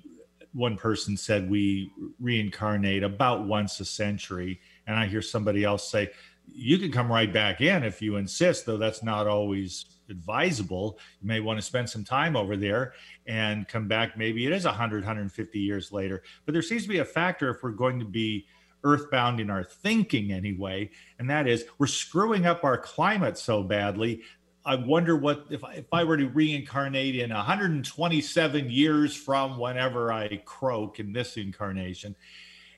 one 0.53 0.77
person 0.77 1.15
said 1.15 1.49
we 1.49 1.91
reincarnate 2.19 3.03
about 3.03 3.45
once 3.47 3.79
a 3.79 3.85
century. 3.85 4.59
And 4.85 4.97
I 4.97 5.07
hear 5.07 5.21
somebody 5.21 5.63
else 5.63 5.89
say, 5.89 6.11
you 6.47 6.77
can 6.77 6.91
come 6.91 7.11
right 7.11 7.31
back 7.31 7.61
in 7.61 7.83
if 7.83 8.01
you 8.01 8.17
insist, 8.17 8.65
though 8.65 8.77
that's 8.77 9.03
not 9.03 9.27
always 9.27 9.85
advisable. 10.09 10.99
You 11.21 11.27
may 11.27 11.39
want 11.39 11.57
to 11.59 11.65
spend 11.65 11.89
some 11.89 12.03
time 12.03 12.35
over 12.35 12.55
there 12.55 12.93
and 13.25 13.67
come 13.67 13.87
back. 13.87 14.17
Maybe 14.17 14.45
it 14.45 14.51
is 14.51 14.65
100, 14.65 15.03
150 15.03 15.59
years 15.59 15.91
later. 15.91 16.23
But 16.45 16.53
there 16.53 16.61
seems 16.61 16.83
to 16.83 16.89
be 16.89 16.99
a 16.99 17.05
factor 17.05 17.49
if 17.49 17.63
we're 17.63 17.71
going 17.71 17.99
to 17.99 18.05
be 18.05 18.45
earthbound 18.83 19.39
in 19.39 19.49
our 19.49 19.63
thinking 19.63 20.31
anyway, 20.31 20.89
and 21.19 21.29
that 21.29 21.47
is 21.47 21.65
we're 21.77 21.87
screwing 21.87 22.45
up 22.45 22.63
our 22.63 22.77
climate 22.77 23.37
so 23.37 23.63
badly. 23.63 24.21
I 24.65 24.75
wonder 24.75 25.15
what 25.15 25.45
if 25.49 25.63
I, 25.63 25.73
if 25.73 25.91
I 25.91 26.03
were 26.03 26.17
to 26.17 26.27
reincarnate 26.27 27.15
in 27.15 27.31
127 27.31 28.69
years 28.69 29.15
from 29.15 29.57
whenever 29.57 30.11
I 30.11 30.41
croak 30.45 30.99
in 30.99 31.13
this 31.13 31.37
incarnation, 31.37 32.15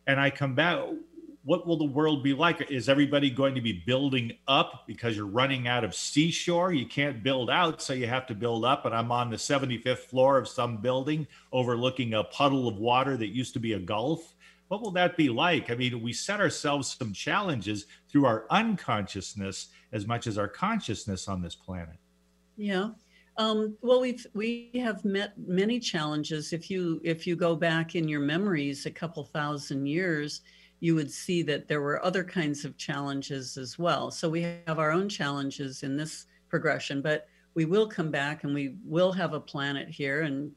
and 0.08 0.20
I 0.20 0.30
come 0.30 0.56
back 0.56 0.80
what 1.46 1.68
will 1.68 1.78
the 1.78 1.86
world 1.86 2.24
be 2.24 2.34
like? 2.34 2.72
Is 2.72 2.88
everybody 2.88 3.30
going 3.30 3.54
to 3.56 3.62
be 3.62 3.84
building 3.86 4.32
up 4.48 4.86
because 4.88 5.18
you're 5.18 5.26
running 5.26 5.68
out 5.68 5.84
of 5.84 5.94
seashore? 5.94 6.72
You 6.72 6.86
can't 6.86 7.22
build 7.22 7.50
out, 7.50 7.82
so 7.82 7.94
you 7.94 8.08
have 8.08 8.26
to 8.28 8.36
build 8.36 8.64
up. 8.64 8.86
And 8.86 8.96
I'm 8.96 9.12
on 9.12 9.30
the 9.30 9.36
75th 9.36 10.00
floor 10.00 10.38
of 10.38 10.48
some 10.48 10.78
building 10.78 11.28
overlooking 11.52 12.14
a 12.14 12.24
puddle 12.24 12.68
of 12.68 12.78
water 12.78 13.18
that 13.18 13.28
used 13.28 13.54
to 13.54 13.60
be 13.60 13.74
a 13.74 13.80
gulf. 13.80 14.36
What 14.70 14.82
will 14.82 14.92
that 14.92 15.18
be 15.18 15.28
like? 15.28 15.70
I 15.70 15.76
mean, 15.76 16.02
we 16.02 16.14
set 16.14 16.40
ourselves 16.40 16.96
some 16.98 17.12
challenges 17.12 17.88
through 18.10 18.26
our 18.26 18.46
unconsciousness 18.50 19.68
as 19.92 20.08
much 20.08 20.28
as 20.28 20.38
our 20.38 20.48
consciousness 20.48 21.28
on 21.28 21.42
this 21.42 21.56
planet. 21.56 21.98
Yeah. 22.56 22.90
Um, 23.38 23.76
well, 23.82 24.00
we've 24.00 24.26
we 24.34 24.72
have 24.76 25.04
met 25.04 25.34
many 25.38 25.80
challenges. 25.80 26.54
If 26.54 26.70
you 26.70 27.02
if 27.04 27.26
you 27.26 27.36
go 27.36 27.56
back 27.56 27.96
in 27.96 28.08
your 28.08 28.20
memories 28.20 28.86
a 28.86 28.92
couple 28.92 29.24
thousand 29.24 29.88
years, 29.88 30.42
you 30.84 30.96
would 30.96 31.10
see 31.10 31.42
that 31.42 31.70
there 31.70 31.80
were 31.80 32.04
other 32.04 32.26
kinds 32.26 32.66
of 32.66 32.76
challenges 32.76 33.56
as 33.56 33.80
well. 33.80 34.12
So 34.12 34.28
we 34.28 34.42
have 34.42 34.80
our 34.80 34.92
own 34.92 35.08
challenges 35.08 35.82
in 35.82 35.96
this 35.96 36.26
progression, 36.50 37.02
but 37.02 37.26
we 37.54 37.64
will 37.64 37.88
come 37.88 38.12
back 38.12 38.44
and 38.44 38.54
we 38.54 38.76
will 38.84 39.14
have 39.14 39.32
a 39.32 39.40
planet 39.40 39.88
here. 39.88 40.24
And 40.24 40.52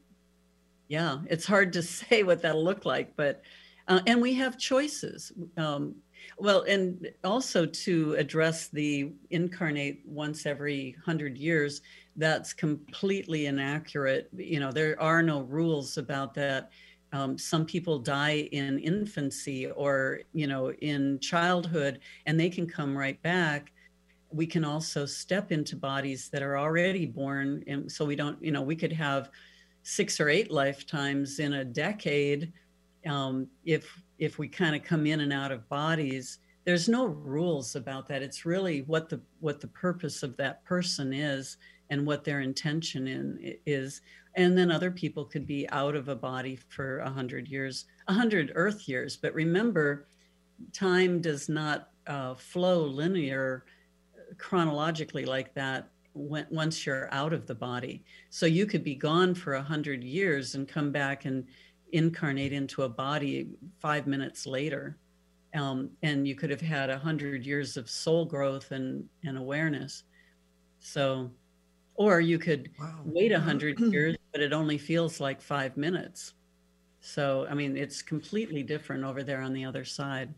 yeah, 0.89 1.19
it's 1.29 1.45
hard 1.45 1.71
to 1.71 1.81
say 2.01 2.23
what 2.23 2.41
that'll 2.41 2.61
look 2.61 2.83
like, 2.83 3.15
but 3.15 3.41
uh, 3.87 4.01
and 4.05 4.21
we 4.21 4.33
have 4.33 4.57
choices. 4.57 5.31
Um, 5.55 5.95
well, 6.37 6.63
and 6.63 7.09
also 7.23 7.65
to 7.65 8.15
address 8.15 8.67
the 8.67 9.13
incarnate 9.29 10.01
once 10.05 10.45
every 10.45 10.97
hundred 11.05 11.37
years, 11.37 11.79
that's 12.17 12.51
completely 12.51 13.45
inaccurate. 13.45 14.29
You 14.35 14.59
know, 14.59 14.73
there 14.73 15.01
are 15.01 15.23
no 15.23 15.43
rules 15.43 15.97
about 15.97 16.33
that 16.33 16.71
um, 17.13 17.37
some 17.37 17.65
people 17.65 17.99
die 17.99 18.49
in 18.51 18.79
infancy 18.79 19.67
or 19.71 20.19
you 20.33 20.47
know 20.47 20.71
in 20.73 21.19
childhood 21.19 21.99
and 22.25 22.39
they 22.39 22.49
can 22.49 22.67
come 22.67 22.97
right 22.97 23.21
back 23.21 23.71
we 24.29 24.45
can 24.45 24.65
also 24.65 25.05
step 25.05 25.51
into 25.51 25.75
bodies 25.75 26.29
that 26.29 26.43
are 26.43 26.57
already 26.57 27.05
born 27.05 27.63
and 27.67 27.89
so 27.91 28.03
we 28.03 28.15
don't 28.15 28.41
you 28.43 28.51
know 28.51 28.61
we 28.61 28.75
could 28.75 28.91
have 28.91 29.29
six 29.83 30.19
or 30.19 30.27
eight 30.27 30.51
lifetimes 30.51 31.39
in 31.39 31.53
a 31.53 31.65
decade 31.65 32.51
um, 33.07 33.47
if 33.63 34.01
if 34.19 34.37
we 34.37 34.47
kind 34.47 34.75
of 34.75 34.83
come 34.83 35.05
in 35.05 35.21
and 35.21 35.33
out 35.33 35.51
of 35.51 35.67
bodies. 35.69 36.39
There's 36.65 36.89
no 36.89 37.05
rules 37.05 37.75
about 37.77 38.07
that. 38.09 38.21
It's 38.21 38.45
really 38.45 38.81
what 38.81 39.09
the 39.09 39.21
what 39.39 39.61
the 39.61 39.67
purpose 39.67 40.23
of 40.23 40.35
that 40.37 40.63
person 40.65 41.13
is 41.13 41.57
and 41.89 42.05
what 42.05 42.25
their 42.25 42.41
intention 42.41 43.07
in 43.07 43.55
is 43.65 44.01
and 44.37 44.55
then 44.55 44.71
other 44.71 44.91
people 44.91 45.25
could 45.25 45.47
be 45.47 45.67
out 45.71 45.95
of 45.95 46.09
a 46.09 46.15
body 46.15 46.55
for 46.69 46.99
a 46.99 47.09
hundred 47.09 47.47
years, 47.47 47.85
a 48.07 48.13
hundred 48.13 48.51
Earth 48.53 48.87
years. 48.87 49.17
But 49.17 49.33
remember, 49.33 50.07
time 50.71 51.19
does 51.19 51.49
not 51.49 51.89
uh, 52.05 52.35
flow 52.35 52.83
linear 52.83 53.65
chronologically 54.37 55.25
like 55.25 55.55
that 55.55 55.89
when, 56.13 56.45
once 56.51 56.85
you're 56.85 57.11
out 57.11 57.33
of 57.33 57.47
the 57.47 57.55
body. 57.55 58.03
So 58.29 58.45
you 58.45 58.67
could 58.67 58.83
be 58.83 58.93
gone 58.93 59.33
for 59.33 59.55
a 59.55 59.61
hundred 59.61 60.03
years 60.03 60.53
and 60.53 60.67
come 60.67 60.91
back 60.91 61.25
and 61.25 61.43
incarnate 61.91 62.53
into 62.53 62.83
a 62.83 62.89
body 62.89 63.49
five 63.79 64.05
minutes 64.05 64.45
later. 64.45 64.97
Um, 65.55 65.89
and 66.03 66.27
you 66.27 66.35
could 66.35 66.51
have 66.51 66.61
had 66.61 66.91
a 66.91 66.99
hundred 66.99 67.43
years 67.43 67.75
of 67.75 67.89
soul 67.89 68.25
growth 68.25 68.69
and, 68.69 69.03
and 69.23 69.35
awareness. 69.35 70.03
So 70.79 71.31
or 71.97 72.21
you 72.21 72.39
could 72.39 72.69
wow. 72.79 72.99
wait 73.03 73.31
a 73.31 73.39
hundred 73.39 73.79
years, 73.91 74.15
but 74.37 74.43
it 74.43 74.53
only 74.53 74.77
feels 74.77 75.19
like 75.19 75.41
five 75.41 75.75
minutes. 75.77 76.35
So, 77.01 77.47
I 77.49 77.55
mean, 77.55 77.75
it's 77.75 78.03
completely 78.03 78.61
different 78.61 79.03
over 79.03 79.23
there 79.23 79.41
on 79.41 79.51
the 79.51 79.65
other 79.65 79.83
side. 79.83 80.31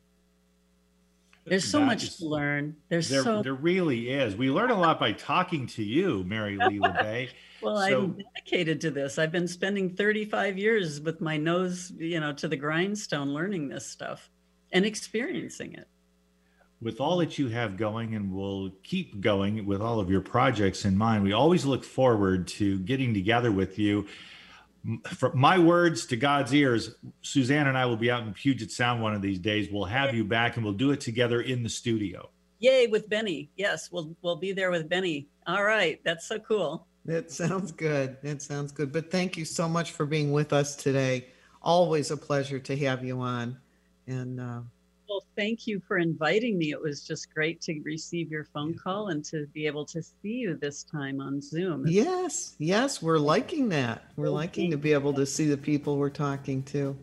There's 1.46 1.66
so 1.66 1.80
that 1.80 1.86
much 1.86 2.04
is, 2.04 2.16
to 2.16 2.26
learn. 2.26 2.78
There's 2.88 3.10
there, 3.10 3.24
so 3.24 3.44
there 3.44 3.56
really 3.56 4.10
is. 4.10 4.38
We 4.38 4.52
learn 4.52 4.72
a 4.72 4.80
lot 4.80 5.02
by 5.02 5.12
talking 5.12 5.68
to 5.68 5.84
you, 5.84 6.24
Mary 6.24 6.56
Lee 6.56 6.80
LaBay. 6.80 7.30
well, 7.62 7.86
so, 7.90 8.04
I'm 8.04 8.18
dedicated 8.36 8.80
to 8.82 8.92
this. 8.92 9.20
I've 9.20 9.34
been 9.34 9.50
spending 9.50 9.90
35 9.90 10.58
years 10.58 11.02
with 11.02 11.20
my 11.20 11.36
nose, 11.36 11.92
you 11.98 12.22
know, 12.22 12.32
to 12.32 12.48
the 12.48 12.56
grindstone, 12.56 13.34
learning 13.34 13.68
this 13.68 13.86
stuff 13.86 14.30
and 14.72 14.86
experiencing 14.86 15.74
it 15.74 15.90
with 16.82 17.02
all 17.02 17.18
that 17.18 17.38
you 17.38 17.50
have 17.50 17.78
going 17.78 18.16
and 18.16 18.32
will 18.32 18.72
keep 18.84 19.20
going 19.20 19.66
with 19.66 19.82
all 19.82 20.00
of 20.00 20.10
your 20.10 20.22
projects 20.22 20.86
in 20.86 20.98
mind, 20.98 21.24
we 21.24 21.34
always 21.34 21.66
look 21.66 21.84
forward 21.84 22.48
to 22.48 22.80
getting 22.80 23.14
together 23.14 23.52
with 23.52 23.78
you. 23.78 24.08
From 25.08 25.38
my 25.38 25.60
words 25.60 26.06
to 26.06 26.16
God's 26.16 26.54
ears, 26.54 26.96
Suzanne 27.22 27.68
and 27.68 27.78
I 27.78 27.86
will 27.86 27.98
be 27.98 28.10
out 28.10 28.24
in 28.24 28.34
Puget 28.34 28.72
Sound 28.72 29.02
one 29.02 29.14
of 29.14 29.22
these 29.22 29.40
days. 29.40 29.68
We'll 29.70 29.86
have 29.86 30.16
you 30.16 30.24
back 30.24 30.56
and 30.56 30.64
we'll 30.64 30.74
do 30.74 30.92
it 30.92 31.02
together 31.02 31.42
in 31.42 31.64
the 31.64 31.70
studio. 31.70 32.30
Yay, 32.60 32.88
with 32.88 33.10
Benny. 33.10 33.50
Yes, 33.56 33.90
we'll 33.92 34.16
we'll 34.22 34.36
be 34.38 34.52
there 34.54 34.72
with 34.72 34.88
Benny. 34.88 35.28
All 35.48 35.64
right, 35.64 36.00
that's 36.04 36.28
so 36.28 36.40
cool. 36.40 36.88
That 37.06 37.32
sounds 37.32 37.72
good. 37.72 38.18
That 38.22 38.42
sounds 38.42 38.72
good. 38.72 38.92
But 38.92 39.12
thank 39.12 39.38
you 39.38 39.46
so 39.46 39.68
much 39.68 39.92
for 39.92 40.06
being 40.06 40.32
with 40.32 40.54
us 40.54 40.76
today. 40.76 41.28
Always 41.62 42.12
a 42.12 42.18
pleasure 42.18 42.60
to 42.60 42.78
have 42.78 43.04
you 43.04 43.20
on. 43.20 43.58
And 44.08 44.40
uh, 44.40 44.62
well, 45.10 45.26
thank 45.36 45.68
you 45.68 45.80
for 45.80 45.98
inviting 45.98 46.58
me. 46.58 46.72
It 46.72 46.82
was 46.82 47.06
just 47.06 47.34
great 47.34 47.60
to 47.62 47.82
receive 47.84 48.32
your 48.32 48.44
phone 48.46 48.76
call 48.76 49.10
and 49.10 49.26
to 49.26 49.48
be 49.48 49.66
able 49.66 49.86
to 49.88 50.04
see 50.04 50.34
you 50.34 50.56
this 50.56 50.84
time 50.84 51.20
on 51.20 51.42
Zoom. 51.42 51.88
It's- 51.88 52.06
yes, 52.06 52.56
yes, 52.60 53.02
we're 53.02 53.18
liking 53.18 53.70
that. 53.70 54.12
We're 54.16 54.30
liking 54.30 54.70
to 54.72 54.78
be 54.78 54.94
able 54.94 55.14
to 55.14 55.26
see 55.26 55.48
the 55.48 55.58
people 55.58 55.98
we're 55.98 56.10
talking 56.10 56.62
to. 56.64 56.96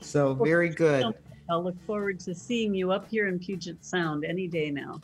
So 0.00 0.34
very 0.34 0.68
good. 0.68 1.14
I'll 1.48 1.62
look 1.62 1.80
forward 1.86 2.18
to 2.20 2.34
seeing 2.34 2.74
you 2.74 2.90
up 2.92 3.08
here 3.08 3.28
in 3.28 3.38
Puget 3.38 3.84
Sound 3.84 4.24
any 4.24 4.48
day 4.48 4.70
now. 4.70 5.00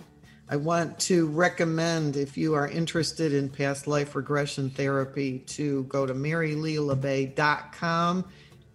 I 0.48 0.56
want 0.56 0.98
to 1.00 1.26
recommend, 1.28 2.16
if 2.16 2.36
you 2.36 2.54
are 2.54 2.66
interested 2.68 3.32
in 3.32 3.48
past 3.48 3.86
life 3.86 4.16
regression 4.16 4.70
therapy, 4.70 5.38
to 5.38 5.84
go 5.84 6.04
to 6.04 6.14
maryleelabay.com. 6.14 8.24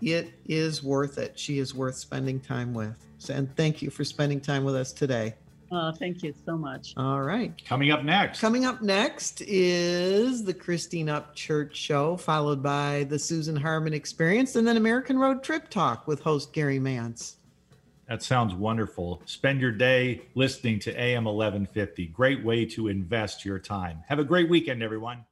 It 0.01 0.33
is 0.47 0.81
worth 0.83 1.17
it. 1.17 1.37
She 1.37 1.59
is 1.59 1.75
worth 1.75 1.95
spending 1.95 2.39
time 2.39 2.73
with. 2.73 3.06
And 3.29 3.53
thank 3.55 3.81
you 3.81 3.89
for 3.89 4.03
spending 4.03 4.39
time 4.39 4.63
with 4.63 4.75
us 4.75 4.91
today. 4.93 5.35
Uh, 5.71 5.91
thank 5.91 6.23
you 6.23 6.33
so 6.45 6.57
much. 6.57 6.93
All 6.95 7.21
right. 7.21 7.53
Coming 7.65 7.91
up 7.91 8.03
next. 8.03 8.39
Coming 8.39 8.65
up 8.65 8.81
next 8.81 9.41
is 9.41 10.43
the 10.43 10.53
Christine 10.53 11.07
Upchurch 11.07 11.73
Show, 11.73 12.15
followed 12.15 12.63
by 12.63 13.05
the 13.09 13.19
Susan 13.19 13.55
Harmon 13.55 13.93
Experience, 13.93 14.55
and 14.55 14.65
then 14.65 14.77
American 14.77 15.17
Road 15.19 15.43
Trip 15.43 15.69
Talk 15.69 16.07
with 16.07 16.21
host 16.21 16.53
Gary 16.53 16.79
Mance. 16.79 17.37
That 18.07 18.23
sounds 18.23 18.55
wonderful. 18.55 19.21
Spend 19.25 19.59
your 19.59 19.73
day 19.73 20.21
listening 20.33 20.79
to 20.79 20.97
AM 20.97 21.25
1150. 21.25 22.05
Great 22.07 22.43
way 22.43 22.65
to 22.67 22.87
invest 22.87 23.43
your 23.43 23.59
time. 23.59 24.01
Have 24.07 24.19
a 24.19 24.23
great 24.23 24.49
weekend, 24.49 24.81
everyone. 24.81 25.25